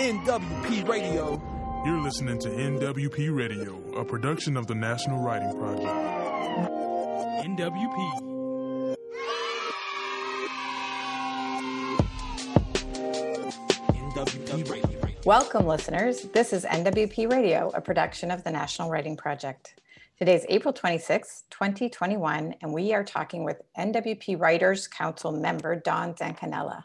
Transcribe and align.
NWP 0.00 0.88
Radio. 0.88 1.38
You're 1.84 2.00
listening 2.00 2.38
to 2.38 2.48
NWP 2.48 3.36
Radio, 3.36 3.78
a 4.00 4.02
production 4.02 4.56
of 4.56 4.66
the 4.66 4.74
National 4.74 5.22
Writing 5.22 5.54
Project. 5.58 5.84
NWP. 7.44 8.96
NWP 13.92 14.72
Radio. 14.72 15.14
Welcome, 15.26 15.66
listeners. 15.66 16.22
This 16.32 16.54
is 16.54 16.64
NWP 16.64 17.30
Radio, 17.30 17.70
a 17.74 17.82
production 17.82 18.30
of 18.30 18.42
the 18.42 18.50
National 18.50 18.88
Writing 18.88 19.18
Project. 19.18 19.74
Today 20.18 20.34
is 20.34 20.46
April 20.48 20.72
26, 20.72 21.44
2021, 21.50 22.54
and 22.62 22.72
we 22.72 22.94
are 22.94 23.04
talking 23.04 23.44
with 23.44 23.60
NWP 23.78 24.40
Writers 24.40 24.88
Council 24.88 25.30
member 25.30 25.76
Don 25.76 26.14
Zancanella. 26.14 26.84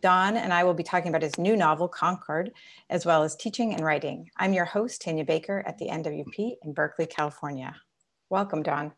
Don 0.00 0.36
and 0.36 0.52
I 0.52 0.64
will 0.64 0.74
be 0.74 0.82
talking 0.82 1.08
about 1.08 1.22
his 1.22 1.38
new 1.38 1.56
novel, 1.56 1.88
Concord, 1.88 2.52
as 2.90 3.04
well 3.04 3.22
as 3.22 3.36
teaching 3.36 3.74
and 3.74 3.84
writing. 3.84 4.30
I'm 4.36 4.52
your 4.52 4.64
host, 4.64 5.02
Tanya 5.02 5.24
Baker 5.24 5.62
at 5.66 5.78
the 5.78 5.86
NWP 5.86 6.56
in 6.62 6.72
Berkeley, 6.72 7.06
California. 7.06 7.74
Welcome, 8.30 8.62
Don. 8.62 8.92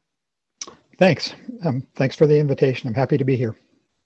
Thanks. 0.99 1.35
Um, 1.65 1.87
thanks 1.95 2.17
for 2.17 2.27
the 2.27 2.39
invitation. 2.39 2.89
I'm 2.89 2.95
happy 2.95 3.17
to 3.17 3.25
be 3.25 3.37
here. 3.37 3.57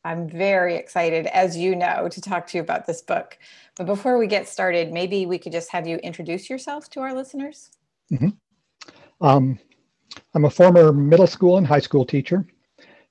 I'm 0.04 0.28
very 0.28 0.76
excited, 0.76 1.26
as 1.26 1.56
you 1.56 1.74
know, 1.74 2.08
to 2.08 2.20
talk 2.20 2.46
to 2.48 2.58
you 2.58 2.62
about 2.62 2.86
this 2.86 3.00
book. 3.00 3.38
But 3.74 3.86
before 3.86 4.18
we 4.18 4.26
get 4.26 4.48
started, 4.48 4.92
maybe 4.92 5.24
we 5.24 5.38
could 5.38 5.52
just 5.52 5.70
have 5.70 5.86
you 5.86 5.96
introduce 5.96 6.50
yourself 6.50 6.90
to 6.90 7.00
our 7.00 7.14
listeners. 7.14 7.70
Mm-hmm. 8.12 8.28
Um, 9.26 9.58
I'm 10.34 10.44
a 10.44 10.50
former 10.50 10.92
middle 10.92 11.26
school 11.26 11.56
and 11.56 11.66
high 11.66 11.80
school 11.80 12.04
teacher, 12.04 12.46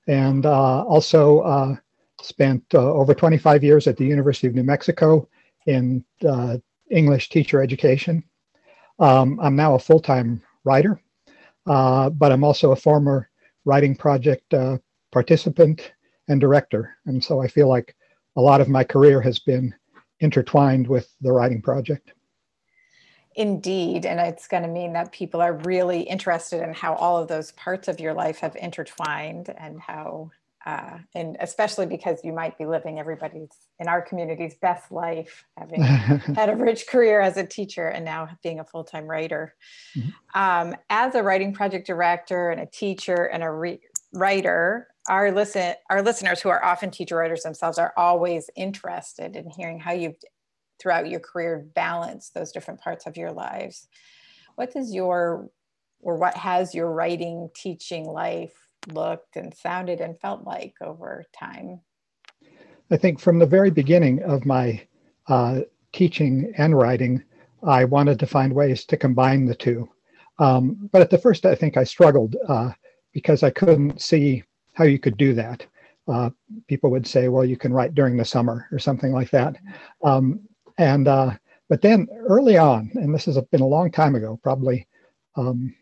and 0.06 0.46
uh, 0.46 0.84
also 0.84 1.40
uh, 1.40 1.76
spent 2.24 2.62
uh, 2.74 2.92
over 2.92 3.14
25 3.14 3.62
years 3.62 3.86
at 3.86 3.96
the 3.96 4.04
University 4.06 4.46
of 4.46 4.54
New 4.54 4.62
Mexico 4.62 5.28
in 5.66 6.04
uh, 6.26 6.56
English 6.90 7.28
teacher 7.28 7.62
education. 7.62 8.22
Um, 8.98 9.38
I'm 9.40 9.56
now 9.56 9.74
a 9.74 9.78
full 9.78 10.00
time 10.00 10.42
writer, 10.64 11.00
uh, 11.66 12.10
but 12.10 12.32
I'm 12.32 12.44
also 12.44 12.72
a 12.72 12.76
former 12.76 13.28
writing 13.64 13.94
project 13.94 14.52
uh, 14.54 14.78
participant 15.12 15.92
and 16.28 16.40
director. 16.40 16.96
And 17.06 17.22
so 17.22 17.40
I 17.40 17.48
feel 17.48 17.68
like 17.68 17.94
a 18.36 18.40
lot 18.40 18.60
of 18.60 18.68
my 18.68 18.84
career 18.84 19.20
has 19.20 19.38
been 19.38 19.74
intertwined 20.20 20.86
with 20.86 21.14
the 21.20 21.32
writing 21.32 21.62
project. 21.62 22.12
Indeed. 23.36 24.06
And 24.06 24.20
it's 24.20 24.46
going 24.46 24.62
to 24.62 24.68
mean 24.68 24.92
that 24.92 25.12
people 25.12 25.40
are 25.40 25.54
really 25.64 26.02
interested 26.02 26.62
in 26.62 26.72
how 26.72 26.94
all 26.94 27.20
of 27.20 27.28
those 27.28 27.52
parts 27.52 27.88
of 27.88 27.98
your 27.98 28.14
life 28.14 28.38
have 28.38 28.54
intertwined 28.56 29.52
and 29.58 29.80
how, 29.80 30.30
uh, 30.66 30.98
and 31.14 31.36
especially 31.40 31.86
because 31.86 32.24
you 32.24 32.32
might 32.32 32.56
be 32.56 32.64
living 32.64 32.98
everybody's 32.98 33.50
in 33.78 33.88
our 33.88 34.00
community's 34.00 34.54
best 34.54 34.90
life, 34.90 35.44
having 35.58 35.82
had 35.82 36.48
a 36.48 36.56
rich 36.56 36.86
career 36.86 37.20
as 37.20 37.36
a 37.36 37.44
teacher 37.44 37.88
and 37.88 38.04
now 38.04 38.28
being 38.42 38.60
a 38.60 38.64
full 38.64 38.84
time 38.84 39.06
writer. 39.06 39.54
Mm-hmm. 39.96 40.40
Um, 40.40 40.76
as 40.88 41.14
a 41.14 41.22
writing 41.22 41.52
project 41.52 41.86
director 41.86 42.50
and 42.50 42.60
a 42.60 42.66
teacher 42.66 43.26
and 43.26 43.42
a 43.42 43.50
re- 43.50 43.80
writer, 44.12 44.88
our 45.08 45.30
listen 45.32 45.74
our 45.90 46.02
listeners 46.02 46.40
who 46.40 46.48
are 46.48 46.64
often 46.64 46.90
teacher 46.90 47.16
writers 47.16 47.42
themselves 47.42 47.78
are 47.78 47.92
always 47.96 48.48
interested 48.56 49.36
in 49.36 49.50
hearing 49.50 49.78
how 49.78 49.92
you've 49.92 50.16
throughout 50.80 51.08
your 51.08 51.20
career 51.20 51.66
balance 51.74 52.30
those 52.30 52.52
different 52.52 52.80
parts 52.80 53.06
of 53.06 53.16
your 53.16 53.30
lives 53.30 53.86
what 54.56 54.72
does 54.72 54.94
your 54.94 55.50
or 56.00 56.16
what 56.16 56.34
has 56.36 56.74
your 56.74 56.90
writing 56.90 57.50
teaching 57.54 58.04
life 58.04 58.63
looked 58.92 59.36
and 59.36 59.54
sounded 59.54 60.00
and 60.00 60.18
felt 60.20 60.44
like 60.44 60.74
over 60.82 61.24
time. 61.38 61.80
I 62.90 62.96
think 62.96 63.18
from 63.18 63.38
the 63.38 63.46
very 63.46 63.70
beginning 63.70 64.22
of 64.22 64.44
my 64.44 64.86
uh, 65.28 65.60
teaching 65.94 66.52
and 66.58 66.76
writing 66.76 67.22
i 67.66 67.84
wanted 67.84 68.18
to 68.18 68.26
find 68.26 68.52
ways 68.52 68.84
to 68.84 68.96
combine 68.96 69.46
the 69.46 69.54
two. 69.54 69.88
Um, 70.38 70.90
but 70.92 71.00
at 71.00 71.08
the 71.08 71.18
first 71.18 71.46
i 71.46 71.54
think 71.54 71.76
i 71.76 71.84
struggled 71.84 72.36
uh, 72.48 72.72
because 73.12 73.42
i 73.42 73.50
couldn't 73.50 74.02
see 74.02 74.42
how 74.74 74.84
you 74.84 74.98
could 74.98 75.16
do 75.16 75.32
that. 75.34 75.64
Uh, 76.06 76.28
people 76.66 76.90
would 76.90 77.06
say 77.06 77.28
well 77.28 77.44
you 77.44 77.56
can 77.56 77.72
write 77.72 77.94
during 77.94 78.16
the 78.16 78.24
summer 78.24 78.66
or 78.72 78.78
something 78.78 79.12
like 79.12 79.30
that. 79.30 79.56
Um, 80.02 80.40
and 80.76 81.08
uh, 81.08 81.30
but 81.68 81.80
then 81.80 82.08
early 82.26 82.58
on, 82.58 82.90
and 82.94 83.14
this 83.14 83.24
has 83.24 83.38
been 83.50 83.62
a 83.62 83.66
long 83.66 83.90
time 83.90 84.16
ago, 84.16 84.38
probably 84.42 84.86
um, 85.36 85.74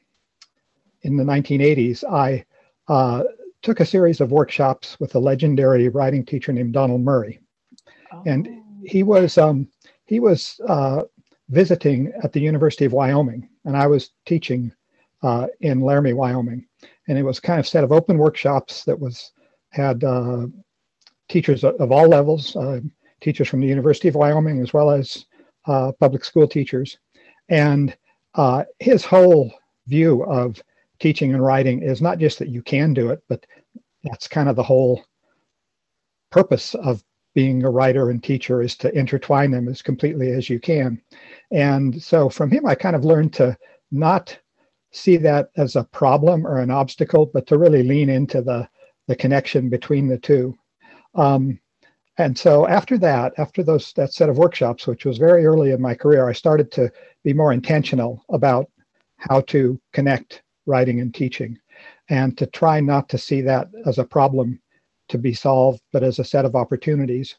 in 1.03 1.17
the 1.17 1.25
1980s, 1.25 2.05
I 2.05 2.45
uh, 2.93 3.25
took 3.63 3.81
a 3.81 3.87
series 3.87 4.21
of 4.21 4.33
workshops 4.33 5.01
with 5.01 5.15
a 5.15 5.19
legendary 5.19 5.89
writing 5.89 6.25
teacher 6.27 6.53
named 6.53 6.75
Donald 6.75 7.01
Murray, 7.01 7.41
oh. 8.13 8.23
and 8.27 8.49
he 8.85 9.03
was 9.03 9.39
um, 9.39 9.67
he 10.05 10.21
was 10.21 10.61
uh, 10.69 11.03
visiting 11.49 12.13
at 12.23 12.33
the 12.33 12.41
University 12.41 12.85
of 12.85 12.93
Wyoming, 12.93 13.49
and 13.65 13.79
I 13.79 13.87
was 13.87 14.11
teaching 14.27 14.71
uh, 15.23 15.47
in 15.61 15.81
Laramie, 15.81 16.13
Wyoming, 16.13 16.67
and 17.09 17.17
it 17.17 17.23
was 17.23 17.41
kind 17.41 17.59
of 17.59 17.67
set 17.67 17.83
of 17.83 17.93
open 17.93 18.19
workshops 18.19 18.85
that 18.85 19.01
was 19.01 19.33
had 19.71 20.05
uh, 20.05 20.47
teachers 21.31 21.65
of, 21.65 21.75
of 21.77 21.93
all 21.93 22.09
levels, 22.09 22.55
uh, 22.57 22.81
teachers 23.23 23.49
from 23.49 23.61
the 23.61 23.67
University 23.67 24.09
of 24.09 24.17
Wyoming 24.17 24.61
as 24.61 24.75
well 24.75 24.91
as 24.91 25.25
uh, 25.67 25.93
public 25.99 26.27
school 26.27 26.47
teachers. 26.47 26.99
And 27.49 27.97
uh, 28.35 28.65
his 28.81 29.03
whole 29.03 29.51
view 29.87 30.25
of 30.25 30.63
teaching 31.03 31.35
and 31.35 31.45
writing 31.45 31.83
is 31.83 32.01
not 32.01 32.19
just 32.19 32.39
that 32.39 32.49
you 32.49 32.63
can 32.63 32.95
do 32.95 33.11
it, 33.11 33.21
but 33.29 33.45
that's 34.05 34.29
kind 34.29 34.49
of 34.49 34.55
the 34.57 34.63
whole 34.63 35.05
purpose 36.31 36.75
of 36.77 37.03
being 37.35 37.65
a 37.65 37.71
writer 37.71 38.11
and 38.11 38.23
teacher 38.23 38.63
is 38.63 38.77
to 38.77 38.97
intertwine 38.97 39.51
them 39.51 39.69
as 39.69 39.83
completely 39.83 40.31
as 40.31 40.49
you 40.49 40.61
can. 40.61 41.03
And 41.51 42.01
so 42.01 42.29
from 42.29 42.51
him, 42.51 42.67
I 42.67 42.77
kind 42.77 42.95
of 42.95 43.05
learned 43.05 43.33
to 43.35 43.57
not 43.91 44.39
see 44.93 45.17
that 45.17 45.51
as 45.57 45.75
a 45.75 45.85
problem 45.85 46.47
or 46.47 46.59
an 46.59 46.71
obstacle, 46.71 47.27
but 47.27 47.47
to 47.49 47.59
really 47.59 47.83
lean 47.83 48.09
into 48.09 48.41
the, 48.41 48.69
the 49.09 49.17
connection 49.17 49.69
between 49.69 50.07
the 50.07 50.19
two. 50.19 50.55
Um, 51.17 51.59
and 52.19 52.39
so 52.39 52.69
after 52.69 52.97
that 52.99 53.33
after 53.39 53.63
those 53.63 53.93
that 53.95 54.13
set 54.13 54.29
of 54.29 54.37
workshops 54.37 54.87
which 54.87 55.07
was 55.07 55.17
very 55.17 55.47
early 55.47 55.71
in 55.71 55.81
my 55.81 55.95
career 55.95 56.29
i 56.29 56.33
started 56.33 56.71
to 56.71 56.93
be 57.25 57.33
more 57.33 57.55
intentional 57.55 58.23
about 58.29 58.71
how 59.17 59.41
to 59.41 59.81
connect 59.95 60.43
writing 60.67 61.01
and 61.01 61.15
teaching 61.15 61.59
and 62.09 62.37
to 62.39 62.47
try 62.47 62.81
not 62.81 63.09
to 63.09 63.19
see 63.19 63.41
that 63.41 63.69
as 63.87 63.99
a 63.99 64.05
problem 64.05 64.61
to 65.09 65.19
be 65.19 65.33
solved 65.33 65.81
but 65.93 66.03
as 66.03 66.19
a 66.19 66.25
set 66.25 66.45
of 66.45 66.55
opportunities 66.57 67.37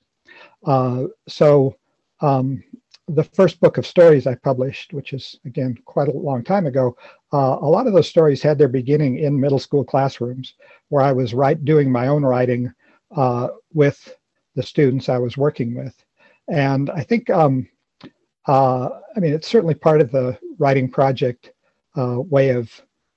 uh, 0.66 1.04
so 1.28 1.76
um, 2.22 2.64
the 3.08 3.24
first 3.24 3.60
book 3.60 3.78
of 3.78 3.86
stories 3.86 4.28
i 4.28 4.36
published 4.36 4.94
which 4.94 5.14
is 5.14 5.40
again 5.46 5.78
quite 5.86 6.08
a 6.08 6.18
long 6.18 6.44
time 6.44 6.66
ago 6.66 6.96
uh, 7.34 7.58
a 7.62 7.70
lot 7.70 7.88
of 7.88 7.94
those 7.94 8.08
stories 8.08 8.42
had 8.42 8.58
their 8.58 8.68
beginning 8.68 9.20
in 9.20 9.40
middle 9.40 9.60
school 9.60 9.84
classrooms 9.84 10.54
where 10.90 11.04
i 11.04 11.12
was 11.12 11.34
right 11.34 11.66
doing 11.66 11.92
my 11.92 12.08
own 12.08 12.24
writing 12.24 12.72
uh, 13.16 13.48
with 13.74 14.16
the 14.56 14.64
students 14.64 15.10
I 15.10 15.18
was 15.18 15.38
working 15.38 15.76
with. 15.76 15.96
And 16.48 16.90
I 16.90 17.04
think, 17.04 17.30
um, 17.30 17.68
uh, 18.48 18.90
I 19.16 19.20
mean, 19.20 19.34
it's 19.34 19.48
certainly 19.48 19.76
part 19.76 20.02
of 20.02 20.12
the 20.12 20.38
writing 20.60 20.90
project 20.90 21.52
uh, 21.96 22.20
way 22.20 22.50
of 22.50 22.70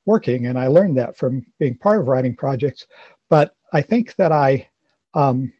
working. 0.06 0.47
And 0.47 0.59
I 0.59 0.69
learned 0.69 0.97
that 0.99 1.17
from 1.17 1.44
being 1.59 1.77
part 1.77 2.00
of 2.00 2.09
writing 2.09 2.34
projects. 2.34 2.87
But 3.28 3.55
I 3.72 3.83
think 3.83 4.15
that 4.17 4.33
I, 4.33 4.69
um, 5.15 5.53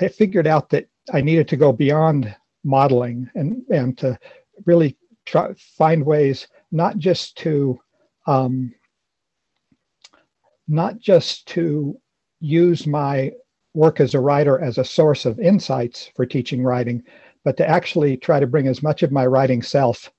I 0.00 0.08
figured 0.08 0.46
out 0.46 0.70
that 0.70 0.88
I 1.12 1.20
needed 1.20 1.48
to 1.48 1.56
go 1.56 1.72
beyond 1.72 2.34
modeling 2.64 3.30
and, 3.34 3.62
and 3.70 3.96
to 3.98 4.18
really 4.66 4.96
try 5.24 5.52
find 5.76 6.04
ways 6.04 6.48
not 6.72 6.98
just 6.98 7.36
to 7.38 7.78
um, 8.26 8.74
not 10.66 10.98
just 10.98 11.46
to 11.48 11.98
use 12.40 12.86
my 12.86 13.32
work 13.74 14.00
as 14.00 14.14
a 14.14 14.20
writer 14.20 14.60
as 14.60 14.78
a 14.78 14.84
source 14.84 15.24
of 15.24 15.40
insights 15.40 16.10
for 16.14 16.26
teaching 16.26 16.62
writing, 16.62 17.02
but 17.44 17.56
to 17.56 17.66
actually 17.66 18.16
try 18.16 18.38
to 18.40 18.46
bring 18.46 18.66
as 18.66 18.82
much 18.82 19.02
of 19.02 19.12
my 19.12 19.24
writing 19.26 19.62
self 19.62 20.10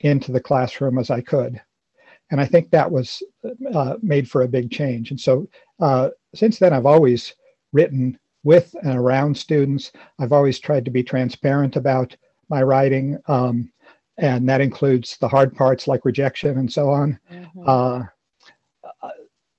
into 0.00 0.30
the 0.30 0.40
classroom 0.40 0.98
as 0.98 1.10
I 1.10 1.20
could. 1.20 1.60
And 2.30 2.40
I 2.40 2.44
think 2.44 2.70
that 2.70 2.90
was 2.90 3.22
uh, 3.72 3.96
made 4.02 4.28
for 4.28 4.42
a 4.42 4.48
big 4.48 4.70
change. 4.70 5.10
And 5.10 5.20
so 5.20 5.48
uh, 5.80 6.10
since 6.34 6.58
then, 6.58 6.72
I've 6.72 6.86
always 6.86 7.34
written 7.72 8.18
with 8.42 8.74
and 8.82 8.96
around 8.96 9.36
students. 9.36 9.92
I've 10.18 10.32
always 10.32 10.58
tried 10.58 10.84
to 10.84 10.90
be 10.90 11.02
transparent 11.02 11.76
about 11.76 12.16
my 12.48 12.62
writing. 12.62 13.18
Um, 13.26 13.72
and 14.18 14.48
that 14.48 14.60
includes 14.60 15.18
the 15.18 15.28
hard 15.28 15.54
parts 15.54 15.86
like 15.86 16.04
rejection 16.04 16.58
and 16.58 16.72
so 16.72 16.88
on. 16.88 17.18
Mm-hmm. 17.32 17.62
Uh, 17.66 18.02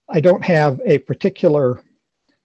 I 0.10 0.22
don't 0.22 0.44
have 0.44 0.80
a 0.86 1.00
particular, 1.00 1.84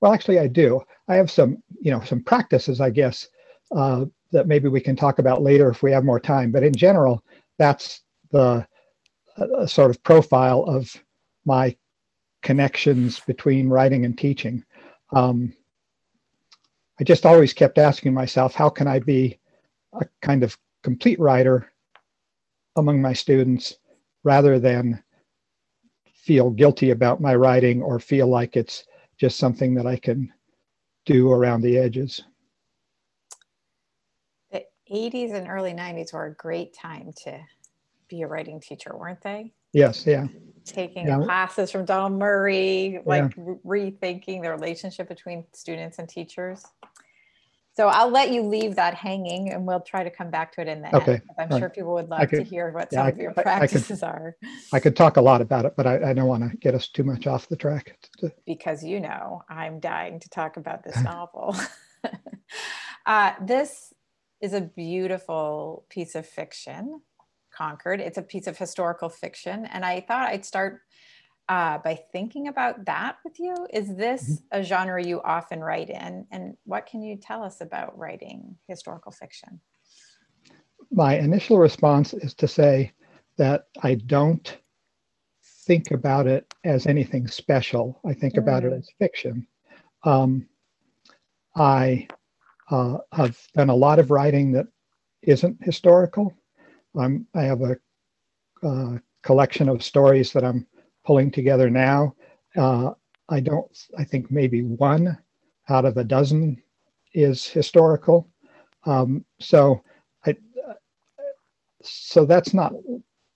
well, 0.01 0.13
actually, 0.13 0.41
I 0.41 0.49
do. 0.49 0.83
I 1.09 1.15
have 1.15 1.31
some, 1.31 1.63
you 1.81 1.91
know, 1.93 2.03
some 2.03 2.23
practices, 2.23 2.81
I 2.81 2.91
guess, 2.91 3.29
uh, 3.75 4.05
that 4.33 4.49
maybe 4.49 4.69
we 4.69 4.81
can 4.81 4.97
talk 4.97 5.19
about 5.19 5.43
later 5.43 5.71
if 5.71 5.83
we 5.83 5.93
have 5.93 6.05
more 6.05 6.21
time. 6.21 6.51
But 6.51 6.65
in 6.65 6.75
general, 6.75 7.25
that's 7.59 8.03
the 8.31 8.67
uh, 9.37 9.67
sort 9.67 9.91
of 9.91 10.03
profile 10.03 10.65
of 10.65 10.95
my 11.45 11.77
connections 12.43 13.21
between 13.21 13.69
writing 13.69 14.05
and 14.05 14.19
teaching. 14.19 14.65
Um, 15.13 15.55
I 17.01 17.05
just 17.05 17.27
always 17.27 17.53
kept 17.53 17.79
asking 17.79 18.15
myself, 18.15 18.55
how 18.55 18.69
can 18.69 18.87
I 18.87 18.99
be 18.99 19.39
a 19.95 20.07
kind 20.21 20.43
of 20.43 20.57
complete 20.83 21.19
writer 21.19 21.73
among 22.77 23.01
my 23.01 23.13
students 23.13 23.77
rather 24.25 24.59
than 24.59 25.03
feel 26.15 26.51
guilty 26.51 26.91
about 26.91 27.21
my 27.21 27.35
writing 27.35 27.83
or 27.83 27.99
feel 27.99 28.29
like 28.29 28.57
it's 28.57 28.85
just 29.19 29.39
something 29.39 29.75
that 29.75 29.87
I 29.87 29.97
can 29.97 30.33
do 31.05 31.33
around 31.33 31.63
the 31.63 31.79
edges. 31.79 32.23
The 34.51 34.65
80s 34.91 35.35
and 35.35 35.49
early 35.49 35.73
90s 35.73 36.13
were 36.13 36.27
a 36.27 36.35
great 36.35 36.75
time 36.75 37.13
to 37.25 37.41
be 38.13 38.23
a 38.23 38.27
writing 38.27 38.61
teacher, 38.61 38.95
weren't 38.95 39.23
they? 39.23 39.53
Yes, 39.73 40.07
yeah. 40.07 40.27
Taking 40.67 41.07
Yeah. 41.07 41.21
classes 41.25 41.71
from 41.71 41.87
Donald 41.87 42.19
Murray, 42.19 43.01
like 43.07 43.33
re- 43.37 43.91
rethinking 43.93 44.43
the 44.43 44.51
relationship 44.51 45.09
between 45.09 45.47
students 45.55 45.99
and 45.99 46.07
teachers. 46.09 46.63
So 47.75 47.89
I'll 47.89 48.11
let 48.11 48.31
you 48.31 48.43
leave 48.43 48.75
that 48.77 48.93
hanging 48.93 49.51
and 49.51 49.67
we'll 49.67 49.81
try 49.81 50.05
to 50.05 50.11
come 50.11 50.31
back 50.31 50.53
to 50.53 50.61
it 50.61 50.69
in 50.69 50.83
the 50.83 50.95
Okay, 50.95 51.13
end. 51.15 51.23
I'm 51.39 51.53
all 51.53 51.59
sure 51.59 51.69
right. 51.69 51.75
people 51.75 51.95
would 51.95 52.11
love 52.11 52.21
I 52.21 52.27
to 52.27 52.43
hear 52.43 52.71
what 52.71 52.89
yeah, 52.93 52.99
some 52.99 53.07
I- 53.07 53.11
of 53.11 53.17
your 53.17 53.31
I- 53.31 53.33
I 53.33 53.35
could- 53.35 53.43
practices 53.45 54.03
are 54.03 54.37
I 54.75 54.79
could 54.79 54.95
talk 54.95 55.17
a 55.17 55.23
lot 55.23 55.41
about 55.41 55.65
it, 55.65 55.73
but 55.75 55.87
I, 55.87 56.11
I 56.11 56.13
don't 56.13 56.29
want 56.29 56.43
to 56.51 56.55
get 56.59 56.75
us 56.75 56.89
too 56.89 57.03
much 57.03 57.27
off 57.27 57.49
the 57.49 57.57
track. 57.57 57.97
because 58.45 58.85
you 58.85 59.01
know 59.01 59.43
I'm 59.49 59.81
dying 59.81 60.21
to 60.21 60.29
talk 60.29 60.59
about 60.59 60.85
this 60.85 61.03
novel. 61.13 61.57
uh, 63.07 63.33
this 63.41 63.95
is 64.43 64.53
a 64.53 64.61
beautiful 64.61 65.87
piece 65.89 66.15
of 66.15 66.27
fiction, 66.27 67.01
Concord. 67.53 68.01
It's 68.01 68.19
a 68.19 68.23
piece 68.23 68.47
of 68.47 68.57
historical 68.57 69.09
fiction. 69.09 69.67
And 69.67 69.85
I 69.85 70.01
thought 70.01 70.29
I'd 70.29 70.45
start 70.45 70.81
uh, 71.49 71.79
by 71.79 72.01
thinking 72.13 72.49
about 72.49 72.85
that 72.87 73.17
with 73.25 73.39
you. 73.39 73.55
Is 73.73 73.95
this 73.97 74.43
a 74.53 74.63
genre 74.63 75.05
you 75.05 75.21
often 75.23 75.61
write 75.61 75.91
in? 75.91 76.27
And 76.31 76.57
what 76.65 76.87
can 76.87 77.03
you 77.03 77.17
tell 77.17 77.43
us 77.43 77.61
about 77.61 77.99
writing 77.99 78.57
historical 78.69 79.13
fiction? 79.13 79.61
My 80.91 81.19
initial 81.19 81.59
response 81.59 82.15
is 82.15 82.35
to 82.35 82.49
say 82.49 82.93
that 83.39 83.67
I 83.83 83.95
don't 83.95 84.59
think 85.67 85.91
about 85.91 86.27
it 86.27 86.53
as 86.65 86.87
anything 86.87 87.27
special. 87.29 88.01
I 88.05 88.15
think 88.15 88.37
about 88.37 88.65
it 88.65 88.73
Mm. 88.73 88.79
as 88.79 88.91
fiction. 88.99 89.47
Um, 90.05 90.49
I 91.55 92.09
uh, 92.71 92.99
have 93.13 93.39
done 93.55 93.71
a 93.71 93.75
lot 93.75 93.99
of 93.99 94.11
writing 94.11 94.53
that 94.53 94.67
isn't 95.23 95.63
historical. 95.63 96.35
I'm, 96.99 97.27
I 97.35 97.43
have 97.43 97.63
a 97.63 97.77
uh, 98.63 98.99
collection 99.23 99.69
of 99.69 99.83
stories 99.83 100.33
that 100.33 100.45
I'm 100.45 100.67
pulling 101.05 101.31
together 101.31 101.71
now. 101.71 102.15
Uh, 102.57 102.93
I 103.29 103.41
don't, 103.41 103.67
I 103.99 104.05
think 104.05 104.31
maybe 104.31 104.63
one 104.63 105.19
out 105.69 105.85
of 105.85 105.97
a 105.97 106.05
dozen 106.05 106.63
is 107.15 107.47
historical. 107.47 108.29
Um, 108.85 109.25
so 109.41 109.83
I, 110.27 110.37
so 111.83 112.25
that's 112.25 112.53
not 112.55 112.73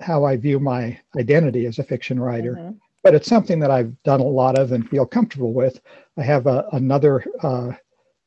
how 0.01 0.25
I 0.25 0.37
view 0.37 0.61
my 0.61 0.99
identity 1.19 1.67
as 1.67 1.79
a 1.79 1.85
fiction 1.85 2.21
writer 2.21 2.55
Mhm. 2.57 2.77
but 3.03 3.15
it's 3.15 3.29
something 3.29 3.61
that 3.61 3.71
I've 3.71 4.03
done 4.03 4.19
a 4.19 4.25
lot 4.25 4.59
of 4.59 4.73
and 4.73 4.89
feel 4.89 5.07
comfortable 5.07 5.53
with. 5.53 5.81
I 6.17 6.25
have 6.25 6.49
a, 6.49 6.67
another 6.73 7.25
uh, 7.41 7.71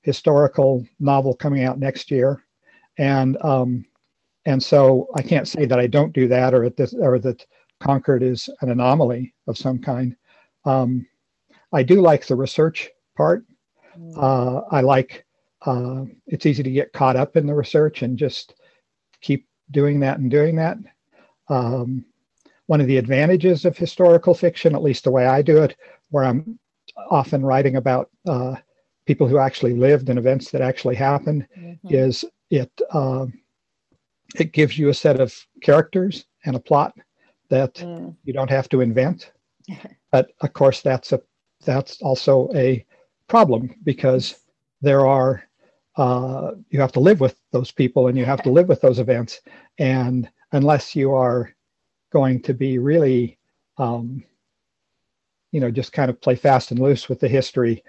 historical 0.04 0.88
novel 1.02 1.36
coming 1.36 1.66
out 1.66 1.80
next 1.80 2.10
year, 2.10 2.46
and 2.98 3.36
um, 3.44 3.86
and 4.50 4.62
so 4.64 5.08
I 5.16 5.22
can't 5.22 5.48
say 5.48 5.66
that 5.66 5.80
I 5.80 5.86
don't 5.86 6.12
do 6.12 6.28
that 6.28 6.56
or 6.56 6.68
this 6.72 6.96
or 6.96 7.20
that 7.20 7.46
Concord 7.80 8.24
is 8.24 8.50
an 8.62 8.72
anomaly 8.72 9.32
of 9.48 9.60
some 9.60 9.78
kind. 9.78 10.16
Um, 10.66 11.06
I 11.72 11.84
do 11.84 12.02
like 12.02 12.26
the 12.26 12.36
research 12.36 12.90
part. 13.16 13.46
Mm. 13.96 14.18
Uh, 14.18 14.62
I 14.72 14.82
like 14.82 15.24
uh, 15.68 16.06
it's 16.26 16.48
easy 16.48 16.64
to 16.64 16.72
get 16.72 16.94
caught 16.94 17.16
up 17.16 17.38
in 17.38 17.46
the 17.46 17.54
research 17.54 18.02
and 18.02 18.18
just 18.18 18.56
keep 19.22 19.48
doing 19.70 20.00
that 20.00 20.18
and 20.18 20.32
doing 20.32 20.56
that. 20.56 20.78
Um, 21.50 22.04
one 22.66 22.82
of 22.82 22.88
the 22.88 22.98
advantages 22.98 23.66
of 23.66 23.78
historical 23.78 24.34
fiction, 24.34 24.74
at 24.74 24.82
least 24.82 25.04
the 25.04 25.12
way 25.12 25.28
I 25.28 25.44
do 25.44 25.62
it, 25.62 25.76
where 26.10 26.24
I'm 26.24 26.58
often 27.12 27.46
writing 27.46 27.76
about 27.76 28.10
uh, 28.28 28.56
people 29.06 29.28
who 29.28 29.38
actually 29.38 29.74
lived 29.74 30.10
and 30.10 30.18
events 30.18 30.50
that 30.52 30.62
actually 30.62 30.96
happened, 30.96 31.46
Mhm. 31.56 31.78
is 31.92 32.26
it 32.50 32.72
um, 32.92 33.34
it 34.36 34.54
gives 34.54 34.78
you 34.78 34.90
a 34.90 34.94
set 34.94 35.20
of 35.20 35.34
characters 35.62 36.26
and 36.46 36.56
a 36.56 36.60
plot 36.60 36.94
that 37.50 37.76
Mm. 37.76 38.16
you 38.24 38.34
don't 38.34 38.50
have 38.50 38.70
to 38.70 38.82
invent. 38.82 39.32
but 40.12 40.32
of 40.42 40.54
course, 40.54 40.82
that's 40.82 41.12
a 41.12 41.22
that's 41.66 42.02
also 42.02 42.50
a 42.56 42.86
problem 43.28 43.76
because 43.84 44.40
there 44.82 45.06
are 45.06 45.44
uh, 45.98 46.52
you 46.70 46.80
have 46.80 46.92
to 46.94 47.00
live 47.00 47.20
with 47.20 47.36
those 47.52 47.72
people 47.72 48.08
and 48.08 48.18
you 48.18 48.26
have 48.26 48.42
to 48.44 48.50
live 48.52 48.68
with 48.70 48.82
those 48.82 49.00
events, 49.00 49.42
and 49.78 50.30
unless 50.54 50.96
you 50.96 51.12
are 51.14 51.54
going 52.12 52.42
to 52.42 52.54
be 52.54 52.80
really, 52.80 53.38
um, 53.78 54.24
you 55.52 55.60
know, 55.60 55.70
just 55.70 55.92
kind 55.94 56.10
of 56.10 56.22
play 56.22 56.36
fast 56.36 56.72
and 56.72 56.80
loose 56.80 57.10
with 57.10 57.20
the 57.20 57.28
history, 57.28 57.84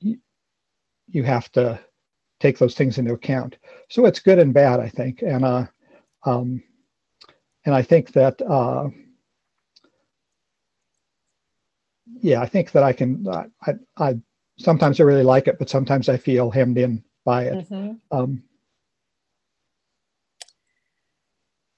you, 0.00 0.18
you 1.08 1.22
have 1.24 1.50
to 1.52 1.78
take 2.40 2.58
those 2.58 2.74
things 2.74 2.98
into 2.98 3.12
account. 3.12 3.58
So 3.90 4.06
it's 4.06 4.20
good 4.20 4.38
and 4.38 4.54
bad, 4.54 4.80
I 4.80 4.88
think, 4.88 5.22
and 5.22 5.44
uh, 5.44 5.66
um, 6.28 6.62
and 7.64 7.74
I 7.74 7.82
think 7.82 8.12
that. 8.12 8.40
Uh, 8.42 8.88
yeah, 12.20 12.40
I 12.40 12.46
think 12.46 12.72
that 12.72 12.82
I 12.82 12.92
can. 12.92 13.26
I, 13.28 13.74
I 13.96 14.18
sometimes 14.58 15.00
I 15.00 15.04
really 15.04 15.22
like 15.22 15.46
it, 15.46 15.58
but 15.58 15.68
sometimes 15.68 16.08
I 16.08 16.16
feel 16.16 16.50
hemmed 16.50 16.78
in 16.78 17.04
by 17.24 17.44
it. 17.44 17.68
Mhm. 17.70 18.00
Um, 18.10 18.42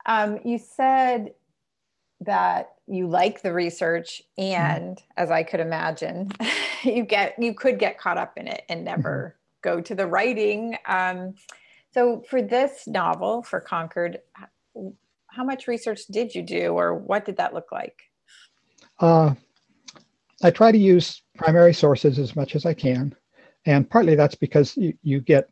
Um, 0.07 0.39
you 0.45 0.59
said 0.59 1.35
that 2.21 2.71
you 2.87 3.07
like 3.07 3.43
the 3.43 3.53
research, 3.53 4.23
and 4.39 5.01
as 5.17 5.31
I 5.31 5.43
could 5.43 5.61
imagine, 5.61 6.31
you 6.85 7.05
get 7.05 7.35
you 7.39 7.55
could 7.55 7.79
get 7.79 7.99
caught 7.99 8.19
up 8.19 8.39
in 8.39 8.49
it 8.49 8.63
and 8.69 8.85
never 8.85 9.37
go 9.63 9.81
to 9.81 9.95
the 9.95 10.07
writing. 10.07 10.77
Um, 10.87 11.35
so 11.93 12.23
for 12.29 12.41
this 12.41 12.87
novel, 12.87 13.43
for 13.43 13.61
Concord, 13.61 14.19
how 15.27 15.45
much 15.45 15.69
research 15.69 16.03
did 16.11 16.35
you 16.35 16.43
do, 16.43 16.73
or 16.73 16.95
what 16.95 17.25
did 17.25 17.37
that 17.39 17.55
look 17.55 17.73
like? 17.73 17.97
Uh, 18.99 19.35
I 20.43 20.51
try 20.51 20.73
to 20.73 20.79
use 20.79 21.23
primary 21.37 21.75
sources 21.75 22.19
as 22.19 22.37
much 22.37 22.55
as 22.55 22.67
I 22.67 22.75
can, 22.75 23.15
and 23.67 23.89
partly 23.89 24.15
that's 24.15 24.35
because 24.35 24.77
you, 24.77 24.95
you 25.03 25.21
get 25.21 25.51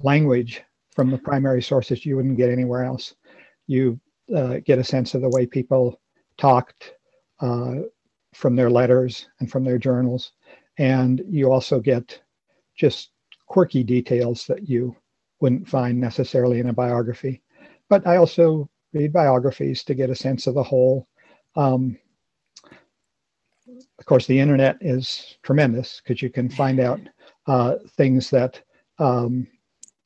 language 0.00 0.62
from 0.94 1.10
the 1.10 1.18
primary 1.18 1.62
sources 1.62 2.04
you 2.04 2.16
wouldn't 2.16 2.36
get 2.36 2.50
anywhere 2.50 2.84
else. 2.84 3.14
You 3.66 3.98
uh, 4.34 4.58
get 4.64 4.78
a 4.78 4.84
sense 4.84 5.14
of 5.14 5.22
the 5.22 5.30
way 5.30 5.46
people 5.46 6.00
talked 6.36 6.94
uh, 7.40 7.76
from 8.34 8.56
their 8.56 8.70
letters 8.70 9.26
and 9.40 9.50
from 9.50 9.64
their 9.64 9.78
journals, 9.78 10.32
and 10.78 11.22
you 11.28 11.50
also 11.50 11.80
get 11.80 12.20
just 12.76 13.10
quirky 13.46 13.82
details 13.82 14.46
that 14.46 14.68
you 14.68 14.94
wouldn't 15.40 15.68
find 15.68 16.00
necessarily 16.00 16.60
in 16.60 16.68
a 16.68 16.72
biography. 16.72 17.42
But 17.88 18.06
I 18.06 18.16
also 18.16 18.68
read 18.92 19.12
biographies 19.12 19.84
to 19.84 19.94
get 19.94 20.10
a 20.10 20.14
sense 20.14 20.46
of 20.46 20.54
the 20.54 20.62
whole. 20.62 21.08
Um, 21.56 21.98
of 23.98 24.06
course, 24.06 24.26
the 24.26 24.38
internet 24.38 24.78
is 24.80 25.38
tremendous 25.42 26.00
because 26.00 26.22
you 26.22 26.30
can 26.30 26.48
find 26.48 26.80
out 26.80 27.00
uh, 27.46 27.76
things 27.96 28.30
that 28.30 28.60
um, 28.98 29.46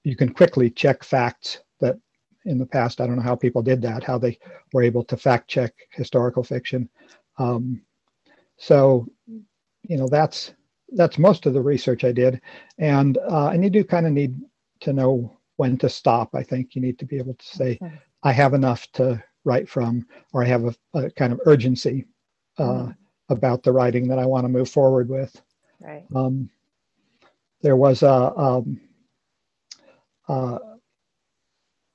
you 0.05 0.17
can 0.17 0.33
quickly 0.33 0.71
check 0.71 1.05
facts 1.05 1.61
that 1.81 1.97
in 2.45 2.59
the 2.59 2.67
past, 2.67 3.01
I 3.01 3.07
don't 3.07 3.17
know 3.17 3.23
how 3.23 3.37
people 3.37 3.63
did 3.63 3.81
that, 3.83 4.03
how 4.03 4.19
they 4.19 4.39
were 4.73 4.83
able 4.83 5.05
to 5.05 5.17
fact 5.17 5.49
check 5.49 5.73
historical 5.91 6.43
fiction. 6.43 6.89
Um, 7.39 7.83
so, 8.57 9.07
you 9.83 9.97
know, 9.97 10.09
that's 10.09 10.55
that's 10.95 11.19
most 11.19 11.47
of 11.47 11.55
the 11.55 11.61
research 11.61 12.05
I 12.05 12.13
did, 12.13 12.41
and 12.79 13.19
uh, 13.19 13.49
and 13.49 13.65
you 13.65 13.71
do 13.71 13.83
kind 13.83 14.07
of 14.07 14.13
need 14.13 14.37
to 14.83 14.93
know 14.93 15.37
when 15.57 15.77
to 15.79 15.89
stop. 15.89 16.35
I 16.35 16.43
think 16.43 16.75
you 16.75 16.83
need 16.83 16.99
to 16.99 17.07
be 17.07 17.19
able 17.19 17.35
to 17.35 17.47
say, 17.47 17.79
Mhm. 17.81 17.99
I 18.23 18.33
have 18.33 18.55
enough 18.55 18.91
to 18.93 19.23
write 19.45 19.69
from, 19.69 20.07
or 20.33 20.43
I 20.43 20.47
have 20.47 20.65
a, 20.65 20.75
a 20.95 21.11
kind 21.11 21.33
of 21.33 21.41
urgency 21.47 22.07
uh, 22.59 22.87
Mhm. 22.87 22.97
about 23.29 23.63
the 23.63 23.73
writing 23.73 24.07
that 24.09 24.19
I 24.19 24.27
want 24.27 24.45
to 24.45 24.49
move 24.49 24.69
forward 24.69 25.09
with. 25.09 25.41
Right. 25.81 26.05
Um, 26.15 26.51
there 27.63 27.77
was 27.77 28.03
a 28.03 28.33
um, 28.37 28.81
uh, 30.29 30.59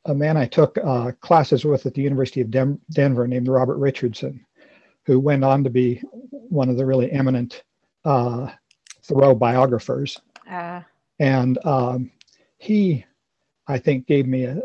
a 0.06 0.16
man 0.16 0.38
I 0.38 0.46
took 0.46 0.78
uh, 0.78 1.12
classes 1.20 1.66
with 1.66 1.86
at 1.86 1.94
the 1.94 2.02
University 2.02 2.42
of 2.42 2.50
Denver 2.92 3.28
named 3.28 3.48
Robert 3.50 3.78
Richardson, 3.78 4.46
who 5.06 5.20
went 5.20 5.44
on 5.44 5.64
to 5.64 5.70
be 5.70 6.02
one 6.32 6.70
of 6.70 6.78
the 6.78 6.86
really 6.86 7.12
eminent 7.12 7.64
uh, 8.06 8.50
Thoreau 9.04 9.36
biographers. 9.36 10.20
Uh, 10.50 10.82
And 11.20 11.58
um, 11.66 12.12
he, 12.58 13.06
I 13.68 13.78
think, 13.78 14.08
gave 14.08 14.28
me 14.28 14.46
a, 14.46 14.62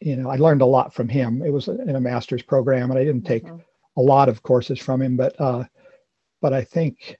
you 0.00 0.16
know, 0.16 0.30
I 0.30 0.36
learned 0.36 0.62
a 0.62 0.66
lot 0.66 0.94
from 0.94 1.08
him. 1.08 1.42
It 1.42 1.52
was 1.52 1.68
in 1.68 1.96
a 1.96 2.00
master's 2.00 2.42
program, 2.42 2.90
and 2.90 2.98
I 2.98 3.04
didn't 3.04 3.26
take 3.26 3.44
mhm. 3.44 3.62
a 3.96 4.00
lot 4.00 4.28
of 4.28 4.42
courses 4.42 4.78
from 4.78 5.02
him, 5.02 5.16
but 5.16 5.38
uh, 5.40 5.64
but 6.40 6.52
I 6.52 6.64
think 6.64 7.18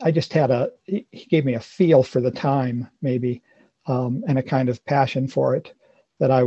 I 0.00 0.10
just 0.10 0.32
had 0.32 0.50
a 0.50 0.70
he 0.84 1.06
he 1.10 1.26
gave 1.26 1.44
me 1.44 1.54
a 1.54 1.60
feel 1.60 2.02
for 2.02 2.20
the 2.20 2.30
time 2.30 2.88
maybe 3.02 3.42
um, 3.86 4.24
and 4.28 4.38
a 4.38 4.42
kind 4.42 4.68
of 4.68 4.84
passion 4.84 5.26
for 5.26 5.56
it 5.56 5.74
that 6.20 6.30
I 6.30 6.44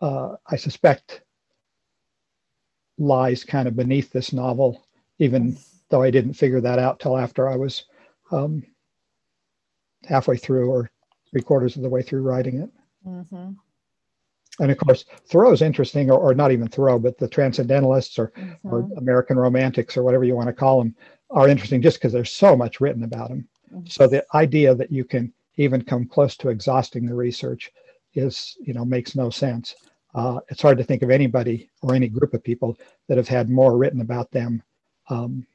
uh, 0.00 0.36
I 0.46 0.56
suspect 0.56 1.22
lies 2.98 3.44
kind 3.44 3.68
of 3.68 3.76
beneath 3.76 4.10
this 4.10 4.32
novel, 4.32 4.86
even 5.18 5.56
though 5.88 6.02
I 6.02 6.10
didn't 6.10 6.34
figure 6.34 6.60
that 6.60 6.78
out 6.78 7.00
till 7.00 7.16
after 7.16 7.48
I 7.48 7.56
was 7.56 7.84
um, 8.30 8.62
halfway 10.06 10.36
through 10.36 10.70
or 10.70 10.90
three 11.30 11.42
quarters 11.42 11.76
of 11.76 11.82
the 11.82 11.88
way 11.88 12.02
through 12.02 12.22
writing 12.22 12.60
it. 12.60 12.70
Mm-hmm. 13.06 13.52
And 14.60 14.70
of 14.70 14.76
course, 14.76 15.06
Thoreau's 15.26 15.62
interesting, 15.62 16.10
or, 16.10 16.18
or, 16.18 16.34
not 16.34 16.52
even 16.52 16.68
Thoreau, 16.68 16.98
but 16.98 17.16
the 17.18 17.28
Transcendentalists 17.28 18.18
or, 18.18 18.32
mm-hmm. 18.36 18.68
or 18.68 18.88
American 18.98 19.38
Romantics 19.38 19.96
or 19.96 20.02
whatever 20.02 20.24
you 20.24 20.36
want 20.36 20.48
to 20.48 20.52
call 20.52 20.78
them 20.78 20.94
are 21.30 21.48
interesting 21.48 21.80
just 21.80 21.96
because 21.96 22.12
there's 22.12 22.30
so 22.30 22.54
much 22.54 22.80
written 22.80 23.04
about 23.04 23.30
them. 23.30 23.48
Mm-hmm. 23.72 23.86
So 23.86 24.06
the 24.06 24.24
idea 24.34 24.74
that 24.74 24.92
you 24.92 25.04
can 25.04 25.32
even 25.56 25.82
come 25.82 26.06
close 26.06 26.36
to 26.36 26.50
exhausting 26.50 27.06
the 27.06 27.14
research 27.14 27.70
is, 28.14 28.56
you 28.60 28.74
know, 28.74 28.84
makes 28.84 29.16
no 29.16 29.30
sense. 29.30 29.74
Uh, 30.14 30.40
it's 30.48 30.60
hard 30.60 30.76
to 30.76 30.84
think 30.84 31.02
of 31.02 31.10
anybody 31.10 31.70
or 31.80 31.94
any 31.94 32.08
group 32.08 32.34
of 32.34 32.44
people 32.44 32.78
that 33.08 33.16
have 33.16 33.28
had 33.28 33.48
more 33.48 33.78
written 33.78 34.02
about 34.02 34.30
them. 34.30 34.62
Um, 35.08 35.46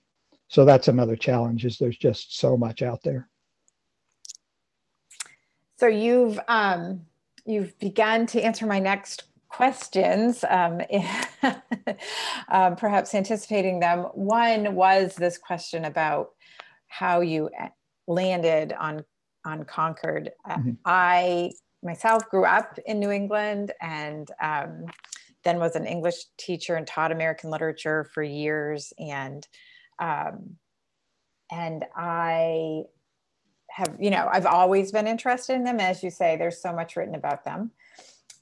so 0.48 0.66
that's 0.66 0.88
another 0.88 1.16
challenge 1.16 1.66
is 1.66 1.78
there's 1.78 1.98
just 1.98 2.38
so 2.38 2.58
much 2.58 2.82
out 2.82 3.04
there. 3.04 3.30
So 5.78 5.88
you've 5.88 6.40
um, 6.48 7.06
you've 7.46 7.78
begun 7.80 8.26
to 8.28 8.42
answer 8.42 8.66
my 8.66 8.80
next 8.80 9.26
questions, 9.48 10.44
um, 10.50 10.82
um, 12.50 12.76
perhaps 12.76 13.14
anticipating 13.14 13.80
them. 13.80 14.00
One 14.14 14.76
was 14.76 15.16
this 15.16 15.38
question 15.38 15.86
about 15.86 16.32
how 16.88 17.22
you 17.22 17.50
landed 18.08 18.74
on 18.74 19.04
on 19.46 19.66
Concord. 19.66 20.32
Uh, 20.50 20.58
mm-hmm. 20.58 20.72
I 20.86 21.52
myself 21.84 22.28
grew 22.30 22.46
up 22.46 22.80
in 22.86 23.00
New 23.00 23.12
England 23.12 23.72
and 23.80 24.30
um, 24.42 24.86
then 25.44 25.60
was 25.60 25.76
an 25.76 25.86
English 25.86 26.26
teacher 26.38 26.76
and 26.76 26.88
taught 26.88 27.12
American 27.12 27.52
literature 27.52 28.04
for 28.14 28.24
years 28.24 28.94
and 28.98 29.48
um, 30.00 30.58
and 31.52 31.86
I 31.96 32.84
have, 33.78 33.96
you 34.00 34.10
know, 34.10 34.28
I've 34.32 34.48
always 34.48 34.92
been 34.92 35.06
interested 35.06 35.54
in 35.54 35.64
them. 35.64 35.80
As 35.80 36.02
you 36.02 36.10
say, 36.10 36.36
there's 36.36 36.60
so 36.60 36.74
much 36.74 36.96
written 36.96 37.14
about 37.14 37.46
them. 37.46 37.70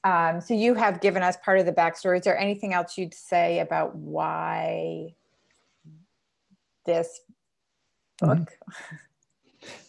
Um, 0.02 0.40
so 0.40 0.54
you 0.54 0.72
have 0.72 1.02
given 1.02 1.22
us 1.22 1.36
part 1.44 1.58
of 1.58 1.66
the 1.66 1.72
backstory. 1.72 2.18
Is 2.18 2.24
there 2.24 2.38
anything 2.38 2.72
else 2.72 2.96
you'd 2.96 3.12
say 3.12 3.58
about 3.58 3.94
why 3.94 5.14
this 6.86 7.20
book? 8.18 8.38
Mm-hmm. 8.38 8.96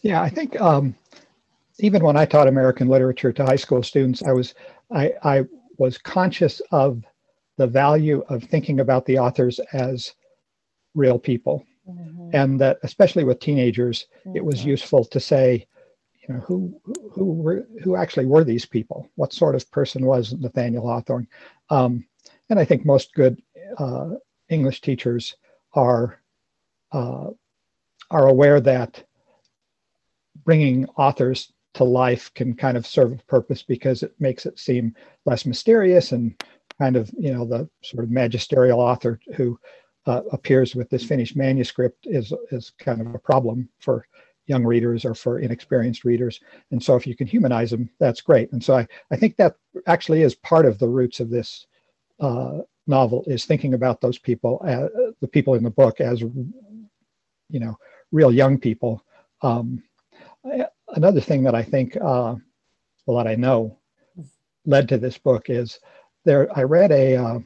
Yeah, 0.02 0.22
I 0.22 0.30
think 0.30 0.60
um, 0.60 0.94
even 1.80 2.04
when 2.04 2.18
I 2.18 2.26
taught 2.26 2.50
American 2.50 2.90
literature 2.90 3.32
to 3.32 3.46
high 3.46 3.56
school 3.56 3.82
students, 3.84 4.22
I 4.24 4.34
was 4.34 4.54
I, 4.92 5.14
I 5.24 5.46
was 5.78 5.98
conscious 5.98 6.62
of 6.72 7.04
the 7.58 7.68
value 7.68 8.22
of 8.28 8.44
thinking 8.44 8.82
about 8.82 9.06
the 9.06 9.18
authors 9.18 9.60
as 9.72 10.14
real 10.94 11.18
people 11.18 11.64
mm-hmm. 11.90 12.30
and 12.34 12.60
that 12.60 12.78
especially 12.84 13.24
with 13.24 13.40
teenagers 13.40 14.08
mm-hmm. 14.26 14.36
it 14.36 14.44
was 14.44 14.60
mm-hmm. 14.60 14.70
useful 14.70 15.04
to 15.06 15.20
say 15.20 15.66
you 16.22 16.34
know 16.34 16.40
who 16.42 16.80
who 17.14 17.26
were 17.26 17.68
who 17.84 17.96
actually 17.96 18.26
were 18.26 18.44
these 18.44 18.66
people 18.66 19.10
what 19.16 19.34
sort 19.34 19.56
of 19.56 19.72
person 19.72 20.06
was 20.06 20.34
nathaniel 20.34 20.88
hawthorne 20.88 21.28
um, 21.70 22.06
and 22.50 22.60
i 22.60 22.66
think 22.66 22.86
most 22.86 23.14
good 23.14 23.42
uh, 23.78 24.10
english 24.50 24.82
teachers 24.82 25.36
are 25.74 26.22
uh, 26.92 27.28
are 28.10 28.28
aware 28.28 28.62
that 28.62 29.04
bringing 30.46 30.86
authors 30.98 31.52
to 31.74 31.84
life 31.84 32.34
can 32.34 32.56
kind 32.56 32.78
of 32.78 32.88
serve 32.88 33.12
a 33.12 33.24
purpose 33.28 33.62
because 33.62 34.02
it 34.02 34.14
makes 34.20 34.46
it 34.46 34.58
seem 34.58 34.96
less 35.26 35.46
mysterious 35.46 36.12
and 36.12 36.42
kind 36.80 36.96
of 36.96 37.12
you 37.18 37.34
know 37.34 37.46
the 37.46 37.70
sort 37.84 38.04
of 38.04 38.10
magisterial 38.10 38.80
author 38.80 39.20
who 39.36 39.60
uh, 40.08 40.22
appears 40.32 40.74
with 40.74 40.90
this 40.90 41.04
finished 41.04 41.36
manuscript 41.36 42.08
is 42.08 42.34
is 42.52 42.72
kind 42.80 43.02
of 43.02 43.14
a 43.14 43.20
problem 43.20 43.70
for 43.80 44.08
young 44.48 44.66
readers 44.66 45.06
or 45.06 45.14
for 45.14 45.40
inexperienced 45.40 46.06
readers. 46.06 46.40
And 46.72 46.82
so 46.82 46.96
if 46.96 47.06
you 47.06 47.16
can 47.16 47.28
humanize 47.28 47.70
them, 47.70 47.90
that's 48.00 48.22
great. 48.22 48.52
And 48.54 48.64
so 48.64 48.78
I, 48.78 48.88
I 49.12 49.18
think 49.18 49.36
that 49.36 49.56
actually 49.86 50.22
is 50.22 50.36
part 50.36 50.66
of 50.66 50.80
the 50.80 50.88
roots 50.88 51.20
of 51.20 51.30
this 51.30 51.68
uh, 52.22 52.60
novel 52.88 53.26
is 53.28 53.44
thinking 53.46 53.74
about 53.74 54.00
those 54.00 54.18
people, 54.18 54.62
uh, 54.66 55.12
the 55.20 55.28
people 55.28 55.56
in 55.56 55.64
the 55.64 55.70
book 55.70 56.00
as, 56.00 56.22
you 56.22 57.60
know, 57.60 57.78
real 58.14 58.32
young 58.32 58.58
people. 58.58 59.04
Um, 59.42 59.84
another 60.96 61.20
thing 61.22 61.44
that 61.44 61.54
I 61.54 61.62
think, 61.62 61.98
uh, 61.98 62.36
well, 63.06 63.18
that 63.18 63.28
I 63.28 63.36
know 63.36 63.78
led 64.66 64.88
to 64.90 64.98
this 64.98 65.18
book 65.18 65.50
is 65.50 65.80
there, 66.24 66.48
I 66.58 66.64
read 66.64 66.92
a, 66.92 67.18
uh, 67.18 67.40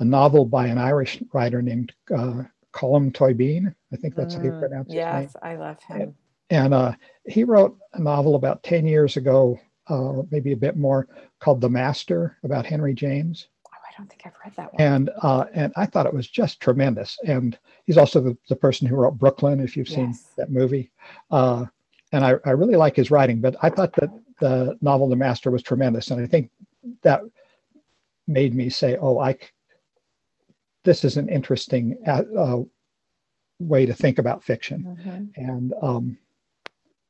a 0.00 0.04
novel 0.04 0.44
by 0.44 0.66
an 0.66 0.78
Irish 0.78 1.22
writer 1.32 1.62
named 1.62 1.92
uh, 2.14 2.42
Colm 2.72 3.12
Tóibín. 3.12 3.74
I 3.92 3.96
think 3.96 4.14
that's 4.14 4.34
mm, 4.34 4.38
how 4.38 4.44
you 4.44 4.50
mm, 4.52 4.60
pronounce 4.60 4.88
name. 4.88 4.98
Yes, 4.98 5.36
I 5.42 5.56
love 5.56 5.82
him. 5.82 6.00
And, 6.00 6.14
and 6.50 6.74
uh, 6.74 6.92
he 7.26 7.44
wrote 7.44 7.76
a 7.94 8.00
novel 8.00 8.34
about 8.34 8.62
10 8.62 8.86
years 8.86 9.16
ago, 9.16 9.58
uh, 9.90 9.98
or 9.98 10.26
maybe 10.30 10.52
a 10.52 10.56
bit 10.56 10.76
more, 10.76 11.08
called 11.40 11.60
The 11.60 11.68
Master 11.68 12.36
about 12.44 12.66
Henry 12.66 12.94
James. 12.94 13.48
Oh, 13.66 13.70
I 13.72 13.92
don't 13.96 14.08
think 14.08 14.22
I've 14.24 14.36
read 14.44 14.54
that 14.56 14.72
one. 14.72 14.80
And 14.80 15.10
uh, 15.22 15.44
and 15.52 15.72
I 15.76 15.86
thought 15.86 16.06
it 16.06 16.14
was 16.14 16.28
just 16.28 16.60
tremendous. 16.60 17.18
And 17.26 17.58
he's 17.84 17.98
also 17.98 18.20
the, 18.20 18.36
the 18.48 18.56
person 18.56 18.86
who 18.86 18.96
wrote 18.96 19.18
Brooklyn, 19.18 19.60
if 19.60 19.76
you've 19.76 19.88
seen 19.88 20.08
yes. 20.08 20.28
that 20.36 20.50
movie. 20.50 20.90
Uh, 21.30 21.66
and 22.12 22.24
I, 22.24 22.34
I 22.44 22.50
really 22.50 22.76
like 22.76 22.96
his 22.96 23.10
writing, 23.10 23.40
but 23.40 23.56
I 23.62 23.68
thought 23.68 23.94
that 23.94 24.10
the 24.40 24.78
novel 24.80 25.08
The 25.08 25.16
Master 25.16 25.50
was 25.50 25.62
tremendous. 25.62 26.10
And 26.10 26.22
I 26.22 26.26
think 26.26 26.50
that 27.02 27.22
made 28.26 28.54
me 28.54 28.70
say, 28.70 28.96
oh, 28.96 29.18
I 29.18 29.36
this 30.88 31.04
is 31.04 31.18
an 31.18 31.28
interesting 31.28 31.98
uh, 32.06 32.22
uh, 32.34 32.62
way 33.58 33.84
to 33.84 33.92
think 33.92 34.18
about 34.18 34.42
fiction. 34.42 34.96
Mm-hmm. 34.98 35.24
And 35.36 35.74
um, 35.82 36.18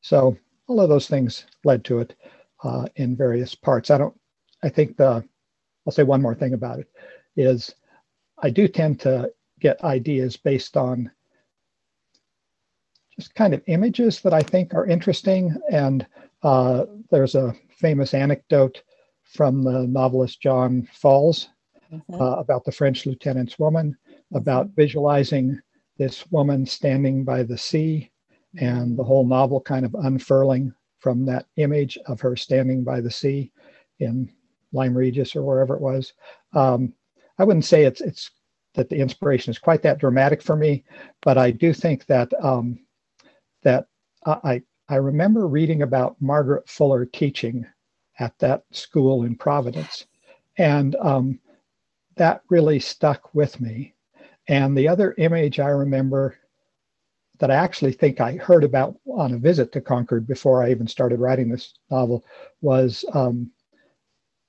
so 0.01 0.37
all 0.67 0.81
of 0.81 0.89
those 0.89 1.07
things 1.07 1.47
led 1.63 1.85
to 1.85 2.01
it 2.01 2.17
uh, 2.65 2.87
in 2.97 3.15
various 3.15 3.55
parts. 3.55 3.93
I 3.93 3.99
don't, 3.99 4.19
I 4.65 4.69
think 4.69 4.97
the, 4.97 5.23
I'll 5.87 5.93
say 5.93 6.03
one 6.03 6.21
more 6.21 6.35
thing 6.35 6.55
about 6.55 6.81
it 6.81 6.89
is 7.37 7.73
I 8.43 8.51
do 8.51 8.67
tend 8.67 8.99
to 9.03 9.31
get 9.61 9.85
ideas 9.85 10.37
based 10.37 10.77
on 10.77 11.09
just 13.15 13.33
kind 13.37 13.55
of 13.55 13.63
images 13.69 14.21
that 14.23 14.35
I 14.35 14.43
think 14.43 14.75
are 14.75 14.87
interesting. 14.87 15.57
And 15.71 16.05
uh, 16.43 16.87
there's 17.13 17.37
a 17.37 17.55
famous 17.71 18.13
anecdote 18.13 18.83
from 19.23 19.63
the 19.63 19.87
novelist 19.87 20.41
John 20.41 20.89
Fowles 20.93 21.49
mm-hmm. 21.93 22.15
uh, 22.15 22.37
about 22.37 22.65
the 22.65 22.73
French 22.73 23.07
lieutenant's 23.07 23.59
woman, 23.59 23.97
about 24.35 24.67
mm-hmm. 24.67 24.81
visualizing 24.81 25.61
this 25.99 26.31
woman 26.31 26.65
standing 26.65 27.25
by 27.25 27.43
the 27.43 27.59
sea, 27.59 28.11
and 28.57 28.99
the 28.99 29.05
whole 29.05 29.27
novel 29.27 29.61
kind 29.61 29.85
of 29.85 29.95
unfurling 29.95 30.73
from 30.99 31.25
that 31.27 31.47
image 31.57 31.99
of 32.07 32.21
her 32.21 32.37
standing 32.37 32.83
by 32.83 33.01
the 33.01 33.11
sea 33.11 33.53
in 34.01 34.31
Lyme 34.73 34.97
Regis 34.97 35.37
or 35.37 35.43
wherever 35.43 35.75
it 35.75 35.81
was. 35.81 36.13
Um, 36.55 36.93
I 37.39 37.45
wouldn't 37.45 37.65
say 37.65 37.85
it's 37.85 38.01
it's 38.01 38.31
that 38.75 38.89
the 38.89 38.97
inspiration 38.97 39.51
is 39.51 39.59
quite 39.59 39.83
that 39.83 39.99
dramatic 39.99 40.43
for 40.43 40.57
me, 40.57 40.85
but 41.23 41.39
I 41.39 41.51
do 41.51 41.73
think 41.73 42.07
that 42.07 42.33
um, 42.43 42.79
that 43.63 43.87
I 44.25 44.63
I 44.89 44.97
remember 44.97 45.47
reading 45.47 45.83
about 45.83 46.21
Margaret 46.21 46.69
Fuller 46.69 47.05
teaching 47.05 47.67
at 48.19 48.39
that 48.39 48.65
school 48.73 49.25
in 49.25 49.37
Providence, 49.37 50.07
and 50.57 50.97
um, 50.97 51.39
that 52.19 52.43
really 52.49 52.81
stuck 52.81 53.35
with 53.35 53.61
me. 53.61 53.95
And 54.49 54.77
the 54.77 54.89
other 54.89 55.15
image 55.19 55.61
I 55.61 55.69
remember 55.69 56.37
that 57.39 57.51
I 57.51 57.55
actually 57.55 57.93
think 57.93 58.21
I 58.21 58.33
heard 58.33 58.65
about 58.65 58.97
on 59.07 59.35
a 59.35 59.39
visit 59.39 59.73
to 59.73 59.81
Concord 59.81 60.27
before 60.27 60.63
I 60.63 60.71
even 60.71 60.87
started 60.87 61.21
writing 61.21 61.49
this 61.49 61.75
novel 61.91 62.25
was 62.61 63.05
um, 63.13 63.51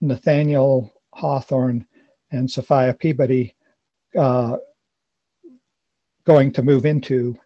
Nathaniel 0.02 0.92
Hawthorne 1.14 1.86
and 2.32 2.50
Sophia 2.50 2.94
Peabody 2.94 3.56
uh, 4.18 4.58
going 6.26 6.52
to 6.54 6.64
move 6.64 6.86
into 6.86 7.38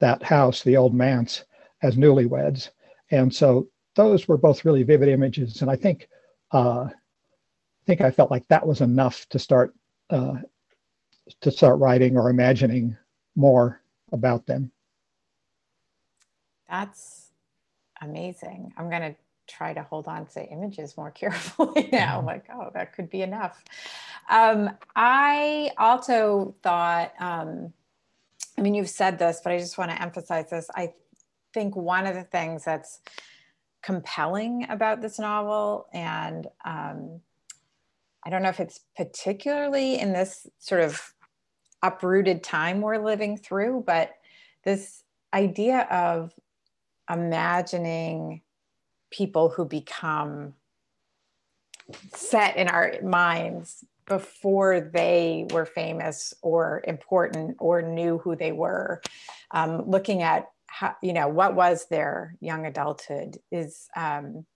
that 0.00 0.22
house, 0.22 0.62
the 0.62 0.76
old 0.76 0.94
manse, 0.94 1.44
as 1.82 1.96
newlyweds. 1.96 2.70
And 3.10 3.32
so 3.34 3.68
those 3.94 4.26
were 4.26 4.38
both 4.38 4.64
really 4.64 4.82
vivid 4.82 5.08
images. 5.08 5.62
And 5.62 5.70
I 5.70 5.76
think 5.76 6.08
uh, 6.50 6.88
think 7.86 8.00
I 8.00 8.10
felt 8.10 8.30
like 8.30 8.46
that 8.48 8.66
was 8.66 8.80
enough 8.80 9.28
to 9.30 9.38
start 9.38 9.74
uh, 10.10 10.34
to 11.40 11.50
start 11.50 11.78
writing 11.78 12.16
or 12.16 12.30
imagining 12.30 12.96
more 13.36 13.80
about 14.12 14.46
them. 14.46 14.70
That's 16.68 17.30
amazing. 18.00 18.72
I'm 18.76 18.90
going 18.90 19.02
to 19.02 19.14
try 19.46 19.72
to 19.72 19.82
hold 19.82 20.08
on 20.08 20.26
to 20.26 20.44
images 20.44 20.96
more 20.96 21.10
carefully 21.22 21.88
now. 21.92 22.18
Mm-hmm. 22.18 22.26
Like, 22.26 22.46
oh, 22.52 22.70
that 22.74 22.94
could 22.94 23.10
be 23.10 23.22
enough. 23.22 23.62
Um, 24.30 24.70
I 24.94 25.70
also 25.78 26.54
thought, 26.62 27.12
um, 27.18 27.72
I 28.58 28.62
mean, 28.62 28.74
you've 28.74 28.88
said 28.90 29.18
this, 29.18 29.40
but 29.42 29.52
I 29.52 29.58
just 29.58 29.78
want 29.78 29.90
to 29.90 30.02
emphasize 30.02 30.50
this. 30.50 30.68
I 30.74 30.92
think 31.54 31.76
one 31.76 32.06
of 32.06 32.14
the 32.14 32.24
things 32.24 32.64
that's 32.64 33.00
compelling 33.82 34.66
about 34.68 35.02
this 35.02 35.18
novel. 35.18 35.88
And 35.92 36.46
um, 36.64 37.20
I 38.24 38.30
don't 38.30 38.42
know 38.42 38.48
if 38.48 38.60
it's 38.60 38.80
particularly 38.96 39.98
in 39.98 40.12
this 40.12 40.46
sort 40.58 40.82
of 40.82 41.14
uprooted 41.82 42.42
time 42.42 42.80
we're 42.80 43.04
living 43.04 43.36
through, 43.36 43.84
but 43.86 44.14
this 44.64 45.02
idea 45.34 45.80
of 45.90 46.32
imagining 47.10 48.42
people 49.10 49.48
who 49.48 49.64
become 49.64 50.54
set 52.14 52.56
in 52.56 52.68
our 52.68 52.94
minds 53.02 53.84
before 54.06 54.80
they 54.80 55.46
were 55.52 55.66
famous 55.66 56.34
or 56.42 56.82
important 56.86 57.56
or 57.58 57.82
knew 57.82 58.18
who 58.18 58.36
they 58.36 58.52
were 58.52 59.00
um, 59.50 59.88
looking 59.88 60.22
at 60.22 60.48
how 60.66 60.96
you 61.02 61.12
know 61.12 61.28
what 61.28 61.54
was 61.54 61.86
their 61.88 62.34
young 62.40 62.64
adulthood 62.66 63.38
is 63.50 63.88
um, 63.94 64.46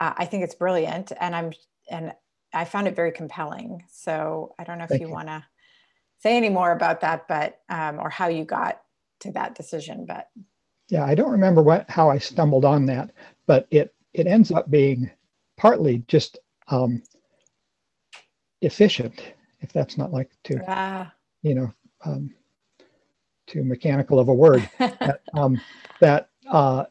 uh, 0.00 0.12
i 0.16 0.24
think 0.24 0.42
it's 0.42 0.56
brilliant. 0.56 1.12
And 1.20 1.34
i'm 1.36 1.52
and 1.88 2.12
i 2.54 2.64
found 2.64 2.88
it 2.88 2.96
very 2.96 3.12
compelling 3.12 3.84
so 3.90 4.54
i 4.58 4.64
don't 4.64 4.78
know 4.78 4.84
if 4.84 4.90
Thank 4.90 5.02
you, 5.02 5.08
you. 5.08 5.14
want 5.14 5.28
to 5.28 5.44
say 6.20 6.36
any 6.36 6.48
more 6.50 6.72
about 6.72 7.02
that 7.02 7.28
but 7.28 7.60
um, 7.68 7.98
or 8.00 8.10
how 8.10 8.28
you 8.28 8.44
got 8.44 8.82
to 9.20 9.32
that 9.32 9.54
decision 9.54 10.06
but 10.06 10.28
Yeah, 10.90 11.04
I 11.04 11.14
don't 11.16 11.32
remember 11.32 11.62
what 11.62 11.90
how 11.90 12.10
I 12.10 12.18
stumbled 12.18 12.64
on 12.64 12.86
that, 12.86 13.12
but 13.46 13.66
it 13.70 13.94
it 14.14 14.26
ends 14.28 14.52
up 14.52 14.70
being 14.70 15.10
partly 15.58 16.04
just 16.08 16.38
um, 16.68 17.02
efficient, 18.62 19.22
if 19.60 19.72
that's 19.72 19.98
not 19.98 20.12
like 20.12 20.30
too 20.44 20.60
ah, 20.68 21.12
you 21.42 21.54
know 21.56 21.74
um, 22.04 22.34
too 23.46 23.64
mechanical 23.64 24.18
of 24.18 24.28
a 24.28 24.34
word. 24.34 24.70
that 24.78 25.22
um, 25.34 25.60
that 26.00 26.30
uh, 26.50 26.84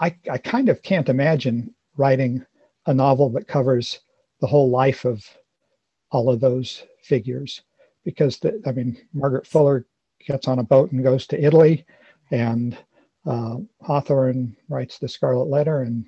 I 0.00 0.16
I 0.30 0.38
kind 0.38 0.68
of 0.68 0.82
can't 0.82 1.08
imagine 1.08 1.74
writing 1.96 2.46
a 2.86 2.94
novel 2.94 3.30
that 3.30 3.48
covers 3.48 4.00
the 4.40 4.46
whole 4.46 4.70
life 4.70 5.04
of 5.04 5.24
all 6.10 6.30
of 6.30 6.40
those 6.40 6.84
figures, 7.02 7.62
because 8.04 8.38
the, 8.38 8.60
I 8.66 8.72
mean 8.72 8.96
Margaret 9.12 9.46
Fuller 9.46 9.86
gets 10.26 10.48
on 10.48 10.58
a 10.58 10.64
boat 10.64 10.92
and 10.92 11.02
goes 11.02 11.26
to 11.28 11.42
Italy, 11.42 11.84
and 12.30 12.76
uh, 13.26 13.56
Hawthorne 13.82 14.56
writes 14.68 14.98
the 14.98 15.08
Scarlet 15.08 15.48
Letter, 15.48 15.82
and 15.82 16.04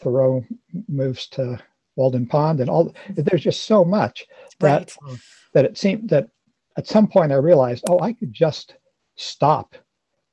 Thoreau 0.00 0.44
moves 0.88 1.26
to 1.28 1.58
Walden 1.96 2.26
Pond, 2.26 2.60
and 2.60 2.70
all. 2.70 2.94
There's 3.10 3.42
just 3.42 3.62
so 3.62 3.84
much 3.84 4.26
that 4.60 4.96
right 5.00 5.18
that 5.54 5.64
it 5.64 5.78
seemed 5.78 6.08
that 6.10 6.28
at 6.76 6.86
some 6.86 7.08
point 7.08 7.32
I 7.32 7.36
realized, 7.36 7.84
oh, 7.88 8.00
I 8.00 8.12
could 8.12 8.32
just 8.32 8.76
stop 9.16 9.74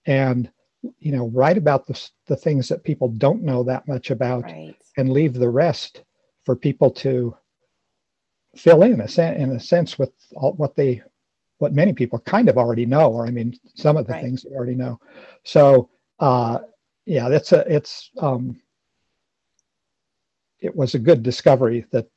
and 0.06 0.50
you 1.00 1.12
know 1.12 1.28
write 1.30 1.58
about 1.58 1.86
the 1.86 2.10
the 2.28 2.36
things 2.36 2.70
that 2.70 2.84
people 2.84 3.10
don't 3.10 3.44
know 3.44 3.64
that 3.64 3.88
much 3.88 4.12
about, 4.12 4.44
right 4.44 4.76
and 4.98 5.10
leave 5.12 5.34
the 5.34 5.50
rest 5.50 6.02
for 6.48 6.56
people 6.56 6.90
to 6.90 7.36
fill 8.56 8.82
in 8.84 9.02
a 9.02 9.08
sen- 9.08 9.36
in 9.36 9.52
a 9.52 9.60
sense 9.60 10.00
with 10.00 10.14
all, 10.34 10.54
what 10.54 10.78
they 10.78 11.04
what 11.58 11.74
many 11.74 11.92
people 11.92 12.20
kind 12.20 12.48
of 12.48 12.58
already 12.58 12.86
know, 12.86 13.12
or 13.12 13.28
I 13.28 13.32
mean, 13.32 13.54
some 13.76 13.98
of 13.98 14.08
the 14.08 14.14
Right. 14.14 14.24
things 14.24 14.44
they 14.44 14.56
already 14.56 14.76
know. 14.76 14.98
So 15.44 15.90
uh, 16.20 16.60
yeah, 17.06 17.28
that's 17.28 17.52
a 17.52 17.66
it's 17.68 18.12
um, 18.20 18.62
it 20.62 20.74
was 20.74 20.96
a 20.96 21.00
good 21.00 21.22
discovery 21.22 21.86
that 21.92 22.08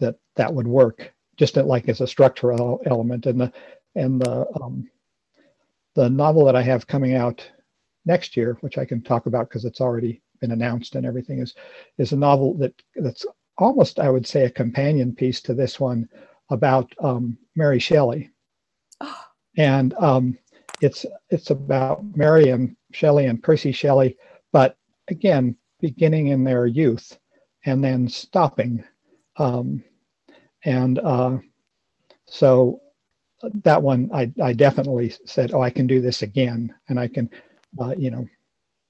that 0.00 0.16
that 0.34 0.52
would 0.52 0.66
work 0.66 1.14
just 1.36 1.56
like 1.56 1.88
as 1.88 2.00
a 2.00 2.08
structural 2.08 2.80
element 2.86 3.26
and 3.26 3.40
the 3.40 3.52
and 3.94 4.20
the 4.20 4.46
um, 4.60 4.90
the 5.94 6.10
novel 6.10 6.44
that 6.46 6.56
I 6.56 6.62
have 6.62 6.88
coming 6.88 7.14
out 7.14 7.48
next 8.04 8.36
year, 8.36 8.58
which 8.62 8.78
I 8.78 8.84
can 8.84 9.00
talk 9.00 9.26
about 9.26 9.48
because 9.48 9.64
it's 9.64 9.80
already 9.80 10.22
been 10.40 10.50
announced 10.50 10.96
and 10.96 11.06
everything, 11.06 11.38
is 11.38 11.54
is 11.98 12.10
a 12.10 12.16
novel 12.16 12.54
that 12.54 12.74
that's 12.96 13.24
almost 13.58 13.98
I 13.98 14.10
would 14.10 14.26
say 14.26 14.44
a 14.44 14.50
companion 14.50 15.14
piece 15.14 15.40
to 15.42 15.54
this 15.54 15.80
one 15.80 16.08
about 16.50 16.92
um, 17.02 17.36
Mary 17.54 17.78
Shelley, 17.78 18.30
oh, 19.00 19.24
and 19.56 19.94
um, 19.94 20.38
it's 20.80 21.06
it's 21.30 21.50
about 21.50 22.04
Mary 22.16 22.50
and 22.50 22.76
Shelley 22.92 23.26
and 23.26 23.42
Percy 23.42 23.72
Shelley, 23.72 24.16
but 24.52 24.76
again 25.08 25.56
beginning 25.80 26.28
in 26.28 26.42
their 26.44 26.66
youth 26.66 27.18
and 27.64 27.82
then 27.82 28.08
stopping, 28.08 28.84
um, 29.38 29.82
and 30.64 30.98
uh, 31.00 31.38
so 32.26 32.80
that 33.64 33.82
one 33.82 34.10
I, 34.12 34.32
I 34.42 34.52
definitely 34.52 35.12
said, 35.24 35.52
oh, 35.52 35.62
I 35.62 35.70
can 35.70 35.86
do 35.86 36.00
this 36.00 36.22
again, 36.22 36.74
and 36.88 36.98
I 36.98 37.08
can, 37.08 37.30
uh, 37.78 37.94
you 37.96 38.10
know, 38.10 38.26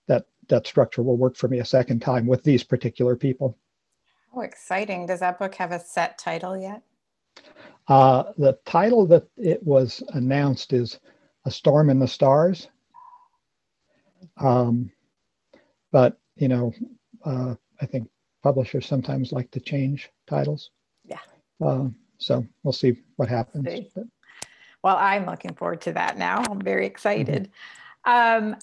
that 0.09 0.26
that 0.48 0.66
structure 0.66 1.02
will 1.02 1.16
work 1.16 1.37
for 1.37 1.48
me 1.48 1.59
a 1.59 1.64
second 1.64 2.00
time 2.00 2.26
with 2.26 2.42
these 2.42 2.62
particular 2.62 3.16
people. 3.16 3.59
How 4.37 4.42
exciting 4.42 5.07
does 5.07 5.20
that 5.20 5.38
book 5.38 5.57
have 5.57 5.72
a 5.72 5.81
set 5.81 6.16
title 6.18 6.57
yet 6.57 6.83
Uh, 7.88 8.33
the 8.38 8.59
title 8.64 9.07
that 9.07 9.27
it 9.37 9.62
was 9.62 10.03
announced 10.11 10.72
is 10.72 11.01
"A 11.44 11.51
Storm 11.51 11.90
in 11.90 11.99
the 11.99 12.09
Stars," 12.09 12.68
um, 14.38 14.90
but 15.92 16.18
you 16.37 16.49
know, 16.49 16.72
uh, 17.25 17.55
I 17.81 17.87
think 17.87 18.09
publishers 18.42 18.87
sometimes 18.87 19.33
like 19.33 19.51
to 19.53 19.61
change 19.61 20.11
titles. 20.27 20.70
Yeah. 21.05 21.20
Uh, 21.64 21.88
so 22.18 22.46
we'll 22.62 22.72
see 22.72 23.03
what 23.16 23.29
happens. 23.29 23.66
See. 23.66 23.90
Well, 24.83 24.96
I'm 24.96 25.27
looking 25.27 25.55
forward 25.55 25.83
to 25.83 25.92
that 25.94 26.18
now. 26.18 26.42
I'm 26.51 26.61
very 26.61 26.87
Mm-hmm. 26.87 26.87
excited. 26.87 27.51
Um, 28.05 28.57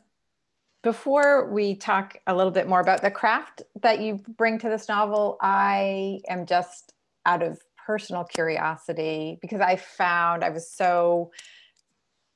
before 0.84 1.50
we 1.50 1.76
talk 1.76 2.18
a 2.28 2.36
little 2.36 2.52
bit 2.52 2.68
more 2.68 2.82
about 2.82 3.02
the 3.02 3.10
craft 3.10 3.64
that 3.82 4.02
you 4.02 4.22
bring 4.38 4.60
to 4.60 4.70
this 4.70 4.90
novel, 4.90 5.38
I 5.42 6.20
am 6.28 6.46
just 6.46 6.94
out 7.26 7.42
of 7.42 7.60
personal 7.88 8.26
curiosity 8.26 9.40
because 9.42 9.62
I 9.62 9.78
found 9.78 10.44
I 10.44 10.50
was 10.50 10.70
so 10.70 11.32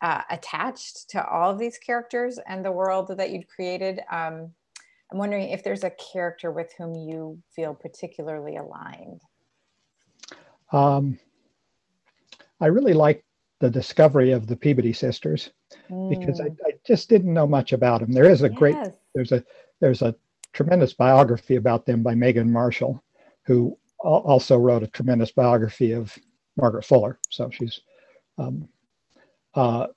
uh, 0.01 0.21
attached 0.29 1.10
to 1.10 1.25
all 1.27 1.51
of 1.51 1.60
these 1.60 1.77
characters 1.77 2.39
and 2.47 2.63
the 2.63 2.71
world 2.71 3.15
that 3.17 3.31
you'd 3.31 3.49
created. 3.49 3.99
Um, 4.10 4.53
I'm 5.12 5.17
wondering 5.17 5.49
if 5.49 5.63
there's 5.63 5.83
a 5.83 5.91
character 5.91 6.51
with 6.51 6.71
whom 6.77 6.95
you 6.95 7.41
feel 7.53 7.73
particularly 7.73 8.57
aligned. 8.57 9.21
um, 10.71 11.19
I 12.62 12.67
really 12.67 12.93
like 12.93 13.23
the 13.60 13.69
discovery 13.69 14.31
of 14.31 14.47
the 14.47 14.55
Peabody 14.55 14.93
sisters 14.93 15.51
because 16.10 16.39
I, 16.39 16.49
Mm, 16.49 16.57
I 16.65 16.71
just 16.88 17.10
didn't 17.10 17.34
know 17.34 17.45
much 17.45 17.73
about 17.73 18.02
them. 18.02 18.13
There 18.13 18.30
is 18.30 18.41
a 18.41 18.50
great 18.50 18.78
there's 19.13 19.32
a 19.32 19.43
there's 19.80 20.02
a 20.02 20.15
tremendous 20.54 20.93
biography 20.93 21.58
about 21.58 21.86
them 21.86 22.02
by 22.02 22.15
Megan 22.15 22.52
Marshall, 22.52 23.04
who 23.43 23.78
al- 24.04 24.23
also 24.26 24.58
wrote 24.58 24.84
a 24.84 24.88
tremendous 24.88 25.32
biography 25.32 25.91
of 25.91 26.17
Margaret 26.56 26.86
Fuller. 26.86 27.19
So 27.30 27.50
she's, 27.52 27.82
um, 28.38 28.67
uh, 29.54 29.88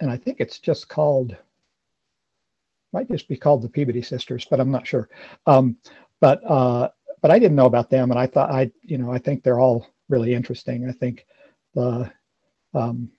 and 0.00 0.10
I 0.10 0.16
think 0.16 0.38
it's 0.40 0.58
just 0.58 0.88
called, 0.88 1.36
might 2.92 3.08
just 3.08 3.28
be 3.28 3.36
called 3.36 3.62
the 3.62 3.68
Peabody 3.68 4.02
Sisters, 4.02 4.46
but 4.50 4.58
I'm 4.58 4.72
not 4.72 4.86
sure. 4.86 5.08
Um, 5.46 5.76
but 6.20 6.42
uh, 6.44 6.88
but 7.20 7.30
I 7.30 7.38
didn't 7.38 7.56
know 7.56 7.66
about 7.66 7.90
them, 7.90 8.10
and 8.10 8.18
I 8.18 8.26
thought 8.26 8.50
I 8.50 8.70
you 8.82 8.98
know 8.98 9.12
I 9.12 9.18
think 9.18 9.42
they're 9.42 9.60
all 9.60 9.86
really 10.08 10.34
interesting. 10.34 10.88
I 10.88 10.92
think 10.92 11.26
the 11.74 12.10
um, 12.74 13.10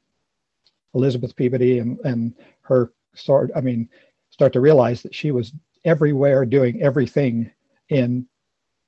Elizabeth 0.94 1.36
Peabody 1.36 1.80
and 1.80 2.00
and 2.00 2.34
her 2.64 2.92
sort 3.16 3.52
I 3.56 3.62
mean 3.62 3.90
start 4.30 4.54
to 4.54 4.62
realize 4.62 5.02
that 5.04 5.14
she 5.14 5.32
was 5.32 5.54
everywhere 5.86 6.46
doing 6.46 6.82
everything 6.82 7.52
in 7.90 8.28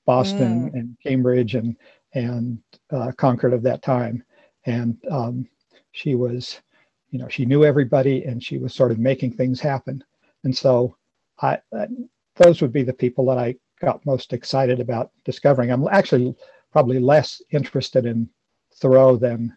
Boston 0.05 0.71
and 0.73 0.97
Cambridge 1.05 1.55
and 1.55 1.75
and 2.13 2.59
uh, 2.91 3.12
Concord 3.17 3.53
of 3.53 3.63
that 3.63 3.81
time, 3.81 4.23
and 4.65 4.97
um, 5.09 5.47
she 5.91 6.15
was, 6.15 6.62
you 7.09 7.17
know, 7.17 7.27
she 7.27 7.45
knew 7.45 7.63
everybody 7.63 8.23
and 8.25 8.43
she 8.43 8.57
was 8.59 8.73
sort 8.73 8.91
of 8.91 8.99
making 8.99 9.31
things 9.31 9.59
happen. 9.59 10.03
And 10.43 10.55
so, 10.55 10.95
I 11.41 11.59
uh, 11.75 11.88
those 12.36 12.62
would 12.62 12.73
be 12.73 12.83
the 12.83 12.93
people 12.93 13.25
that 13.27 13.38
I 13.38 13.55
got 13.81 14.05
most 14.05 14.33
excited 14.33 14.79
about 14.79 15.12
discovering. 15.25 15.71
I'm 15.71 15.88
actually 15.88 16.36
probably 16.71 16.99
less 16.99 17.41
interested 17.51 18.05
in 18.05 18.29
Thoreau 18.75 19.15
than 19.15 19.55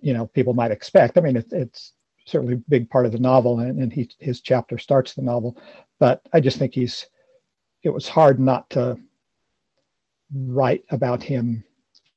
you 0.00 0.12
know 0.12 0.26
people 0.26 0.54
might 0.54 0.70
expect. 0.70 1.18
I 1.18 1.20
mean, 1.20 1.36
it, 1.36 1.52
it's 1.52 1.92
certainly 2.26 2.54
a 2.54 2.70
big 2.70 2.90
part 2.90 3.06
of 3.06 3.12
the 3.12 3.18
novel, 3.20 3.60
and, 3.60 3.80
and 3.82 3.92
he 3.92 4.10
his 4.20 4.40
chapter 4.40 4.78
starts 4.78 5.14
the 5.14 5.22
novel. 5.22 5.58
But 6.00 6.22
I 6.32 6.40
just 6.40 6.58
think 6.58 6.74
he's. 6.74 7.06
It 7.84 7.90
was 7.90 8.08
hard 8.08 8.40
not 8.40 8.68
to 8.70 8.98
write 10.34 10.84
about 10.90 11.22
him 11.22 11.64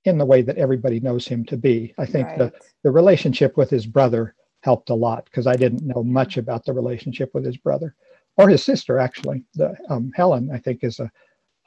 in 0.06 0.18
the 0.18 0.26
way 0.26 0.42
that 0.42 0.58
everybody 0.58 1.00
knows 1.00 1.28
him 1.28 1.46
to 1.46 1.58
be. 1.58 1.94
I 1.98 2.06
think 2.06 2.28
the 2.38 2.46
Right. 2.46 2.54
the 2.84 2.92
relationship 2.92 3.58
with 3.58 3.70
his 3.70 3.86
brother 3.86 4.36
helped 4.62 4.90
a 4.90 4.96
lot 4.96 5.26
because 5.26 5.48
I 5.48 5.56
didn't 5.56 5.86
know 5.86 6.04
much 6.04 6.38
about 6.38 6.66
the 6.66 6.74
relationship 6.74 7.34
with 7.34 7.46
his 7.46 7.58
brother 7.58 7.96
or 8.38 8.50
his 8.50 8.64
sister. 8.64 9.00
Actually, 9.00 9.46
the 9.56 9.76
um, 9.90 10.12
Helen 10.16 10.52
I 10.52 10.60
think 10.60 10.84
is 10.84 11.00
a 11.00 11.12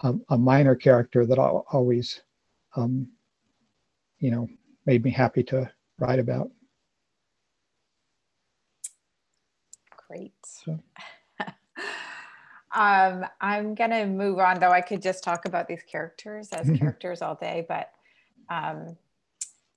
a, 0.03 0.15
a 0.31 0.39
minor 0.39 0.75
character 0.75 1.27
that 1.27 1.39
al- 1.39 1.67
always, 1.73 2.23
um, 2.77 3.09
you 4.19 4.31
know, 4.31 4.49
made 4.87 5.05
me 5.05 5.11
happy 5.11 5.43
to 5.45 5.71
write 5.99 6.19
about. 6.19 6.51
Great. 10.13 10.35
So- 10.45 10.79
Um, 12.75 13.27
I'm 13.39 13.75
gonna 13.75 14.07
move 14.07 14.39
on, 14.39 14.59
though. 14.59 14.71
I 14.71 14.81
could 14.81 15.03
just 15.03 15.23
talk 15.23 15.45
about 15.45 15.69
these 15.69 15.83
characters 15.83 16.49
as 16.53 16.67
Mhm. 16.67 16.79
characters 16.79 17.21
all 17.21 17.35
day, 17.35 17.67
but 17.69 17.93
um, 18.49 18.97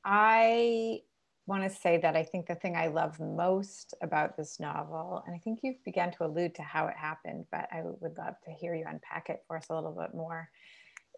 I 0.06 1.02
want 1.46 1.64
to 1.64 1.70
say 1.70 1.98
that 1.98 2.16
I 2.16 2.24
think 2.24 2.48
the 2.48 2.56
thing 2.56 2.78
I 2.78 2.88
love 2.88 3.20
most 3.20 3.94
about 4.02 4.38
this 4.38 4.62
novel, 4.62 5.22
and 5.28 5.36
I 5.36 5.40
think 5.40 5.60
you've 5.62 5.84
begun 5.84 6.12
to 6.14 6.26
allude 6.26 6.56
to 6.56 6.62
how 6.64 6.88
it 6.88 6.96
happened, 6.96 7.48
but 7.52 7.68
I 7.70 7.82
would 7.84 8.18
love 8.18 8.36
to 8.46 8.52
hear 8.52 8.74
you 8.74 8.86
unpack 8.88 9.30
it 9.30 9.44
for 9.46 9.58
us 9.58 9.68
a 9.70 9.76
little 9.76 9.92
bit 9.92 10.14
more, 10.14 10.50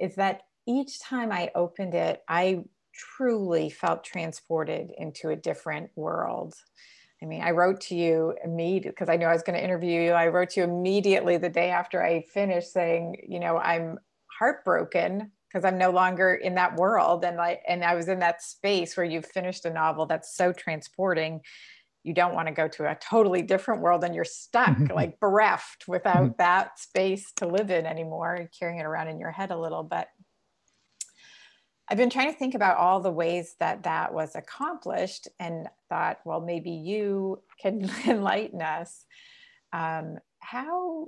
is 0.01 0.15
that 0.15 0.47
each 0.65 0.99
time 0.99 1.32
I 1.32 1.51
opened 1.53 1.93
it, 1.93 2.23
I 2.27 2.63
truly 2.91 3.69
felt 3.69 4.03
transported 4.03 4.89
into 4.97 5.30
a 5.30 5.36
different 5.36 5.91
world. 5.95 6.56
I 7.21 7.25
mean, 7.25 7.41
I 7.41 7.51
wrote 7.51 7.82
to 7.82 7.95
you 7.95 8.36
immediately 8.43 8.91
because 8.91 9.10
I 9.10 9.15
knew 9.15 9.25
I 9.25 9.34
was 9.34 9.43
going 9.43 9.58
to 9.58 9.63
interview 9.63 10.01
you. 10.01 10.12
I 10.12 10.27
wrote 10.27 10.51
to 10.51 10.62
you 10.62 10.63
immediately 10.65 11.38
the 11.38 11.49
day 11.49 11.71
after 11.71 12.03
I 12.03 12.21
finished 12.21 12.71
saying, 12.71 13.23
you 13.27 13.39
know, 13.39 13.58
I'm 13.58 13.97
heartbroken 14.38 15.32
because 15.47 15.65
I'm 15.65 15.77
no 15.77 15.89
longer 15.89 16.36
in 16.36 16.56
that 16.56 16.75
world. 16.75 17.25
And 17.25 17.38
like, 17.38 17.62
and 17.67 17.84
I 17.84 17.95
was 17.95 18.08
in 18.08 18.19
that 18.19 18.43
space 18.43 18.95
where 18.95 19.06
you've 19.06 19.25
finished 19.25 19.65
a 19.65 19.73
novel 19.73 20.06
that's 20.06 20.36
so 20.36 20.51
transporting. 20.51 21.41
You 22.03 22.13
don't 22.13 22.36
want 22.36 22.47
to 22.47 22.53
go 22.53 22.67
to 22.67 22.91
a 22.91 22.95
totally 22.95 23.41
different 23.41 23.82
world 23.82 24.03
and 24.03 24.13
you're 24.13 24.23
stuck, 24.23 24.77
like 24.93 25.19
bereft 25.19 25.86
without 25.88 26.17
mm-hmm. 26.17 26.38
that 26.38 26.77
space 26.77 27.32
to 27.38 27.47
live 27.47 27.71
in 27.71 27.86
anymore, 27.88 28.47
carrying 28.60 28.80
it 28.80 28.86
around 28.86 29.08
in 29.08 29.19
your 29.19 29.32
head 29.32 29.49
a 29.49 29.60
little. 29.60 29.84
But 29.84 30.08
I've 31.89 31.97
been 31.97 32.10
trying 32.10 32.32
to 32.32 32.38
think 32.38 32.54
about 32.54 32.78
all 32.78 33.00
the 33.00 33.12
ways 33.12 33.56
that 33.60 33.84
that 33.84 34.13
was 34.13 34.36
accomplished 34.36 35.28
and 35.39 35.67
thought, 35.88 36.19
well, 36.26 36.41
maybe 36.41 36.71
you 36.71 37.41
can 37.62 37.89
enlighten 38.08 38.62
us. 38.62 39.06
Um, 39.71 40.17
how 40.39 41.08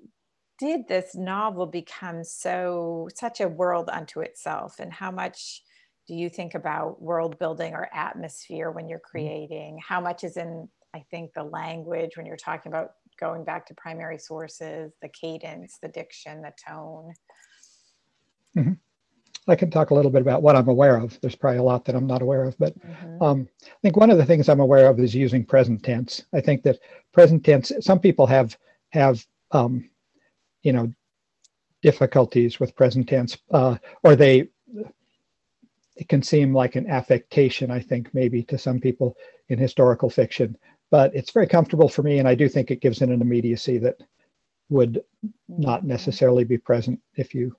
did 0.57 0.87
this 0.87 1.15
novel 1.15 1.65
become 1.65 2.23
so 2.23 3.09
such 3.15 3.41
a 3.41 3.47
world 3.47 3.89
unto 3.91 4.21
itself? 4.21 4.75
And 4.79 4.91
how 4.91 5.11
much 5.11 5.63
do 6.07 6.15
you 6.15 6.29
think 6.29 6.55
about 6.55 7.01
world 7.01 7.37
building 7.39 7.73
or 7.73 7.89
atmosphere 7.93 8.71
when 8.71 8.89
you're 8.89 8.99
creating? 8.99 9.79
How 9.85 10.01
much 10.01 10.23
is 10.23 10.37
in 10.37 10.67
i 10.93 11.05
think 11.11 11.33
the 11.33 11.43
language 11.43 12.17
when 12.17 12.25
you're 12.25 12.35
talking 12.35 12.71
about 12.71 12.91
going 13.19 13.43
back 13.43 13.65
to 13.65 13.73
primary 13.75 14.17
sources 14.17 14.91
the 15.01 15.09
cadence 15.09 15.77
the 15.81 15.87
diction 15.87 16.41
the 16.41 16.53
tone 16.67 17.13
I 19.49 19.55
can 19.55 19.71
talk 19.71 19.89
a 19.89 19.95
little 19.95 20.11
bit 20.11 20.21
about 20.21 20.41
what 20.41 20.55
I'm 20.55 20.67
aware 20.67 20.97
of. 20.97 21.19
There's 21.21 21.35
probably 21.35 21.59
a 21.59 21.63
lot 21.63 21.85
that 21.85 21.95
I'm 21.95 22.07
not 22.07 22.21
aware 22.21 22.43
of, 22.43 22.57
but 22.57 22.75
Mhm. 22.79 23.21
um, 23.21 23.47
I 23.61 23.77
think 23.81 23.97
one 23.97 24.11
of 24.11 24.17
the 24.17 24.25
things 24.25 24.49
I'm 24.49 24.59
aware 24.59 24.87
of 24.89 24.99
is 24.99 25.15
using 25.15 25.45
present 25.45 25.83
tense. 25.83 26.25
I 26.33 26.41
think 26.41 26.63
that 26.63 26.79
present 27.11 27.43
tense. 27.43 27.71
Some 27.81 27.99
people 27.99 28.27
have 28.27 28.57
have 28.89 29.25
um, 29.51 29.89
you 30.63 30.73
know 30.73 30.91
difficulties 31.81 32.59
with 32.59 32.75
present 32.75 33.07
tense, 33.09 33.37
uh, 33.51 33.77
or 34.03 34.15
they 34.15 34.49
it 35.95 36.07
can 36.07 36.23
seem 36.23 36.53
like 36.53 36.75
an 36.75 36.87
affectation. 36.89 37.71
I 37.71 37.79
think 37.79 38.13
maybe 38.13 38.43
to 38.43 38.57
some 38.57 38.79
people 38.79 39.17
in 39.49 39.59
historical 39.59 40.09
fiction, 40.09 40.57
but 40.91 41.13
it's 41.13 41.31
very 41.31 41.47
comfortable 41.47 41.89
for 41.89 42.03
me, 42.03 42.19
and 42.19 42.27
I 42.27 42.35
do 42.35 42.47
think 42.47 42.71
it 42.71 42.81
gives 42.81 43.01
it 43.01 43.09
an 43.09 43.21
immediacy 43.21 43.77
that 43.79 44.01
would 44.69 45.03
not 45.47 45.83
Mhm. 45.83 45.87
necessarily 45.87 46.43
be 46.43 46.57
present 46.57 47.01
if 47.15 47.33
you 47.35 47.55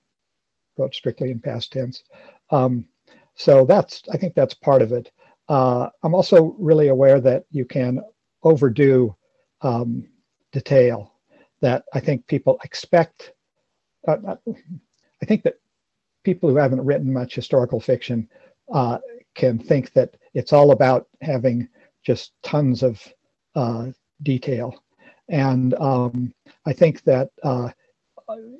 wrote 0.80 0.94
strictly 0.94 1.30
in 1.30 1.40
past 1.40 1.72
tense. 1.72 2.02
Um, 2.50 2.86
so 3.34 3.64
that's, 3.64 4.02
I 4.12 4.16
think 4.16 4.34
that's 4.34 4.54
part 4.54 4.82
of 4.82 4.92
it. 4.92 5.10
Uh, 5.48 5.88
I'm 6.02 6.14
also 6.14 6.56
really 6.58 6.88
aware 6.88 7.20
that 7.20 7.44
you 7.50 7.64
can 7.64 8.00
overdo 8.42 9.16
um, 9.62 10.08
detail 10.52 11.12
that 11.60 11.84
I 11.92 12.00
think 12.00 12.26
people 12.26 12.58
expect. 12.64 13.32
Uh, 14.08 14.16
uh, 14.26 14.36
I 15.22 15.26
think 15.26 15.42
that 15.42 15.56
people 16.24 16.48
who 16.48 16.56
haven't 16.56 16.84
written 16.84 17.12
much 17.12 17.34
historical 17.34 17.80
fiction 17.80 18.28
uh, 18.72 18.98
can 19.34 19.58
think 19.58 19.92
that 19.92 20.16
it's 20.34 20.52
all 20.52 20.70
about 20.72 21.08
having 21.20 21.68
just 22.02 22.32
tons 22.42 22.82
of 22.82 23.02
uh, 23.54 23.86
detail. 24.22 24.82
And 25.28 25.74
um, 25.74 26.34
I 26.66 26.72
think 26.72 27.02
that 27.04 27.30
uh, 27.42 27.70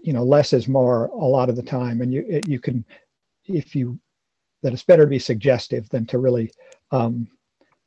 you 0.02 0.12
know 0.12 0.24
less 0.24 0.52
is 0.52 0.68
more 0.68 1.06
a 1.06 1.16
lot 1.16 1.48
of 1.48 1.56
the 1.56 1.62
time. 1.62 2.00
And 2.00 2.12
you 2.12 2.24
it- 2.28 2.48
you 2.48 2.60
can 2.60 2.84
if 3.46 3.74
you 3.74 3.98
that 4.62 4.72
it's 4.72 4.84
better 4.84 5.04
to 5.04 5.10
be 5.10 5.18
suggestive 5.18 5.88
than 5.88 6.06
to 6.06 6.18
really 6.18 6.50
um, 6.90 7.28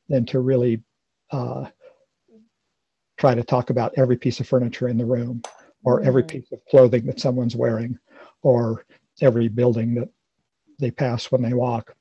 than 0.09 0.25
to 0.27 0.39
really 0.39 0.81
uh, 1.31 1.67
try 3.17 3.35
to 3.35 3.43
talk 3.43 3.69
about 3.69 3.93
every 3.97 4.17
piece 4.17 4.39
of 4.39 4.47
furniture 4.47 4.87
in 4.87 4.97
the 4.97 5.05
room 5.05 5.41
or 5.83 6.01
every 6.01 6.23
piece 6.23 6.51
of 6.51 6.59
clothing 6.69 7.05
that 7.05 7.19
someone's 7.19 7.55
wearing 7.55 7.97
or 8.41 8.85
every 9.21 9.47
building 9.47 9.93
that 9.95 10.09
they 10.79 10.91
pass 10.91 11.31
when 11.31 11.41
they 11.41 11.53
walk. 11.53 11.95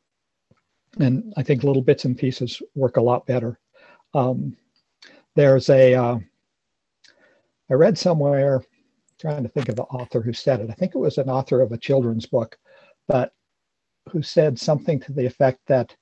And 0.98 1.32
i 1.36 1.42
think 1.42 1.64
little 1.64 1.82
bits 1.82 2.04
and 2.04 2.16
pieces 2.18 2.60
work 2.74 2.96
a 2.96 3.02
lot 3.02 3.26
better. 3.26 3.58
Um, 4.14 4.56
there's 5.34 5.70
a 5.70 5.94
uh, 5.94 6.18
i 7.70 7.74
read 7.74 7.96
somewhere 7.96 8.62
trying 9.22 9.44
to 9.44 9.48
think 9.48 9.68
of 9.68 9.76
the 9.76 9.84
author 9.84 10.20
who 10.20 10.32
said 10.32 10.60
it. 10.60 10.68
I 10.68 10.74
think 10.74 10.96
it 10.96 10.98
was 10.98 11.16
an 11.16 11.30
author 11.30 11.62
of 11.62 11.70
a 11.70 11.78
children's 11.78 12.26
book, 12.26 12.58
but 13.06 13.32
who 14.10 14.20
said 14.20 14.58
something 14.58 14.98
to 14.98 15.12
the 15.12 15.24
effect 15.24 15.60
that 15.68 15.94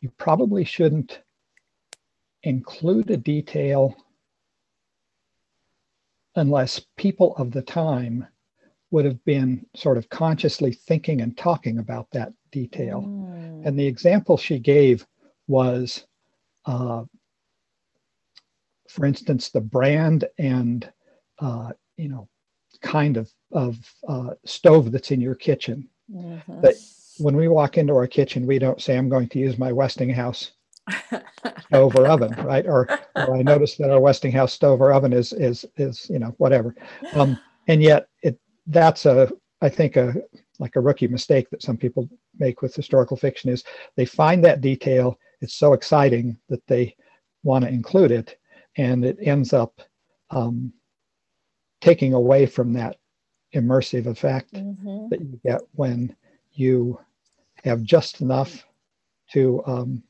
you 0.00 0.10
probably 0.18 0.64
shouldn't 0.64 1.22
include 2.42 3.08
a 3.10 3.16
detail 3.16 3.94
unless 6.34 6.84
people 6.96 7.36
of 7.36 7.52
the 7.52 7.62
time 7.62 8.26
would 8.90 9.04
have 9.04 9.24
been 9.24 9.64
sort 9.76 9.96
of 9.96 10.08
consciously 10.08 10.72
thinking 10.72 11.20
and 11.20 11.38
talking 11.38 11.78
about 11.78 12.08
that 12.10 12.32
detail. 12.50 13.02
Mm. 13.02 13.64
And 13.64 13.78
the 13.78 13.86
example 13.86 14.36
she 14.36 14.58
gave 14.58 15.06
was, 15.46 16.04
uh, 16.64 17.04
for 18.88 19.06
instance, 19.06 19.50
the 19.50 19.60
brand 19.60 20.24
and 20.36 20.92
uh, 21.38 21.70
you 21.96 22.08
know 22.08 22.28
kind 22.76 23.16
of 23.16 23.30
of 23.52 23.78
uh, 24.08 24.30
stove 24.44 24.92
that's 24.92 25.10
in 25.10 25.20
your 25.20 25.34
kitchen. 25.34 25.88
Mhm. 26.12 26.62
But 26.62 26.74
when 27.18 27.36
we 27.36 27.48
walk 27.48 27.78
into 27.78 27.94
our 27.94 28.06
kitchen, 28.06 28.46
we 28.46 28.58
don't 28.58 28.80
say, 28.80 28.96
"I'm 28.96 29.08
going 29.08 29.28
to 29.28 29.38
use 29.38 29.58
my 29.58 29.72
Westinghouse 29.72 30.52
stove 31.68 31.96
or 31.96 32.06
oven," 32.06 32.34
right? 32.44 32.66
Or, 32.66 32.88
or 33.14 33.36
I 33.36 33.42
noticed 33.42 33.78
that 33.78 33.90
our 33.90 34.00
Westinghouse 34.00 34.52
stove 34.52 34.80
or 34.80 34.92
oven 34.92 35.12
is 35.12 35.32
is 35.32 35.64
is 35.76 36.08
you 36.10 36.18
know 36.18 36.34
whatever. 36.38 36.74
Um, 37.14 37.38
and 37.68 37.82
yet 37.82 38.08
it 38.22 38.38
that's 38.66 39.06
a 39.06 39.30
I 39.62 39.68
think 39.68 39.96
a 39.96 40.14
like 40.58 40.76
a 40.76 40.80
rookie 40.80 41.08
mistake 41.08 41.50
that 41.50 41.62
some 41.62 41.76
people 41.76 42.08
make 42.38 42.62
with 42.62 42.74
historical 42.74 43.16
fiction 43.16 43.50
is 43.50 43.64
they 43.96 44.04
find 44.04 44.44
that 44.44 44.60
detail. 44.60 45.18
It's 45.40 45.54
so 45.54 45.72
exciting 45.72 46.36
that 46.48 46.66
they 46.66 46.96
want 47.42 47.64
to 47.64 47.70
include 47.70 48.10
it, 48.10 48.38
and 48.76 49.04
it 49.04 49.18
ends 49.20 49.52
up 49.52 49.80
um, 50.30 50.72
taking 51.86 52.14
away 52.14 52.46
from 52.46 52.72
that 52.72 52.96
immersive 53.54 54.06
effect 54.06 54.54
Mhm. 54.54 55.08
that 55.08 55.20
you 55.20 55.40
get 55.44 55.60
when 55.74 56.16
you 56.54 56.98
have 57.64 57.82
just 57.84 58.20
enough 58.20 58.66
to 59.32 59.64
um, 59.66 60.02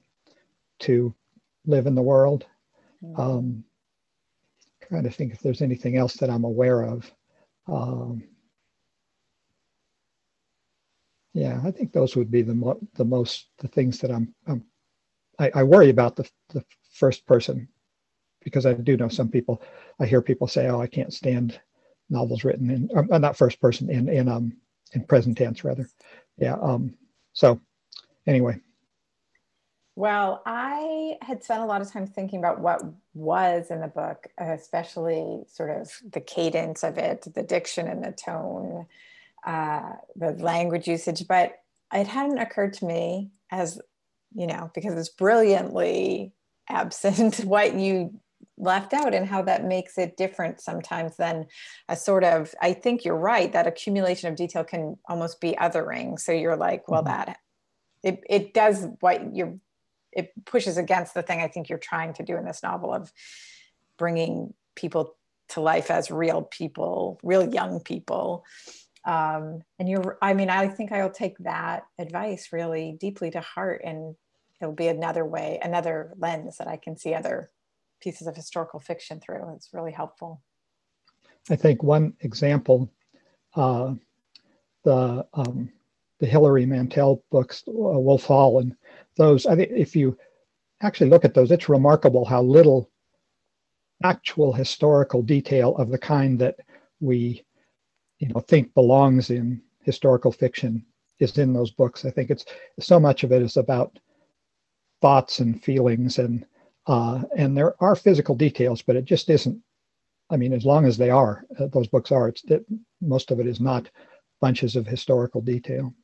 to 0.79 1.15
live 1.67 1.87
in 1.87 1.95
the 1.95 2.03
world. 2.03 2.47
Mhm. 3.03 3.19
Um, 3.21 3.65
trying 4.89 5.03
to 5.05 5.11
think 5.11 5.33
if 5.35 5.41
there's 5.41 5.61
anything 5.61 5.97
else 5.99 6.15
that 6.15 6.31
I'm 6.31 6.45
aware 6.45 6.83
of. 6.83 7.13
Um, 7.67 8.23
yeah, 11.35 11.61
I 11.63 11.71
think 11.71 11.93
those 11.93 12.17
would 12.17 12.31
be 12.31 12.41
the 12.43 12.55
mo- 12.55 12.81
the 12.95 13.05
most 13.05 13.49
the 13.59 13.69
things 13.69 13.99
that 13.99 14.11
I'm, 14.11 14.35
I'm 14.47 14.65
I, 15.39 15.51
I 15.55 15.63
worry 15.63 15.91
about 15.91 16.17
the 16.17 16.27
the 16.49 16.65
first 16.91 17.27
person 17.27 17.69
because 18.43 18.65
I 18.65 18.73
do 18.73 18.97
know 18.97 19.09
some 19.09 19.29
people. 19.29 19.63
I 20.01 20.07
hear 20.07 20.23
people 20.23 20.49
say, 20.49 20.69
"Oh, 20.69 20.81
I 20.81 20.87
can't 20.87 21.13
stand 21.13 21.61
novels 22.09 22.45
written 22.45 22.71
in 22.71 22.89
uh, 22.97 23.19
not 23.19 23.37
first 23.37 23.61
person 23.61 23.91
in 23.91 24.09
in 24.09 24.29
um 24.29 24.57
in 24.93 25.05
present 25.05 25.37
tense 25.39 25.65
rather." 25.65 25.89
Yeah. 26.39 26.57
Um. 26.61 26.95
So 27.33 27.61
anyway, 28.27 28.61
Well, 29.97 30.43
I 30.45 31.17
had 31.23 31.43
spent 31.43 31.63
a 31.63 31.67
lot 31.67 31.81
of 31.81 31.91
time 31.91 32.07
thinking 32.07 32.39
about 32.39 32.61
what 32.61 32.83
was 33.15 33.71
in 33.71 33.81
the 33.81 33.89
book, 33.89 34.27
especially 34.37 35.45
sort 35.49 35.71
of 35.71 35.91
the 36.13 36.21
cadence 36.21 36.85
of 36.85 36.99
it, 36.99 37.27
the 37.35 37.43
diction 37.43 37.89
and 37.89 38.05
the 38.05 38.13
tone, 38.13 38.87
uh, 39.47 39.93
the 40.15 40.33
language 40.33 40.87
usage. 40.87 41.27
But 41.27 41.55
it 41.95 42.07
hadn't 42.07 42.39
occurred 42.39 42.75
to 42.75 42.85
me 42.85 43.31
as, 43.51 43.81
you 44.35 44.47
know, 44.47 44.71
because 44.75 44.93
it's 44.95 45.09
brilliantly 45.09 46.33
absent 46.69 47.37
what 47.45 47.75
you 47.75 48.21
left 48.59 48.95
out 48.95 49.15
and 49.15 49.27
how 49.27 49.43
that 49.43 49.65
makes 49.65 49.99
it 49.99 50.17
different 50.17 50.61
sometimes 50.61 51.17
than 51.17 51.47
a 51.89 51.97
sort 51.97 52.25
of, 52.25 52.55
I 52.61 52.73
think 52.73 53.05
you're 53.05 53.17
right, 53.17 53.53
that 53.53 53.67
accumulation 53.67 54.31
of 54.31 54.37
detail 54.37 54.65
can 54.65 54.97
almost 55.09 55.41
be 55.41 55.53
othering. 55.53 56.19
So 56.19 56.33
you're 56.33 56.57
like, 56.57 56.89
well, 56.89 57.03
Mhm. 57.03 57.07
that 57.07 57.39
it, 58.03 58.25
it 58.29 58.55
does 58.55 58.87
what 59.01 59.35
you're 59.35 59.59
it 60.13 60.33
pushes 60.47 60.79
against 60.79 61.13
the 61.13 61.23
thing 61.23 61.43
I 61.43 61.49
think 61.49 61.69
you're 61.69 61.79
trying 61.79 62.15
to 62.15 62.23
do 62.23 62.37
in 62.39 62.47
this 62.47 62.63
novel 62.63 62.95
of 62.95 63.13
bringing 63.99 64.55
people 64.75 65.15
to 65.51 65.61
life 65.61 65.91
as 65.91 66.11
real 66.11 66.43
people, 66.43 67.21
real 67.23 67.53
young 67.53 67.81
people. 67.81 68.45
Um, 69.05 69.63
and 69.79 69.89
you're, 69.89 70.19
I 70.23 70.33
mean, 70.33 70.49
I 70.49 70.69
think 70.69 70.91
I'll 70.91 71.11
take 71.11 71.37
that 71.39 71.85
advice 71.99 72.49
really 72.51 72.97
deeply 72.99 73.31
to 73.33 73.41
heart, 73.41 73.83
and 73.85 74.17
it'll 74.61 74.75
be 74.75 74.89
another 74.89 75.25
way, 75.25 75.61
another 75.63 76.15
lens 76.17 76.57
that 76.57 76.67
I 76.67 76.79
can 76.79 76.97
see 76.97 77.15
other 77.15 77.51
pieces 78.01 78.27
of 78.27 78.37
historical 78.37 78.81
fiction 78.81 79.21
through. 79.21 79.55
It's 79.55 79.73
really 79.73 79.93
helpful. 79.93 80.43
I 81.51 81.57
think 81.57 81.83
one 81.83 82.15
example, 82.21 82.91
uh, 83.55 83.95
the 84.85 85.27
um, 85.35 85.73
the 86.19 86.27
Hilary 86.27 86.67
Mantel 86.67 87.23
books, 87.31 87.63
uh, 87.69 87.73
Wolf 87.73 88.25
Hall, 88.25 88.61
and 88.61 88.75
those. 89.17 89.47
I 89.47 89.55
think 89.57 89.71
if 89.73 89.95
you 89.95 90.17
actually 90.83 91.11
look 91.11 91.25
at 91.25 91.35
those, 91.35 91.51
it's 91.51 91.69
remarkable 91.69 92.25
how 92.25 92.43
little 92.43 92.91
actual 94.03 94.53
historical 94.53 95.23
detail 95.23 95.77
of 95.77 95.89
the 95.89 95.99
kind 95.99 96.39
that 96.39 96.57
we 97.01 97.43
you 98.19 98.29
know 98.29 98.41
think 98.41 98.73
belongs 98.75 99.31
in 99.31 99.61
historical 99.83 100.33
fiction 100.33 100.85
is 101.19 101.39
in 101.39 101.53
those 101.53 101.71
books 101.71 102.05
i 102.05 102.11
think 102.11 102.31
it's 102.31 102.45
so 102.79 103.01
much 103.01 103.25
of 103.25 103.33
it 103.33 103.43
is 103.43 103.57
about 103.57 103.99
thoughts 105.01 105.41
and 105.41 105.63
feelings 105.63 106.19
and 106.19 106.45
uh, 106.87 107.23
and 107.37 107.57
there 107.57 107.75
are 107.83 107.97
physical 107.97 108.35
details 108.35 108.83
but 108.83 108.97
it 108.97 109.05
just 109.05 109.29
isn't 109.31 109.59
i 110.31 110.37
mean 110.37 110.53
as 110.53 110.65
long 110.65 110.85
as 110.85 110.97
they 110.97 111.11
are 111.11 111.45
uh, 111.59 111.67
those 111.73 111.89
books 111.89 112.13
are 112.13 112.29
it's 112.29 112.43
that 112.43 112.65
most 113.01 113.31
of 113.31 113.41
it 113.41 113.47
is 113.47 113.61
not 113.61 113.89
bunches 114.41 114.77
of 114.77 114.87
historical 114.87 115.41
detail 115.41 115.95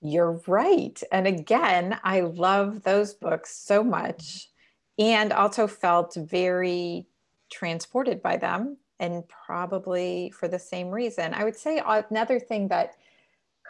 you're 0.00 0.40
right 0.46 1.02
and 1.10 1.26
again 1.26 1.98
i 2.04 2.20
love 2.20 2.82
those 2.82 3.14
books 3.14 3.56
so 3.56 3.82
much 3.82 4.48
and 4.98 5.32
also 5.32 5.66
felt 5.66 6.14
very 6.14 7.06
transported 7.50 8.22
by 8.22 8.36
them 8.36 8.76
and 8.98 9.24
probably 9.28 10.30
for 10.30 10.48
the 10.48 10.58
same 10.58 10.88
reason. 10.88 11.34
I 11.34 11.44
would 11.44 11.56
say 11.56 11.82
another 11.84 12.40
thing 12.40 12.68
that 12.68 12.96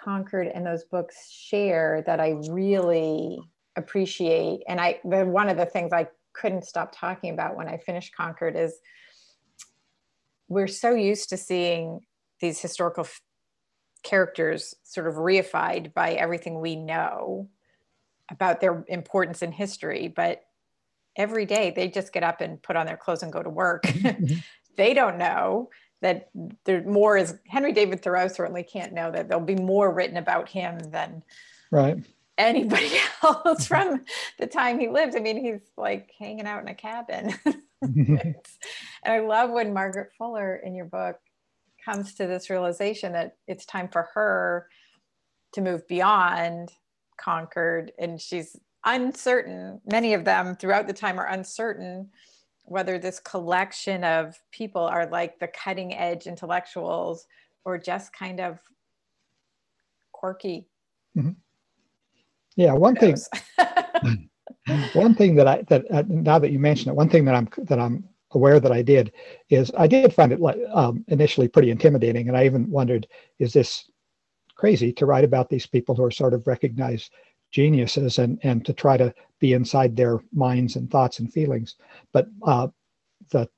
Concord 0.05 0.49
and 0.49 0.65
those 0.65 0.85
books 0.85 1.31
share 1.31 2.03
that 2.07 2.21
I 2.21 2.31
really 2.49 3.41
appreciate, 3.77 4.63
and 4.69 4.81
I 4.81 5.01
the, 5.05 5.25
one 5.25 5.49
of 5.49 5.57
the 5.57 5.67
things 5.67 5.93
I 5.93 6.09
couldn't 6.33 6.65
stop 6.65 6.95
talking 6.95 7.33
about 7.33 7.57
when 7.57 7.69
I 7.69 7.79
finished 7.79 8.15
Concord 8.15 8.57
is 8.57 8.79
we're 10.49 10.67
so 10.67 10.95
used 10.95 11.31
to 11.31 11.37
seeing 11.37 12.01
these 12.41 12.61
historical 12.61 13.05
f- 13.05 13.21
characters 14.03 14.75
sort 14.85 15.07
of 15.07 15.15
reified 15.15 15.93
by 15.95 16.13
everything 16.13 16.61
we 16.61 16.77
know 16.77 17.49
about 18.31 18.61
their 18.61 18.85
importance 18.89 19.43
in 19.43 19.53
history, 19.53 20.09
but 20.09 20.43
every 21.17 21.47
day 21.47 21.73
they 21.75 21.89
just 21.89 22.13
get 22.13 22.23
up 22.23 22.41
and 22.41 22.63
put 22.63 22.77
on 22.77 22.87
their 22.87 22.97
clothes 22.97 23.23
and 23.23 23.33
go 23.33 23.43
to 23.43 23.51
work. 23.51 23.85
Mm-hmm. 23.85 24.35
they 24.77 24.95
don't 24.95 25.19
know 25.19 25.71
that 26.03 26.29
there 26.65 26.83
more 26.85 27.17
is 27.17 27.35
Henry 27.49 27.73
David 27.73 28.03
Thoreau 28.03 28.29
certainly 28.29 28.63
can't 28.63 28.93
know 28.93 29.11
that 29.11 29.29
there'll 29.29 29.45
be 29.45 29.57
more 29.57 29.93
written 29.93 30.19
about 30.19 30.49
him 30.49 30.79
than 30.91 31.23
right 31.71 31.97
anybody 32.39 32.93
else 33.23 33.67
from 33.67 34.05
the 34.39 34.47
time 34.47 34.79
he 34.79 34.89
lived. 34.89 35.17
I 35.17 35.21
mean, 35.21 35.43
he's 35.43 35.71
like 35.77 36.13
hanging 36.19 36.47
out 36.47 36.63
in 36.63 36.69
a 36.69 36.75
cabin. 36.75 37.35
and 37.83 38.37
I 39.05 39.21
love 39.21 39.51
when 39.51 39.75
Margaret 39.75 40.11
Fuller 40.17 40.57
in 40.57 40.75
your 40.75 40.87
book 40.87 41.17
comes 41.85 42.15
to 42.15 42.27
this 42.27 42.51
realization 42.51 43.13
that 43.13 43.37
it's 43.47 43.67
time 43.67 43.89
for 43.89 44.09
her 44.15 44.69
to 45.53 45.61
move 45.61 45.87
beyond 45.87 46.71
Concord 47.19 47.93
and 47.99 48.21
she's 48.21 48.57
uncertain 48.85 49.81
many 49.91 50.15
of 50.15 50.25
them 50.25 50.55
throughout 50.55 50.87
the 50.87 50.93
time 50.93 51.19
are 51.19 51.27
uncertain 51.27 52.09
whether 52.67 52.99
this 52.99 53.21
collection 53.21 54.05
of 54.05 54.39
people 54.51 54.83
are 54.83 55.07
like 55.07 55.39
the 55.39 55.49
cutting 55.49 55.95
edge 55.95 56.27
intellectuals 56.27 57.27
or 57.65 57.79
just 57.79 58.13
kind 58.13 58.41
of 58.41 58.59
quirky. 60.13 60.69
Mm-hmm. 61.17 61.31
Yeah, 62.57 62.73
one 62.73 62.97
thing. 62.97 63.17
one 64.95 65.15
thing 65.15 65.35
that 65.37 65.47
I 65.47 65.63
that 65.69 65.85
uh, 65.91 66.03
now 66.09 66.39
that 66.39 66.51
you 66.51 66.59
mention 66.59 66.91
it, 66.91 66.97
one 66.97 67.09
thing 67.09 67.25
that 67.27 67.35
I'm 67.35 67.49
that 67.59 67.79
I'm 67.79 68.05
aware 68.33 68.59
that 68.59 68.73
I 68.73 68.83
did 68.83 69.13
is 69.51 69.71
I 69.77 69.87
did 69.87 70.13
find 70.13 70.33
it 70.33 70.41
like 70.41 70.59
um, 70.73 71.05
initially 71.09 71.49
pretty 71.49 71.71
intimidating, 71.71 72.29
and 72.29 72.37
I 72.37 72.47
even 72.47 72.71
wondered, 72.71 73.07
is 73.39 73.53
this 73.53 73.91
crazy 74.55 74.93
to 74.95 75.07
write 75.07 75.25
about 75.25 75.51
these 75.51 75.67
people 75.67 75.95
who 75.95 76.03
are 76.05 76.11
sort 76.11 76.35
of 76.35 76.47
recognized 76.47 77.13
geniuses 77.53 78.19
and 78.19 78.39
and 78.43 78.65
to 78.65 78.73
try 78.73 78.97
to 78.97 79.15
be 79.39 79.53
inside 79.53 79.95
their 79.95 80.21
minds 80.33 80.77
and 80.77 80.91
thoughts 80.91 81.19
and 81.19 81.33
feelings. 81.33 81.77
But 82.13 82.29
uh, 82.43 82.69
the 83.31 83.49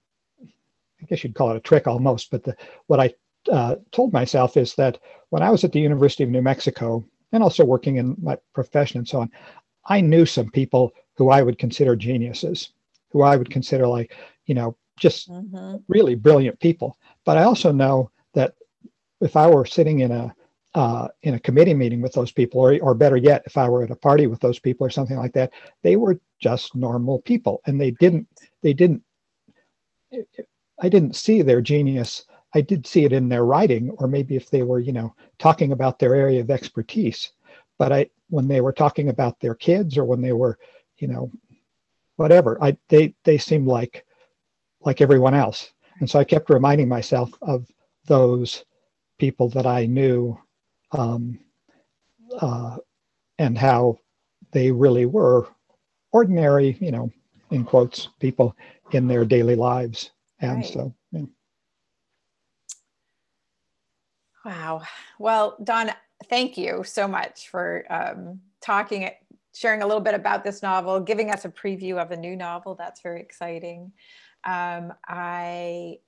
I 1.01 1.05
guess 1.07 1.23
you'd 1.23 1.37
call 1.37 1.53
it 1.53 1.57
a 1.57 1.61
trick 1.61 1.87
almost. 1.87 2.31
But 2.33 2.43
the, 2.43 2.57
what 2.89 2.99
I 2.99 3.15
uh, 3.51 3.77
told 3.93 4.13
myself 4.13 4.57
is 4.57 4.75
that 4.75 4.99
when 5.31 5.43
I 5.43 5.51
was 5.51 5.63
at 5.63 5.71
the 5.71 5.81
University 5.81 6.25
of 6.25 6.31
New 6.31 6.43
Mexico 6.43 7.05
and 7.33 7.43
also 7.43 7.65
working 7.65 7.97
in 7.97 8.17
my 8.21 8.37
profession 8.55 8.99
and 8.99 9.09
so 9.09 9.21
on, 9.21 9.31
I 9.85 10.01
knew 10.01 10.27
some 10.27 10.51
people 10.51 10.93
who 11.15 11.31
I 11.31 11.43
would 11.43 11.59
consider 11.59 11.97
geniuses, 11.97 12.73
who 13.11 13.23
I 13.23 13.37
would 13.37 13.51
consider 13.51 13.87
like, 13.87 14.15
you 14.47 14.55
know, 14.55 14.77
just 14.99 15.31
mm-hmm. 15.31 15.77
really 15.89 16.15
brilliant 16.15 16.61
people. 16.61 16.97
But 17.25 17.39
I 17.39 17.45
also 17.45 17.73
know 17.73 18.11
that 18.35 18.55
if 19.21 19.37
I 19.37 19.49
were 19.49 19.67
sitting 19.67 20.01
in 20.01 20.13
a 20.13 20.35
uh, 20.75 21.09
in 21.23 21.35
a 21.35 21.41
committee 21.41 21.75
meeting 21.75 22.03
with 22.03 22.13
those 22.13 22.31
people, 22.31 22.61
or, 22.61 22.79
or 22.81 22.95
better 22.95 23.17
yet, 23.17 23.43
if 23.47 23.57
I 23.57 23.69
were 23.69 23.83
at 23.83 23.91
a 23.91 23.97
party 23.97 24.27
with 24.27 24.39
those 24.41 24.59
people 24.59 24.87
or 24.87 24.91
something 24.91 25.17
like 25.17 25.33
that, 25.33 25.51
they 25.83 25.97
were 25.97 26.21
just 26.41 26.77
normal 26.77 27.21
people, 27.23 27.63
and 27.67 27.81
they 27.81 27.91
didn't 27.93 28.29
they 28.63 28.73
didn't. 28.73 29.03
I 30.81 30.89
didn't 30.89 31.17
see 31.17 31.43
their 31.43 31.61
genius. 31.61 32.25
I 32.55 32.61
did 32.61 32.87
see 32.87 33.05
it 33.05 33.13
in 33.13 33.29
their 33.29 33.45
writing, 33.45 33.91
or 33.99 34.09
maybe 34.09 34.37
if 34.37 34.51
they 34.51 34.63
were, 34.63 34.81
you 34.81 34.93
know, 34.93 35.15
talking 35.39 35.73
about 35.73 35.99
their 35.99 36.15
area 36.15 36.41
of 36.41 36.51
expertise. 36.51 37.33
But 37.79 37.93
I, 37.93 38.11
when 38.31 38.49
they 38.49 38.61
were 38.61 38.73
talking 38.73 39.09
about 39.09 39.39
their 39.41 39.55
kids, 39.55 39.99
or 39.99 40.05
when 40.05 40.21
they 40.21 40.33
were, 40.33 40.59
you 40.99 41.09
know, 41.09 41.31
whatever, 42.17 42.59
I 42.63 42.77
they 42.89 43.15
they 43.25 43.39
seemed 43.39 43.67
like 43.67 44.05
like 44.81 45.01
everyone 45.01 45.35
else, 45.35 45.73
and 46.01 46.09
so 46.09 46.19
I 46.19 46.25
kept 46.25 46.51
reminding 46.51 46.89
myself 46.89 47.31
of 47.43 47.67
those 48.07 48.65
people 49.19 49.49
that 49.51 49.67
I 49.67 49.87
knew 49.87 50.39
um, 50.93 51.39
uh, 52.41 52.77
and 53.39 53.59
how 53.59 53.99
they 54.53 54.71
really 54.73 55.07
were 55.07 55.49
ordinary, 56.13 56.77
you 56.81 56.91
know, 56.91 57.11
in 57.51 57.65
quotes, 57.65 58.09
people 58.21 58.57
in 58.93 59.07
their 59.07 59.25
daily 59.25 59.57
lives. 59.57 60.11
And 60.41 60.59
right. 60.59 60.67
so, 60.67 60.95
yeah. 61.13 61.25
Wow. 64.49 64.81
Well, 65.19 65.59
Don, 65.63 65.93
thank 66.31 66.57
you 66.57 66.83
so 66.83 67.07
much 67.07 67.51
for 67.51 67.85
um, 67.91 68.41
talking, 68.63 69.11
sharing 69.55 69.83
a 69.83 69.87
little 69.87 70.01
bit 70.01 70.15
about 70.15 70.43
this 70.43 70.63
novel, 70.63 71.01
giving 71.01 71.31
us 71.31 71.45
a 71.45 71.51
preview 71.51 71.99
of 71.99 72.13
a 72.13 72.17
new 72.17 72.35
novel. 72.35 72.75
That's 72.75 73.03
very 73.03 73.21
exciting. 73.21 73.93
Um, 74.45 74.95
I 75.07 75.99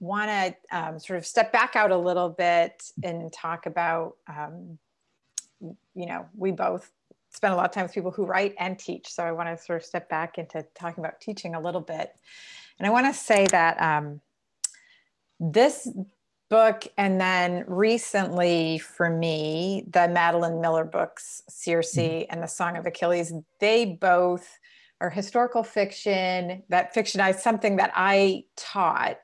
want 0.00 0.30
to 0.30 0.56
um, 0.74 0.98
sort 1.00 1.18
of 1.18 1.26
step 1.26 1.52
back 1.52 1.76
out 1.76 1.90
a 1.90 1.96
little 1.98 2.30
bit 2.30 2.82
and 3.02 3.30
talk 3.30 3.66
about, 3.66 4.16
um, 4.26 4.78
you 5.60 6.06
know, 6.06 6.24
we 6.34 6.50
both 6.50 6.90
spend 7.28 7.52
a 7.52 7.56
lot 7.58 7.66
of 7.66 7.72
time 7.72 7.82
with 7.82 7.92
people 7.92 8.10
who 8.10 8.24
write 8.24 8.54
and 8.58 8.78
teach. 8.78 9.06
So 9.12 9.22
I 9.22 9.32
want 9.32 9.50
to 9.50 9.62
sort 9.62 9.82
of 9.82 9.84
step 9.84 10.08
back 10.08 10.38
into 10.38 10.64
talking 10.74 11.04
about 11.04 11.20
teaching 11.20 11.54
a 11.54 11.60
little 11.60 11.82
bit. 11.82 12.10
And 12.78 12.86
I 12.86 12.90
want 12.90 13.04
to 13.04 13.12
say 13.12 13.46
that 13.48 13.78
um, 13.82 14.22
this 15.38 15.86
book, 16.52 16.86
and 16.98 17.18
then 17.18 17.64
recently 17.66 18.76
for 18.76 19.08
me, 19.08 19.86
the 19.90 20.06
Madeline 20.06 20.60
Miller 20.60 20.84
books, 20.84 21.42
Circe 21.48 21.96
mm-hmm. 21.96 22.30
and 22.30 22.42
The 22.42 22.46
Song 22.46 22.76
of 22.76 22.84
Achilles, 22.84 23.32
they 23.58 23.86
both 23.86 24.58
are 25.00 25.08
historical 25.08 25.62
fiction 25.62 26.62
that 26.68 26.94
fictionized 26.94 27.38
something 27.38 27.76
that 27.76 27.90
I 27.94 28.44
taught 28.58 29.16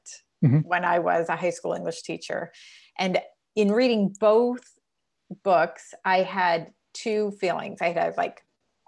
mm-hmm. 0.42 0.60
when 0.60 0.86
I 0.86 1.00
was 1.00 1.28
a 1.28 1.36
high 1.36 1.50
school 1.50 1.74
English 1.74 2.00
teacher. 2.00 2.50
And 2.98 3.18
in 3.54 3.72
reading 3.72 4.16
both 4.18 4.64
books, 5.44 5.92
I 6.06 6.22
had 6.22 6.72
two 6.94 7.32
feelings. 7.32 7.82
I 7.82 7.92
had 7.92 8.16
like 8.16 8.40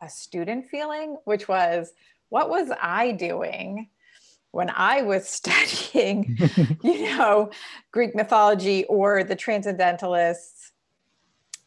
a 0.03 0.09
student 0.09 0.71
feeling, 0.71 1.19
which 1.27 1.47
was, 1.47 1.93
what 2.31 2.49
was 2.49 2.71
I 2.81 3.13
doing 3.13 3.91
when 4.53 4.71
I 4.71 5.03
was 5.03 5.29
studying, 5.41 6.39
you 6.83 7.03
know, 7.05 7.51
Greek 7.93 8.15
mythology 8.15 8.85
or 8.85 9.25
the 9.25 9.37
Transcendentalists, 9.37 10.73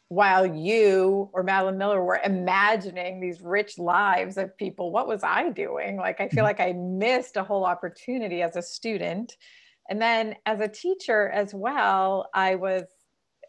while 0.08 0.46
you 0.46 1.30
or 1.32 1.42
Madeline 1.42 1.78
Miller 1.78 2.04
were 2.04 2.20
imagining 2.22 3.20
these 3.20 3.40
rich 3.40 3.78
lives 3.78 4.36
of 4.36 4.56
people? 4.56 4.92
What 4.92 5.08
was 5.08 5.24
I 5.24 5.50
doing? 5.50 5.96
Like, 5.96 6.20
I 6.20 6.28
feel 6.28 6.44
mm-hmm. 6.44 6.46
like 6.46 6.60
I 6.60 6.72
missed 6.72 7.36
a 7.36 7.42
whole 7.42 7.64
opportunity 7.64 8.42
as 8.42 8.54
a 8.54 8.62
student 8.62 9.34
and 9.88 10.00
then 10.00 10.36
as 10.46 10.60
a 10.60 10.68
teacher 10.68 11.28
as 11.28 11.52
well, 11.54 12.28
I 12.32 12.54
was 12.54 12.84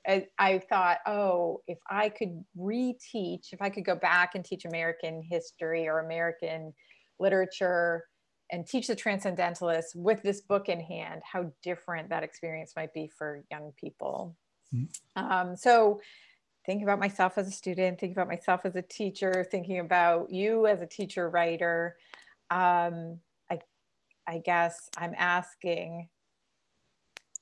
I, 0.07 0.27
I, 0.37 0.59
thought, 0.59 0.99
oh, 1.07 1.61
if 1.65 1.79
I 1.89 2.09
could 2.09 2.45
reteach, 2.55 3.53
if 3.53 3.59
I 3.59 3.71
could 3.71 3.85
go 3.85 3.95
back 3.95 4.35
and 4.35 4.45
teach 4.45 4.63
American 4.65 5.23
history 5.27 5.87
or 5.87 5.97
American 5.97 6.75
literature 7.19 8.03
and 8.51 8.67
teach 8.67 8.87
the 8.87 8.95
transcendentalists 8.95 9.95
with 9.95 10.21
this 10.21 10.41
book 10.41 10.69
in 10.69 10.79
hand, 10.79 11.21
how 11.23 11.51
different 11.63 12.09
that 12.09 12.23
experience 12.23 12.73
might 12.75 12.93
be 12.93 13.07
for 13.07 13.43
young 13.49 13.73
people. 13.75 14.35
Mm-hmm. 14.73 15.31
Um, 15.31 15.55
so 15.55 15.99
think 16.65 16.83
about 16.83 16.99
myself 16.99 17.37
as 17.37 17.47
a 17.47 17.51
student, 17.51 17.99
think 17.99 18.11
about 18.11 18.27
myself 18.27 18.61
as 18.65 18.75
a 18.75 18.81
teacher, 18.81 19.45
thinking 19.49 19.79
about 19.79 20.31
you 20.31 20.67
as 20.67 20.81
a 20.81 20.87
teacher 20.87 21.29
writer. 21.29 21.95
Um, 22.51 23.19
I, 23.49 23.59
I 24.27 24.39
guess 24.43 24.89
I'm 24.97 25.15
asking, 25.17 26.09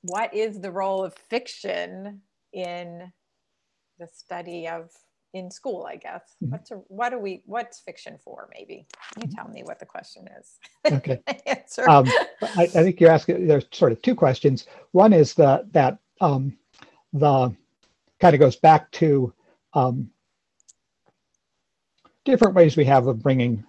what 0.02 0.34
is 0.34 0.60
the 0.60 0.72
role 0.72 1.04
of 1.04 1.14
fiction 1.30 2.22
in 2.52 3.12
the 4.00 4.08
study 4.08 4.68
of 4.68 4.90
in 5.34 5.50
school 5.50 5.86
i 5.90 5.96
guess. 5.96 6.36
Mm-hmm. 6.42 6.52
what's 6.52 6.72
a, 6.72 6.76
what 6.88 7.10
do 7.10 7.20
we 7.20 7.42
what's 7.46 7.80
fiction 7.80 8.18
for 8.24 8.50
maybe? 8.54 8.86
You 9.22 9.28
tell 9.28 9.48
me 9.50 9.64
what 9.64 9.80
the 9.80 9.86
question 9.86 10.28
is. 10.40 10.60
Okay. 10.92 11.22
Answer. 11.46 11.90
Um, 11.90 12.08
I, 12.42 12.64
I, 12.64 12.68
think 12.68 13.00
you're 13.00 13.12
asking 13.12 13.48
there's 13.48 13.66
sort 13.72 13.92
of 13.92 14.02
two 14.02 14.16
questions. 14.16 14.68
One 14.92 15.14
is 15.14 15.34
the 15.34 15.68
that 15.72 15.98
um, 16.22 16.58
the 17.12 17.54
kind 18.20 18.34
of 18.34 18.40
goes 18.40 18.56
back 18.56 18.92
to 18.92 19.34
um, 19.74 20.10
different 22.26 22.56
ways 22.56 22.78
we 22.78 22.86
have 22.86 23.08
of 23.08 23.22
bringing 23.22 23.64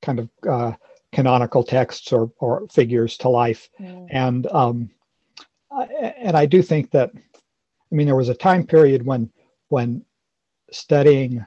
kind 0.00 0.18
of 0.18 0.30
uh, 0.48 0.72
canonical 1.12 1.62
texts 1.62 2.12
or, 2.12 2.30
or 2.38 2.66
figures 2.68 3.16
to 3.18 3.28
life. 3.28 3.68
Mm. 3.80 4.06
and 4.10 4.46
um, 4.48 4.90
and 6.20 6.36
I 6.36 6.46
do 6.46 6.62
think 6.62 6.90
that 6.90 7.10
I 7.14 7.94
mean 7.94 8.06
there 8.06 8.16
was 8.16 8.28
a 8.28 8.34
time 8.34 8.66
period 8.66 9.04
when 9.04 9.30
when 9.68 10.04
studying 10.72 11.44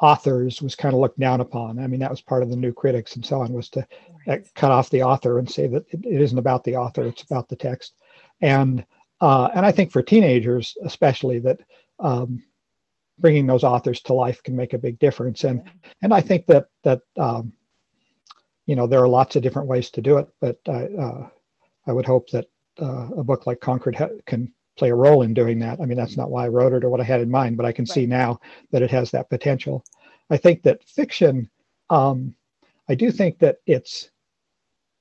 authors 0.00 0.62
was 0.62 0.74
kind 0.74 0.94
of 0.94 1.00
looked 1.00 1.18
down 1.18 1.40
upon. 1.40 1.78
I 1.78 1.86
mean, 1.86 2.00
that 2.00 2.10
was 2.10 2.20
part 2.20 2.42
of 2.42 2.50
the 2.50 2.56
new 2.56 2.72
critics 2.72 3.16
and 3.16 3.24
so 3.24 3.40
on 3.40 3.52
was 3.52 3.68
to 3.70 3.86
right. 4.26 4.46
cut 4.54 4.70
off 4.70 4.90
the 4.90 5.02
author 5.02 5.38
and 5.38 5.50
say 5.50 5.66
that 5.66 5.84
it, 5.90 6.00
it 6.04 6.20
isn't 6.20 6.38
about 6.38 6.64
the 6.64 6.76
author, 6.76 7.04
it's 7.04 7.22
about 7.22 7.48
the 7.48 7.56
text. 7.56 7.94
And 8.40 8.84
uh, 9.20 9.48
and 9.54 9.66
I 9.66 9.72
think 9.72 9.90
for 9.90 10.00
teenagers, 10.00 10.76
especially, 10.84 11.40
that 11.40 11.58
um, 11.98 12.42
bringing 13.18 13.46
those 13.46 13.64
authors 13.64 14.00
to 14.02 14.12
life 14.12 14.42
can 14.44 14.54
make 14.54 14.74
a 14.74 14.78
big 14.78 14.98
difference. 15.00 15.42
And 15.42 15.62
yeah. 15.64 15.90
and 16.02 16.14
I 16.14 16.20
think 16.20 16.46
that 16.46 16.66
that 16.84 17.00
um, 17.16 17.52
you 18.66 18.76
know 18.76 18.86
there 18.86 19.02
are 19.02 19.08
lots 19.08 19.34
of 19.34 19.42
different 19.42 19.66
ways 19.66 19.90
to 19.90 20.00
do 20.00 20.18
it, 20.18 20.28
but 20.40 20.58
I 20.68 20.84
uh, 20.84 21.28
I 21.88 21.92
would 21.92 22.06
hope 22.06 22.30
that 22.30 22.46
uh, 22.80 23.08
a 23.16 23.24
book 23.24 23.46
like 23.46 23.60
Concord 23.60 23.96
can 24.26 24.52
play 24.78 24.90
a 24.90 24.94
role 24.94 25.22
in 25.22 25.34
doing 25.34 25.58
that. 25.58 25.80
I 25.80 25.84
mean, 25.84 25.98
that's 25.98 26.16
not 26.16 26.30
why 26.30 26.44
I 26.44 26.48
wrote 26.48 26.72
it 26.72 26.84
or 26.84 26.90
what 26.90 27.00
I 27.00 27.04
had 27.04 27.20
in 27.20 27.30
mind, 27.30 27.56
but 27.56 27.66
I 27.66 27.72
can 27.72 27.84
right. 27.84 27.94
see 27.94 28.06
now 28.06 28.40
that 28.70 28.82
it 28.82 28.90
has 28.90 29.10
that 29.10 29.28
potential. 29.28 29.84
I 30.30 30.36
think 30.36 30.62
that 30.62 30.84
fiction, 30.84 31.50
um, 31.90 32.34
I 32.88 32.94
do 32.94 33.10
think 33.10 33.38
that 33.40 33.58
it's 33.66 34.10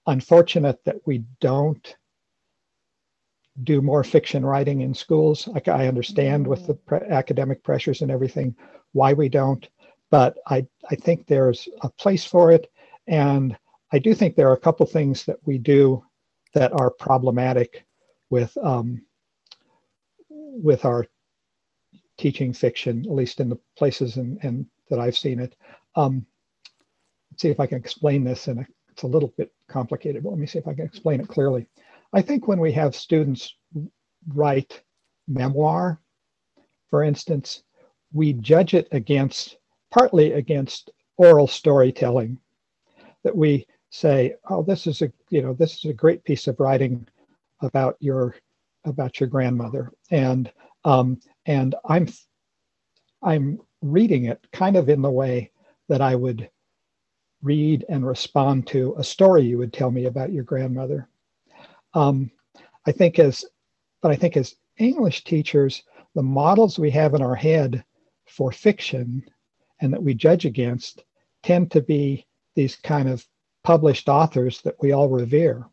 unfortunate 0.07 0.83
that 0.85 0.97
we 1.05 1.23
don't 1.39 1.95
do 3.63 3.81
more 3.81 4.03
fiction 4.03 4.45
writing 4.45 4.81
in 4.81 4.93
schools. 4.93 5.47
Like 5.47 5.67
I 5.67 5.87
understand 5.87 6.43
mm-hmm. 6.43 6.51
with 6.51 6.67
the 6.67 6.75
pre- 6.75 6.99
academic 6.99 7.63
pressures 7.63 8.01
and 8.01 8.11
everything 8.11 8.55
why 8.93 9.13
we 9.13 9.29
don't, 9.29 9.67
but 10.09 10.37
I, 10.47 10.65
I 10.89 10.95
think 10.95 11.27
there's 11.27 11.67
a 11.81 11.89
place 11.89 12.25
for 12.25 12.51
it. 12.51 12.71
And 13.07 13.57
I 13.91 13.99
do 13.99 14.13
think 14.13 14.35
there 14.35 14.49
are 14.49 14.53
a 14.53 14.59
couple 14.59 14.85
things 14.85 15.25
that 15.25 15.39
we 15.45 15.57
do 15.57 16.03
that 16.53 16.71
are 16.73 16.91
problematic 16.91 17.85
with 18.29 18.57
um, 18.61 19.01
with 20.47 20.85
our 20.85 21.05
teaching 22.17 22.53
fiction, 22.53 23.05
at 23.05 23.11
least 23.11 23.39
in 23.39 23.49
the 23.49 23.59
places 23.77 24.17
and, 24.17 24.39
and 24.43 24.65
that 24.89 24.99
I've 24.99 25.17
seen 25.17 25.39
it. 25.39 25.55
Um, 25.95 26.25
let's 27.31 27.41
see 27.41 27.49
if 27.49 27.59
I 27.59 27.67
can 27.67 27.77
explain 27.77 28.23
this, 28.23 28.47
and 28.47 28.65
it's 28.89 29.03
a 29.03 29.07
little 29.07 29.33
bit 29.37 29.51
complicated, 29.67 30.23
but 30.23 30.29
let 30.29 30.39
me 30.39 30.47
see 30.47 30.59
if 30.59 30.67
I 30.67 30.73
can 30.73 30.85
explain 30.85 31.19
it 31.19 31.27
clearly. 31.27 31.67
I 32.13 32.21
think 32.21 32.47
when 32.47 32.59
we 32.59 32.71
have 32.71 32.95
students 32.95 33.55
write 34.33 34.81
memoir, 35.27 35.99
for 36.89 37.03
instance, 37.03 37.63
we 38.13 38.33
judge 38.33 38.73
it 38.73 38.87
against 38.91 39.57
partly 39.91 40.33
against 40.33 40.89
oral 41.17 41.47
storytelling. 41.47 42.39
That 43.23 43.35
we 43.35 43.67
say, 43.89 44.35
"Oh, 44.49 44.63
this 44.63 44.87
is 44.87 45.01
a 45.01 45.11
you 45.29 45.41
know 45.41 45.53
this 45.53 45.75
is 45.75 45.85
a 45.85 45.93
great 45.93 46.23
piece 46.23 46.47
of 46.47 46.59
writing 46.59 47.07
about 47.61 47.97
your 47.99 48.35
about 48.87 49.19
your 49.19 49.29
grandmother, 49.29 49.91
and 50.11 50.51
um, 50.83 51.19
and 51.45 51.75
I'm 51.85 52.07
I'm 53.21 53.59
reading 53.81 54.25
it 54.25 54.45
kind 54.51 54.75
of 54.75 54.89
in 54.89 55.01
the 55.01 55.11
way 55.11 55.51
that 55.89 56.01
I 56.01 56.15
would 56.15 56.49
read 57.41 57.85
and 57.89 58.05
respond 58.05 58.67
to 58.67 58.95
a 58.97 59.03
story 59.03 59.43
you 59.43 59.57
would 59.57 59.73
tell 59.73 59.91
me 59.91 60.05
about 60.05 60.31
your 60.31 60.43
grandmother. 60.43 61.07
Um, 61.93 62.31
I 62.85 62.91
think 62.91 63.19
as, 63.19 63.45
but 64.01 64.11
I 64.11 64.15
think 64.15 64.37
as 64.37 64.55
English 64.77 65.23
teachers, 65.23 65.83
the 66.15 66.23
models 66.23 66.79
we 66.79 66.89
have 66.91 67.13
in 67.13 67.21
our 67.21 67.35
head 67.35 67.83
for 68.25 68.51
fiction 68.51 69.23
and 69.81 69.93
that 69.93 70.01
we 70.01 70.13
judge 70.13 70.45
against 70.45 71.03
tend 71.43 71.71
to 71.71 71.81
be 71.81 72.25
these 72.55 72.75
kind 72.75 73.07
of 73.07 73.25
published 73.63 74.09
authors 74.09 74.61
that 74.61 74.75
we 74.81 74.91
all 74.91 75.09
revere. 75.09 75.65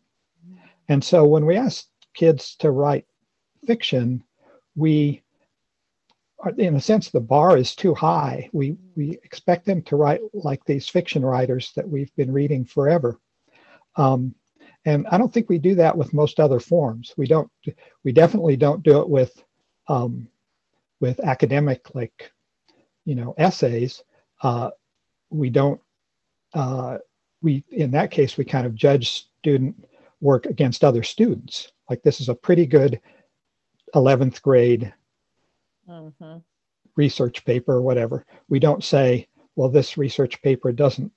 And 0.89 1.03
so 1.03 1.25
when 1.25 1.47
we 1.47 1.57
ask 1.57 1.87
kids 2.15 2.57
to 2.57 2.71
write 2.71 3.07
fiction, 3.67 4.23
we 4.77 5.23
are, 6.41 6.51
in 6.59 6.77
a 6.77 6.81
sense 6.81 7.11
the 7.11 7.21
bar 7.21 7.57
is 7.57 7.75
too 7.75 7.95
high. 7.95 8.49
We 8.53 8.77
we 8.97 9.19
expect 9.25 9.67
them 9.67 9.83
to 9.83 9.97
write 9.97 10.21
like 10.33 10.65
these 10.65 10.89
fiction 10.89 11.25
writers 11.25 11.73
that 11.77 11.89
we've 11.89 12.15
been 12.17 12.33
reading 12.33 12.65
forever. 12.65 13.19
Um, 13.97 14.35
and 14.85 15.07
I 15.09 15.19
don't 15.19 15.33
think 15.33 15.49
we 15.49 15.59
do 15.59 15.75
that 15.77 15.97
with 15.97 16.13
most 16.13 16.41
other 16.41 16.61
forms. 16.61 17.15
We 17.17 17.27
don't. 17.27 17.51
We 18.05 18.13
definitely 18.13 18.57
don't 18.57 18.83
do 18.83 19.01
it 19.01 19.09
with 19.09 19.43
um, 19.89 20.29
with 21.01 21.21
academic 21.21 21.95
like 21.95 22.31
you 23.05 23.15
know 23.15 23.35
essays. 23.39 24.03
Uh, 24.43 24.71
we 25.31 25.51
don't. 25.51 25.81
Uh, 26.53 26.99
we 27.43 27.65
in 27.71 27.91
that 27.93 28.11
case 28.11 28.37
we 28.37 28.45
kind 28.45 28.67
of 28.67 28.75
judge 28.75 29.27
student 29.39 29.87
work 30.25 30.47
against 30.47 30.83
other 30.83 31.03
students. 31.03 31.71
Like 31.89 32.03
this 32.03 32.21
is 32.21 32.31
a 32.31 32.35
pretty 32.35 32.67
good 32.67 32.99
11th 33.95 34.41
grade 34.41 34.93
mm-hmm. 35.89 36.39
research 36.97 37.45
paper 37.45 37.75
or 37.75 37.83
whatever. 37.83 38.25
We 38.49 38.59
don't 38.59 38.83
say, 38.83 39.29
well, 39.55 39.69
this 39.69 39.99
research 39.99 40.41
paper 40.41 40.73
doesn't 40.73 41.13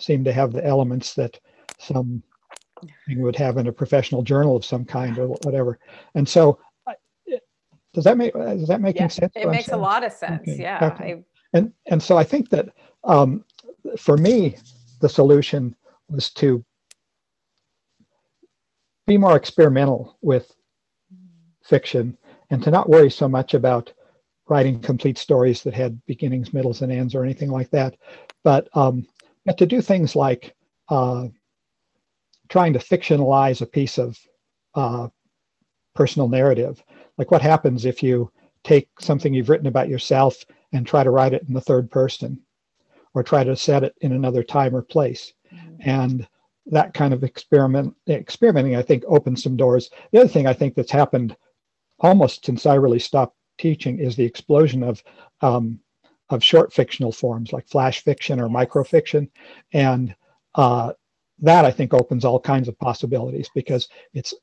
seem 0.00 0.22
to 0.24 0.32
have 0.32 0.52
the 0.52 0.64
elements 0.64 1.14
that 1.14 1.40
some 1.80 2.22
would 3.08 3.36
have 3.36 3.56
in 3.56 3.66
a 3.66 3.72
professional 3.72 4.22
journal 4.22 4.54
of 4.54 4.64
some 4.64 4.84
kind 4.84 5.18
or 5.18 5.26
whatever. 5.26 5.80
And 6.14 6.28
so, 6.28 6.60
does 7.94 8.04
that 8.04 8.16
make 8.16 8.34
does 8.34 8.68
that 8.68 8.80
make 8.80 8.96
yeah, 8.96 9.08
sense? 9.08 9.32
It 9.34 9.48
makes 9.48 9.68
a 9.68 9.76
lot 9.76 10.04
of 10.04 10.12
sense. 10.12 10.42
Okay. 10.42 10.60
Yeah. 10.60 10.92
Okay. 10.92 11.24
And 11.54 11.72
and 11.86 12.02
so 12.02 12.18
I 12.18 12.24
think 12.24 12.50
that 12.50 12.68
um, 13.04 13.42
for 13.98 14.18
me, 14.18 14.56
the 15.00 15.08
solution 15.08 15.74
was 16.10 16.30
to 16.34 16.62
be 19.06 19.16
more 19.16 19.36
experimental 19.36 20.18
with 20.20 20.54
fiction 21.62 22.16
and 22.50 22.62
to 22.62 22.70
not 22.70 22.88
worry 22.88 23.10
so 23.10 23.28
much 23.28 23.54
about 23.54 23.92
writing 24.48 24.80
complete 24.80 25.18
stories 25.18 25.62
that 25.62 25.74
had 25.74 26.04
beginnings, 26.06 26.52
middles, 26.52 26.82
and 26.82 26.92
ends 26.92 27.14
or 27.14 27.24
anything 27.24 27.50
like 27.50 27.70
that, 27.70 27.96
but 28.44 28.68
um, 28.74 29.06
but 29.44 29.58
to 29.58 29.66
do 29.66 29.80
things 29.80 30.14
like 30.14 30.54
uh, 30.88 31.26
trying 32.48 32.72
to 32.72 32.78
fictionalize 32.78 33.60
a 33.60 33.66
piece 33.66 33.98
of 33.98 34.18
uh, 34.74 35.08
personal 35.94 36.28
narrative. 36.28 36.82
Like 37.18 37.30
what 37.30 37.42
happens 37.42 37.84
if 37.84 38.02
you 38.02 38.30
take 38.62 38.88
something 39.00 39.32
you've 39.32 39.48
written 39.48 39.66
about 39.66 39.88
yourself 39.88 40.44
and 40.72 40.86
try 40.86 41.02
to 41.02 41.10
write 41.10 41.32
it 41.32 41.44
in 41.48 41.54
the 41.54 41.60
third 41.60 41.90
person, 41.90 42.40
or 43.14 43.22
try 43.22 43.42
to 43.42 43.56
set 43.56 43.82
it 43.82 43.94
in 44.00 44.12
another 44.12 44.44
time 44.44 44.76
or 44.76 44.82
place, 44.82 45.32
mm-hmm. 45.52 45.88
and 45.88 46.28
that 46.66 46.94
kind 46.94 47.14
of 47.14 47.24
experiment 47.24 47.94
experimenting, 48.08 48.76
I 48.76 48.82
think, 48.82 49.04
opens 49.06 49.42
some 49.42 49.56
doors. 49.56 49.90
The 50.12 50.20
other 50.20 50.28
thing 50.28 50.46
I 50.46 50.52
think 50.52 50.74
that's 50.74 50.90
happened 50.90 51.36
almost 52.00 52.44
since 52.44 52.66
I 52.66 52.74
really 52.74 52.98
stopped 52.98 53.36
teaching 53.58 53.98
is 53.98 54.16
the 54.16 54.24
explosion 54.24 54.82
of 54.82 55.02
um, 55.40 55.80
of 56.30 56.42
short 56.42 56.72
fictional 56.72 57.12
forms 57.12 57.52
like 57.52 57.68
flash 57.68 58.02
fiction 58.02 58.40
or 58.40 58.48
microfiction, 58.48 59.28
and 59.72 60.14
uh, 60.56 60.92
that 61.38 61.64
I 61.64 61.70
think 61.70 61.94
opens 61.94 62.24
all 62.24 62.40
kinds 62.40 62.68
of 62.68 62.78
possibilities 62.78 63.48
because 63.54 63.88
it's 64.12 64.34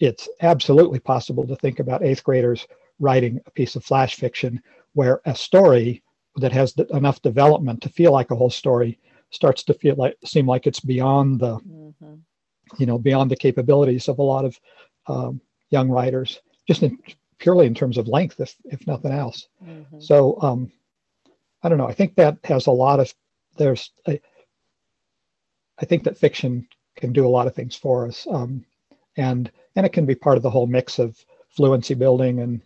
it's 0.00 0.28
absolutely 0.42 0.98
possible 0.98 1.46
to 1.46 1.56
think 1.56 1.78
about 1.78 2.02
eighth 2.02 2.24
graders 2.24 2.66
writing 2.98 3.40
a 3.46 3.50
piece 3.50 3.76
of 3.76 3.84
flash 3.84 4.16
fiction 4.16 4.62
where 4.92 5.20
a 5.24 5.34
story 5.34 6.02
that 6.36 6.52
has 6.52 6.74
enough 6.90 7.22
development 7.22 7.82
to 7.82 7.88
feel 7.88 8.12
like 8.12 8.30
a 8.30 8.36
whole 8.36 8.50
story 8.50 8.98
starts 9.30 9.62
to 9.64 9.74
feel 9.74 9.96
like 9.96 10.16
seem 10.24 10.46
like 10.46 10.66
it's 10.66 10.80
beyond 10.80 11.40
the 11.40 11.56
mm-hmm. 11.58 12.14
you 12.78 12.86
know 12.86 12.98
beyond 12.98 13.30
the 13.30 13.36
capabilities 13.36 14.08
of 14.08 14.18
a 14.18 14.22
lot 14.22 14.44
of 14.44 14.58
um, 15.06 15.40
young 15.70 15.88
writers 15.88 16.40
just 16.66 16.82
in, 16.82 16.98
purely 17.40 17.66
in 17.66 17.74
terms 17.74 17.98
of 17.98 18.06
length, 18.06 18.38
if, 18.38 18.54
if 18.66 18.86
nothing 18.86 19.12
else. 19.12 19.48
Mm-hmm. 19.64 19.98
So 19.98 20.38
um, 20.40 20.70
I 21.62 21.68
don't 21.68 21.78
know. 21.78 21.88
I 21.88 21.94
think 21.94 22.14
that 22.14 22.38
has 22.44 22.66
a 22.66 22.72
lot 22.72 23.00
of 23.00 23.12
there's. 23.56 23.90
A, 24.06 24.20
I 25.78 25.86
think 25.86 26.04
that 26.04 26.18
fiction 26.18 26.68
can 26.96 27.12
do 27.12 27.26
a 27.26 27.28
lot 27.28 27.46
of 27.46 27.54
things 27.54 27.74
for 27.74 28.06
us, 28.06 28.26
um, 28.30 28.64
and 29.16 29.50
and 29.74 29.84
it 29.86 29.92
can 29.92 30.06
be 30.06 30.14
part 30.14 30.36
of 30.36 30.42
the 30.42 30.50
whole 30.50 30.66
mix 30.66 30.98
of 30.98 31.16
fluency 31.48 31.94
building 31.94 32.40
and 32.40 32.60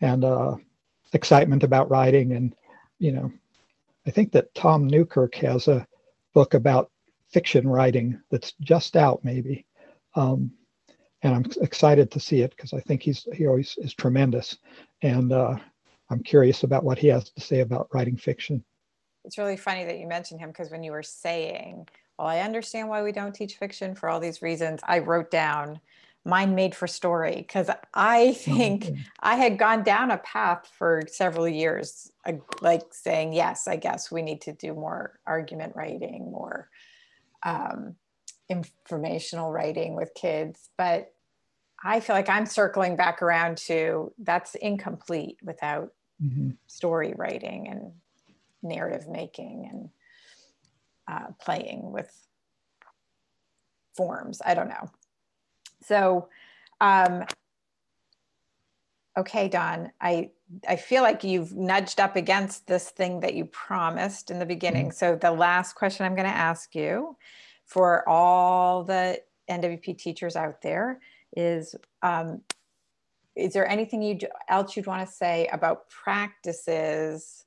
and 0.00 0.24
uh, 0.24 0.56
excitement 1.12 1.62
about 1.62 1.90
writing. 1.90 2.32
And 2.32 2.54
you 2.98 3.12
know, 3.12 3.32
I 4.06 4.10
think 4.10 4.32
that 4.32 4.54
Tom 4.54 4.86
Newkirk 4.86 5.34
has 5.36 5.68
a 5.68 5.86
book 6.34 6.54
about 6.54 6.90
fiction 7.30 7.66
writing 7.66 8.20
that's 8.30 8.52
just 8.60 8.96
out, 8.96 9.24
maybe. 9.24 9.66
Um, 10.14 10.52
and 11.22 11.34
I'm 11.34 11.44
excited 11.62 12.10
to 12.10 12.20
see 12.20 12.42
it 12.42 12.50
because 12.50 12.74
I 12.74 12.80
think 12.80 13.02
he's 13.02 13.26
he 13.32 13.46
always 13.46 13.76
is 13.78 13.94
tremendous, 13.94 14.58
and 15.00 15.32
uh, 15.32 15.56
I'm 16.10 16.22
curious 16.22 16.64
about 16.64 16.84
what 16.84 16.98
he 16.98 17.08
has 17.08 17.30
to 17.30 17.40
say 17.40 17.60
about 17.60 17.88
writing 17.94 18.16
fiction. 18.16 18.62
It's 19.24 19.38
really 19.38 19.56
funny 19.56 19.86
that 19.86 19.98
you 19.98 20.06
mentioned 20.06 20.40
him 20.40 20.50
because 20.50 20.70
when 20.70 20.82
you 20.82 20.92
were 20.92 21.02
saying, 21.02 21.88
"Well, 22.18 22.28
I 22.28 22.40
understand 22.40 22.90
why 22.90 23.02
we 23.02 23.10
don't 23.10 23.34
teach 23.34 23.56
fiction 23.56 23.94
for 23.94 24.10
all 24.10 24.20
these 24.20 24.42
reasons," 24.42 24.80
I 24.84 24.98
wrote 24.98 25.30
down 25.30 25.80
mind 26.24 26.54
made 26.54 26.74
for 26.74 26.86
story 26.86 27.36
because 27.36 27.68
I 27.92 28.32
think 28.32 28.84
mm-hmm. 28.84 29.02
I 29.20 29.34
had 29.36 29.58
gone 29.58 29.82
down 29.82 30.10
a 30.10 30.18
path 30.18 30.70
for 30.78 31.02
several 31.06 31.48
years, 31.48 32.10
like 32.60 32.82
saying, 32.92 33.32
"Yes, 33.32 33.68
I 33.68 33.76
guess 33.76 34.10
we 34.10 34.22
need 34.22 34.42
to 34.42 34.52
do 34.52 34.74
more 34.74 35.18
argument 35.26 35.76
writing, 35.76 36.30
more." 36.30 36.68
Um, 37.42 37.96
informational 38.50 39.50
writing 39.50 39.96
with 39.96 40.12
kids 40.14 40.68
but 40.76 41.14
I 41.84 42.00
feel 42.00 42.16
like 42.16 42.30
I'm 42.30 42.46
circling 42.46 42.96
back 42.96 43.20
around 43.20 43.58
to 43.58 44.12
that's 44.18 44.54
incomplete 44.54 45.36
without 45.42 45.92
mm-hmm. 46.22 46.52
story 46.66 47.12
writing 47.14 47.68
and 47.68 47.92
narrative 48.62 49.06
making 49.06 49.68
and 49.70 49.90
uh, 51.06 51.32
playing 51.42 51.92
with 51.92 52.10
forms. 53.94 54.40
I 54.44 54.54
don't 54.54 54.68
know. 54.68 54.88
So, 55.86 56.28
um, 56.80 57.24
okay, 59.16 59.48
Don, 59.48 59.92
I 60.00 60.30
I 60.68 60.76
feel 60.76 61.02
like 61.02 61.24
you've 61.24 61.54
nudged 61.54 62.00
up 62.00 62.16
against 62.16 62.66
this 62.66 62.90
thing 62.90 63.20
that 63.20 63.34
you 63.34 63.46
promised 63.46 64.30
in 64.30 64.38
the 64.38 64.46
beginning. 64.46 64.88
Mm-hmm. 64.88 64.96
So 64.96 65.16
the 65.16 65.30
last 65.30 65.74
question 65.74 66.04
I'm 66.04 66.14
going 66.14 66.28
to 66.28 66.36
ask 66.36 66.74
you 66.74 67.16
for 67.64 68.08
all 68.08 68.84
the 68.84 69.20
NWP 69.50 69.98
teachers 69.98 70.36
out 70.36 70.62
there 70.62 71.00
is 71.36 71.74
um, 72.02 72.42
is 73.34 73.52
there 73.52 73.68
anything 73.68 74.02
you 74.02 74.18
else 74.48 74.76
you'd 74.76 74.86
want 74.86 75.06
to 75.06 75.12
say 75.12 75.48
about 75.52 75.88
practices 75.90 77.44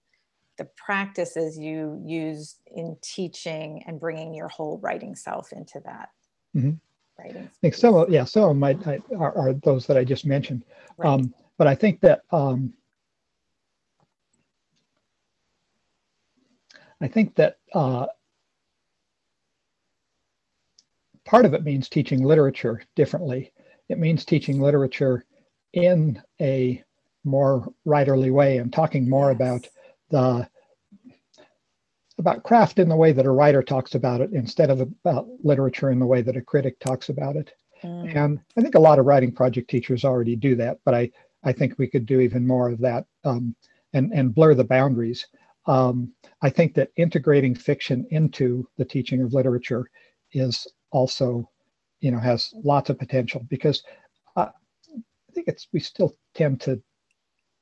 the 0.57 0.65
practices 0.75 1.55
you 1.57 2.01
use 2.03 2.55
in 2.75 2.97
teaching 3.03 3.83
and 3.85 3.99
bringing 3.99 4.33
your 4.33 4.47
whole 4.47 4.79
writing 4.79 5.15
self 5.15 5.53
into 5.53 5.79
that 5.85 6.09
mm-hmm. 6.55 6.71
Writing 7.19 7.43
I 7.43 7.59
think 7.61 7.73
some 7.73 7.95
of 7.95 8.09
yeah 8.09 8.23
some 8.23 8.49
of 8.49 8.57
my 8.57 8.77
are, 9.17 9.37
are 9.37 9.53
those 9.53 9.85
that 9.87 9.97
I 9.97 10.03
just 10.03 10.25
mentioned 10.25 10.63
right. 10.97 11.09
um, 11.09 11.33
but 11.57 11.67
I 11.67 11.75
think 11.75 12.01
that 12.01 12.21
um, 12.31 12.73
I 17.01 17.07
think 17.07 17.35
that 17.35 17.57
uh, 17.73 18.07
part 21.25 21.45
of 21.45 21.53
it 21.53 21.63
means 21.63 21.89
teaching 21.89 22.23
literature 22.23 22.81
differently 22.95 23.51
it 23.89 23.99
means 23.99 24.25
teaching 24.25 24.59
literature 24.59 25.25
in 25.73 26.21
a 26.41 26.83
more 27.23 27.71
writerly 27.85 28.31
way 28.31 28.57
and 28.57 28.71
talking 28.71 29.07
more 29.09 29.31
yes. 29.31 29.35
about 29.35 29.67
the 30.09 30.49
about 32.17 32.43
craft 32.43 32.79
in 32.79 32.89
the 32.89 32.95
way 32.95 33.11
that 33.11 33.25
a 33.25 33.31
writer 33.31 33.61
talks 33.61 33.95
about 33.95 34.21
it 34.21 34.31
instead 34.33 34.69
of 34.69 34.81
about 34.81 35.27
literature 35.43 35.91
in 35.91 35.99
the 35.99 36.05
way 36.05 36.21
that 36.21 36.37
a 36.37 36.41
critic 36.41 36.79
talks 36.79 37.09
about 37.09 37.35
it. 37.35 37.51
Mm. 37.83 38.15
And 38.15 38.39
I 38.57 38.61
think 38.61 38.75
a 38.75 38.79
lot 38.79 38.99
of 38.99 39.05
writing 39.05 39.31
project 39.31 39.69
teachers 39.69 40.03
already 40.03 40.35
do 40.35 40.55
that, 40.55 40.79
but 40.83 40.95
I, 40.95 41.11
I 41.43 41.51
think 41.53 41.77
we 41.77 41.87
could 41.87 42.05
do 42.05 42.19
even 42.19 42.47
more 42.47 42.69
of 42.69 42.79
that 42.79 43.05
um, 43.23 43.55
and, 43.93 44.11
and 44.13 44.33
blur 44.33 44.55
the 44.55 44.63
boundaries. 44.63 45.27
Um, 45.67 46.11
I 46.41 46.49
think 46.49 46.73
that 46.75 46.91
integrating 46.95 47.53
fiction 47.53 48.07
into 48.09 48.67
the 48.77 48.85
teaching 48.85 49.21
of 49.21 49.33
literature 49.33 49.89
is 50.33 50.67
also 50.91 51.49
you 51.99 52.11
know 52.11 52.19
has 52.19 52.53
lots 52.63 52.89
of 52.89 52.99
potential 52.99 53.45
because 53.49 53.83
uh, 54.35 54.49
I 54.89 55.33
think 55.33 55.47
it's 55.47 55.67
we 55.73 55.79
still 55.79 56.15
tend 56.33 56.61
to 56.61 56.81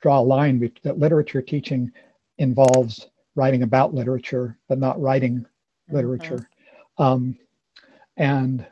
draw 0.01 0.19
a 0.19 0.21
line 0.21 0.71
that 0.83 0.99
literature 0.99 1.41
teaching 1.41 1.91
involves 2.37 3.07
writing 3.35 3.63
about 3.63 3.93
literature 3.93 4.57
but 4.67 4.79
not 4.79 4.99
writing 5.01 5.39
mm-hmm. 5.39 5.95
literature 5.95 6.49
um, 6.97 7.37
and 8.17 8.65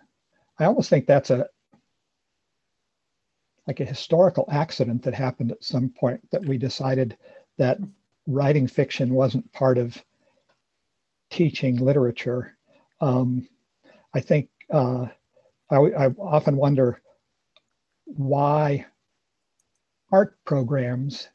I 0.59 0.65
almost 0.65 0.89
think 0.89 1.05
that's 1.05 1.29
a 1.29 1.47
like 3.67 3.79
a 3.79 3.85
historical 3.85 4.45
accident 4.51 5.03
that 5.03 5.13
happened 5.13 5.51
at 5.51 5.63
some 5.63 5.89
point 5.89 6.21
that 6.31 6.43
we 6.45 6.57
decided 6.57 7.17
that 7.57 7.79
writing 8.27 8.67
fiction 8.67 9.13
wasn't 9.13 9.51
part 9.53 9.77
of 9.77 10.01
teaching 11.29 11.77
literature. 11.77 12.57
Um, 12.99 13.47
I 14.13 14.19
think 14.19 14.49
uh, 14.71 15.07
I, 15.69 15.75
I 15.75 16.07
often 16.19 16.57
wonder 16.57 17.01
why 18.05 18.85
art 20.11 20.37
programs 20.45 21.29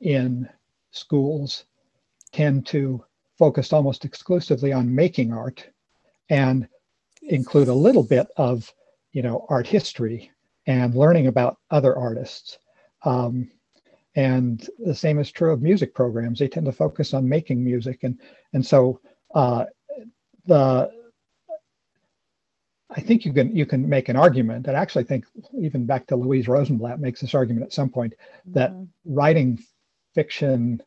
in 0.00 0.48
schools 0.90 1.64
tend 2.34 2.66
to 2.66 3.04
focus 3.38 3.72
almost 3.72 4.04
exclusively 4.04 4.72
on 4.72 4.94
making 4.94 5.32
art 5.32 5.66
and 6.30 6.68
include 7.22 7.68
a 7.68 7.74
little 7.74 8.02
bit 8.02 8.26
of 8.36 8.72
you 9.12 9.22
know 9.22 9.46
art 9.48 9.66
history 9.66 10.30
and 10.66 10.94
learning 10.94 11.28
about 11.28 11.58
other 11.70 11.96
artists. 11.96 12.58
Um, 13.04 13.50
and 14.16 14.68
the 14.78 14.94
same 14.94 15.18
is 15.18 15.30
true 15.30 15.52
of 15.52 15.62
music 15.62 15.94
programs. 15.94 16.38
They 16.38 16.48
tend 16.48 16.66
to 16.66 16.72
focus 16.72 17.14
on 17.14 17.28
making 17.28 17.62
music. 17.64 18.02
And 18.02 18.18
and 18.52 18.64
so 18.64 19.00
uh, 19.34 19.66
the 20.46 20.90
I 22.90 23.00
think 23.00 23.24
you 23.24 23.32
can 23.32 23.54
you 23.54 23.66
can 23.66 23.88
make 23.88 24.08
an 24.08 24.16
argument, 24.16 24.66
and 24.66 24.76
actually 24.76 25.04
think 25.04 25.24
even 25.58 25.86
back 25.86 26.06
to 26.08 26.16
Louise 26.16 26.48
Rosenblatt 26.48 27.00
makes 27.00 27.20
this 27.20 27.34
argument 27.34 27.66
at 27.66 27.72
some 27.72 27.90
point 27.90 28.14
that 28.46 28.72
mm-hmm. 28.72 28.84
writing 29.04 29.58
fiction 30.14 30.80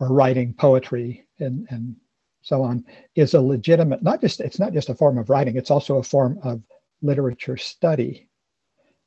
or 0.00 0.08
writing 0.12 0.54
poetry 0.54 1.26
and 1.40 1.66
and 1.70 1.96
so 2.42 2.62
on 2.62 2.84
is 3.16 3.34
a 3.34 3.40
legitimate 3.40 4.02
not 4.02 4.20
just 4.20 4.40
it's 4.40 4.60
not 4.60 4.72
just 4.74 4.90
a 4.90 4.96
form 4.96 5.18
of 5.18 5.30
writing 5.30 5.56
it's 5.56 5.70
also 5.70 5.98
a 5.98 6.04
form 6.04 6.38
of 6.44 6.62
literature 7.02 7.56
study. 7.56 8.28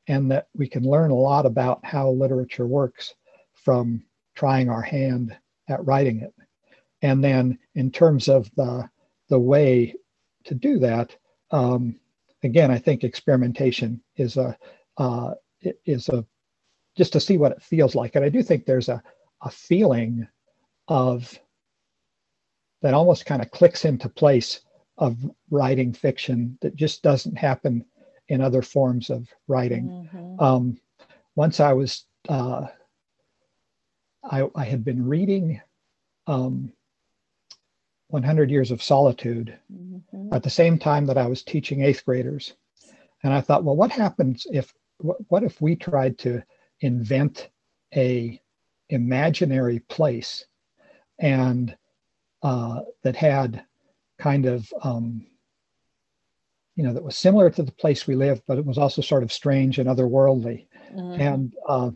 And 0.07 0.31
that 0.31 0.47
we 0.55 0.67
can 0.67 0.83
learn 0.83 1.11
a 1.11 1.15
lot 1.15 1.45
about 1.45 1.85
how 1.85 2.11
literature 2.11 2.67
works 2.67 3.15
from 3.53 4.03
trying 4.35 4.69
our 4.69 4.81
hand 4.81 5.35
at 5.69 5.85
writing 5.85 6.21
it. 6.21 6.33
And 7.01 7.23
then 7.23 7.59
in 7.75 7.91
terms 7.91 8.27
of 8.27 8.51
the 8.55 8.89
the 9.29 9.39
way 9.39 9.95
to 10.45 10.55
do 10.55 10.79
that 10.79 11.15
um, 11.51 11.99
again, 12.43 12.71
I 12.71 12.77
think 12.79 13.03
experimentation 13.03 14.01
is 14.17 14.37
a 14.37 14.57
uh, 14.97 15.35
is 15.85 16.09
a 16.09 16.25
just 16.97 17.13
to 17.13 17.19
see 17.19 17.37
what 17.37 17.53
it 17.53 17.61
feels 17.63 17.95
like, 17.95 18.15
and 18.15 18.25
I 18.25 18.29
do 18.29 18.43
think 18.43 18.65
there's 18.65 18.89
a 18.89 19.01
a 19.43 19.49
feeling 19.51 20.27
of 20.87 21.37
that 22.81 22.93
almost 22.93 23.25
kind 23.25 23.41
of 23.41 23.51
clicks 23.51 23.85
into 23.85 24.09
place 24.09 24.61
of 24.97 25.17
writing 25.49 25.93
fiction 25.93 26.57
that 26.61 26.75
just 26.75 27.01
doesn't 27.01 27.37
happen 27.37 27.85
in 28.27 28.41
other 28.41 28.61
forms 28.61 29.09
of 29.09 29.27
writing. 29.47 30.09
Mm-hmm. 30.13 30.39
Um, 30.39 30.77
once 31.35 31.59
I 31.59 31.73
was 31.73 32.05
uh, 32.29 32.67
I, 34.23 34.47
I, 34.55 34.63
had 34.63 34.85
been 34.85 35.05
reading 35.05 35.61
um, 36.27 36.71
100 38.07 38.49
Years 38.49 38.71
of 38.71 38.81
Solitude 38.81 39.57
mm-hmm. 39.71 40.33
at 40.33 40.43
the 40.43 40.49
same 40.49 40.77
time 40.77 41.05
that 41.07 41.17
I 41.17 41.25
was 41.25 41.43
teaching 41.43 41.81
eighth 41.81 42.05
graders. 42.05 42.53
And 43.23 43.33
I 43.33 43.41
thought, 43.41 43.63
well, 43.63 43.75
what 43.75 43.91
happens 43.91 44.47
if, 44.51 44.73
what 44.99 45.43
if 45.43 45.61
we 45.61 45.75
tried 45.75 46.17
to 46.19 46.43
invent 46.81 47.49
a 47.95 48.41
imaginary 48.89 49.79
place 49.79 50.45
and 51.19 51.75
uh, 52.41 52.81
that 53.03 53.15
had 53.15 53.63
kind 54.17 54.45
of, 54.45 54.71
um, 54.83 55.25
you 56.75 56.83
know, 56.83 56.93
that 56.93 57.03
was 57.03 57.15
similar 57.15 57.49
to 57.49 57.63
the 57.63 57.71
place 57.71 58.07
we 58.07 58.15
live, 58.15 58.41
but 58.47 58.57
it 58.57 58.65
was 58.65 58.77
also 58.77 59.01
sort 59.01 59.23
of 59.23 59.31
strange 59.31 59.79
and 59.79 59.87
otherworldly. 59.87 60.67
Mm-hmm. 60.91 61.21
And 61.21 61.53
uh, 61.67 61.91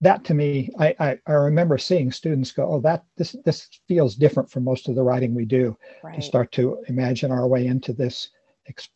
that 0.00 0.24
to 0.24 0.34
me, 0.34 0.70
I, 0.78 0.94
I, 0.98 1.18
I, 1.26 1.32
remember 1.32 1.76
seeing 1.76 2.12
students 2.12 2.52
go, 2.52 2.70
"Oh, 2.70 2.80
that 2.82 3.04
this 3.16 3.34
this 3.44 3.68
feels 3.88 4.14
different 4.14 4.50
from 4.50 4.64
most 4.64 4.88
of 4.88 4.94
the 4.94 5.02
writing 5.02 5.34
we 5.34 5.44
do." 5.44 5.76
Right. 6.04 6.14
To 6.14 6.22
start 6.22 6.52
to 6.52 6.84
imagine 6.88 7.32
our 7.32 7.48
way 7.48 7.66
into 7.66 7.92
this 7.92 8.28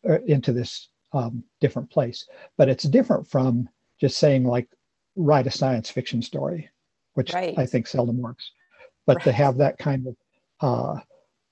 uh, 0.09 0.19
into 0.27 0.53
this 0.53 0.89
um, 1.11 1.43
different 1.59 1.89
place, 1.89 2.25
but 2.57 2.69
it's 2.69 2.83
different 2.83 3.27
from 3.27 3.67
just 3.99 4.17
saying 4.17 4.45
like 4.45 4.69
write 5.15 5.47
a 5.47 5.51
science 5.51 5.89
fiction 5.89 6.21
story, 6.21 6.69
which 7.13 7.33
right. 7.33 7.57
I 7.57 7.65
think 7.65 7.87
seldom 7.87 8.17
works. 8.17 8.51
But 9.05 9.17
right. 9.17 9.25
to 9.25 9.31
have 9.31 9.57
that 9.57 9.77
kind 9.77 10.07
of 10.07 10.15
uh, 10.61 10.99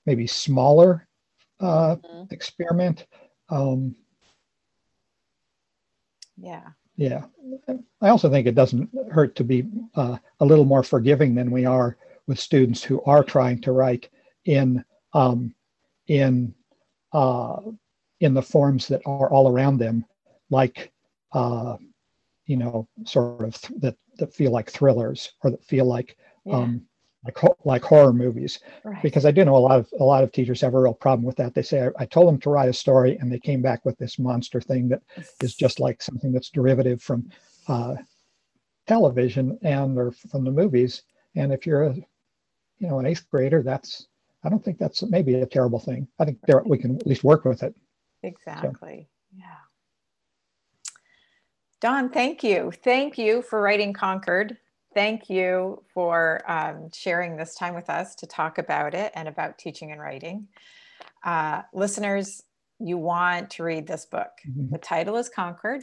maybe 0.06 0.26
smaller 0.26 1.06
uh, 1.60 1.96
Mhm. 1.96 2.32
experiment. 2.32 3.06
Um, 3.48 3.94
Yeah. 6.36 6.70
yeah, 6.96 7.26
I 8.00 8.08
also 8.08 8.28
think 8.28 8.46
it 8.46 8.54
doesn't 8.54 8.90
hurt 9.10 9.36
to 9.36 9.44
be 9.44 9.68
uh, 9.94 10.18
a 10.40 10.44
little 10.44 10.64
more 10.64 10.82
forgiving 10.82 11.34
than 11.34 11.50
we 11.50 11.64
are 11.64 11.96
with 12.26 12.40
students 12.40 12.82
who 12.82 13.00
are 13.02 13.22
trying 13.22 13.60
to 13.62 13.72
write 13.72 14.08
in 14.44 14.84
um, 15.12 15.54
in 16.08 16.54
uh, 17.12 17.60
in 18.20 18.34
the 18.34 18.42
forms 18.42 18.88
that 18.88 19.02
are 19.06 19.30
all 19.30 19.48
around 19.48 19.78
them, 19.78 20.04
like 20.50 20.92
uh, 21.32 21.76
you 22.46 22.56
know, 22.56 22.88
sort 23.04 23.42
of 23.42 23.60
th- 23.60 23.80
that 23.80 23.96
that 24.22 24.34
feel 24.34 24.50
like 24.52 24.70
thrillers 24.70 25.32
or 25.42 25.50
that 25.50 25.64
feel 25.64 25.84
like 25.84 26.16
Yeah. 26.44 26.56
um, 26.58 26.86
like 27.24 27.38
ho- 27.38 27.56
like 27.64 27.84
horror 27.84 28.12
movies. 28.12 28.58
right. 28.84 29.00
Because 29.02 29.24
I 29.26 29.30
do 29.30 29.44
know 29.44 29.56
a 29.56 29.66
lot 29.68 29.78
of 29.78 29.88
a 30.00 30.04
lot 30.04 30.24
of 30.24 30.32
teachers 30.32 30.60
have 30.62 30.74
a 30.74 30.80
real 30.80 30.94
problem 30.94 31.24
with 31.24 31.36
that. 31.36 31.54
They 31.54 31.62
say 31.62 31.86
I, 31.86 31.90
I 32.02 32.06
told 32.06 32.26
them 32.28 32.40
to 32.40 32.50
write 32.50 32.68
a 32.68 32.72
story, 32.72 33.16
and 33.18 33.30
they 33.30 33.38
came 33.38 33.62
back 33.62 33.84
with 33.84 33.96
this 33.98 34.18
monster 34.18 34.60
thing 34.60 34.88
that 34.88 35.02
is 35.40 35.54
just 35.54 35.78
like 35.78 36.02
something 36.02 36.32
that's 36.32 36.50
derivative 36.50 37.00
from 37.00 37.30
uh, 37.68 37.94
television 38.86 39.58
and 39.62 39.96
or 39.98 40.10
from 40.10 40.44
the 40.44 40.50
movies. 40.50 41.02
And 41.36 41.52
if 41.52 41.66
you're 41.66 41.84
a 41.84 41.94
you 41.94 42.88
know 42.88 42.98
an 42.98 43.06
eighth 43.06 43.28
grader, 43.30 43.62
that's 43.62 44.08
I 44.44 44.48
don't 44.48 44.64
think 44.64 44.78
that's 44.78 45.02
maybe 45.04 45.34
a 45.34 45.46
terrible 45.46 45.78
thing. 45.78 46.08
I 46.18 46.24
think 46.24 46.38
there 46.46 46.62
we 46.66 46.78
can 46.78 46.96
at 46.96 47.06
least 47.06 47.22
work 47.24 47.44
with 47.44 47.62
it. 47.62 47.74
Exactly. 48.24 49.08
Yeah. 49.32 49.62
Don, 51.82 52.10
thank 52.10 52.44
you. 52.44 52.70
Thank 52.84 53.18
you 53.18 53.42
for 53.42 53.60
writing 53.60 53.92
Concord. 53.92 54.56
Thank 54.94 55.28
you 55.28 55.82
for 55.92 56.40
um, 56.48 56.88
sharing 56.94 57.36
this 57.36 57.56
time 57.56 57.74
with 57.74 57.90
us 57.90 58.14
to 58.16 58.26
talk 58.26 58.58
about 58.58 58.94
it 58.94 59.10
and 59.16 59.26
about 59.26 59.58
teaching 59.58 59.90
and 59.90 60.00
writing. 60.00 60.46
Uh, 61.24 61.62
listeners, 61.74 62.44
you 62.78 62.98
want 62.98 63.50
to 63.50 63.64
read 63.64 63.88
this 63.88 64.06
book. 64.06 64.30
Mhm. 64.48 64.70
The 64.70 64.78
title 64.78 65.16
is 65.16 65.28
Concord. 65.28 65.82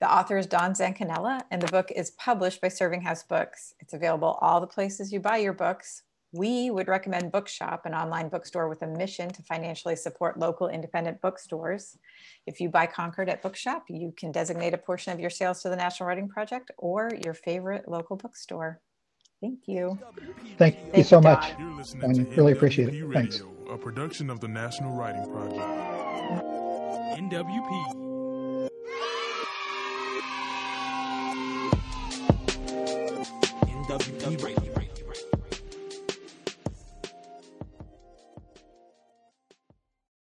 The 0.00 0.12
author 0.12 0.38
is 0.38 0.46
Don 0.46 0.74
Zancanella, 0.74 1.40
and 1.50 1.60
the 1.60 1.72
book 1.72 1.90
is 1.90 2.12
published 2.12 2.60
by 2.60 2.68
Serving 2.68 3.00
House 3.02 3.24
Books. 3.24 3.74
It's 3.80 3.94
available 3.94 4.38
all 4.40 4.60
the 4.60 4.68
places 4.68 5.12
you 5.12 5.18
buy 5.18 5.38
your 5.38 5.54
books. 5.54 6.04
We 6.34 6.70
would 6.70 6.88
recommend 6.88 7.30
Bookshop, 7.30 7.84
an 7.84 7.94
online 7.94 8.30
bookstore 8.30 8.68
with 8.68 8.80
a 8.80 8.86
mission 8.86 9.28
to 9.28 9.42
financially 9.42 9.96
support 9.96 10.38
local 10.38 10.68
independent 10.68 11.20
bookstores. 11.20 11.98
If 12.46 12.58
you 12.58 12.70
buy 12.70 12.86
Concord 12.86 13.28
at 13.28 13.42
Bookshop, 13.42 13.84
you 13.90 14.14
can 14.16 14.32
designate 14.32 14.72
a 14.72 14.78
portion 14.78 15.12
of 15.12 15.20
your 15.20 15.28
sales 15.28 15.60
to 15.62 15.68
the 15.68 15.76
National 15.76 16.08
Writing 16.08 16.28
Project 16.28 16.70
or 16.78 17.10
your 17.22 17.34
favorite 17.34 17.86
local 17.86 18.16
bookstore. 18.16 18.80
Thank 19.42 19.60
you. 19.66 19.98
Thank 20.56 20.76
you 20.76 20.92
Thank 20.92 21.06
so 21.06 21.18
you, 21.18 21.22
much. 21.22 21.50
Don. 21.58 21.84
You're 22.00 22.10
I 22.10 22.14
to 22.14 22.36
really 22.36 22.52
appreciate 22.52 22.88
it. 22.88 22.94
NWP 22.94 23.12
Thanks. 23.12 23.42
A 23.70 23.76
production 23.76 24.30
of 24.30 24.40
the 24.40 24.48
National 24.48 24.94
Writing 24.94 25.30
Project. 25.30 25.58
NWP. 27.18 27.98
NWP 33.66 34.42
Radio. 34.42 34.71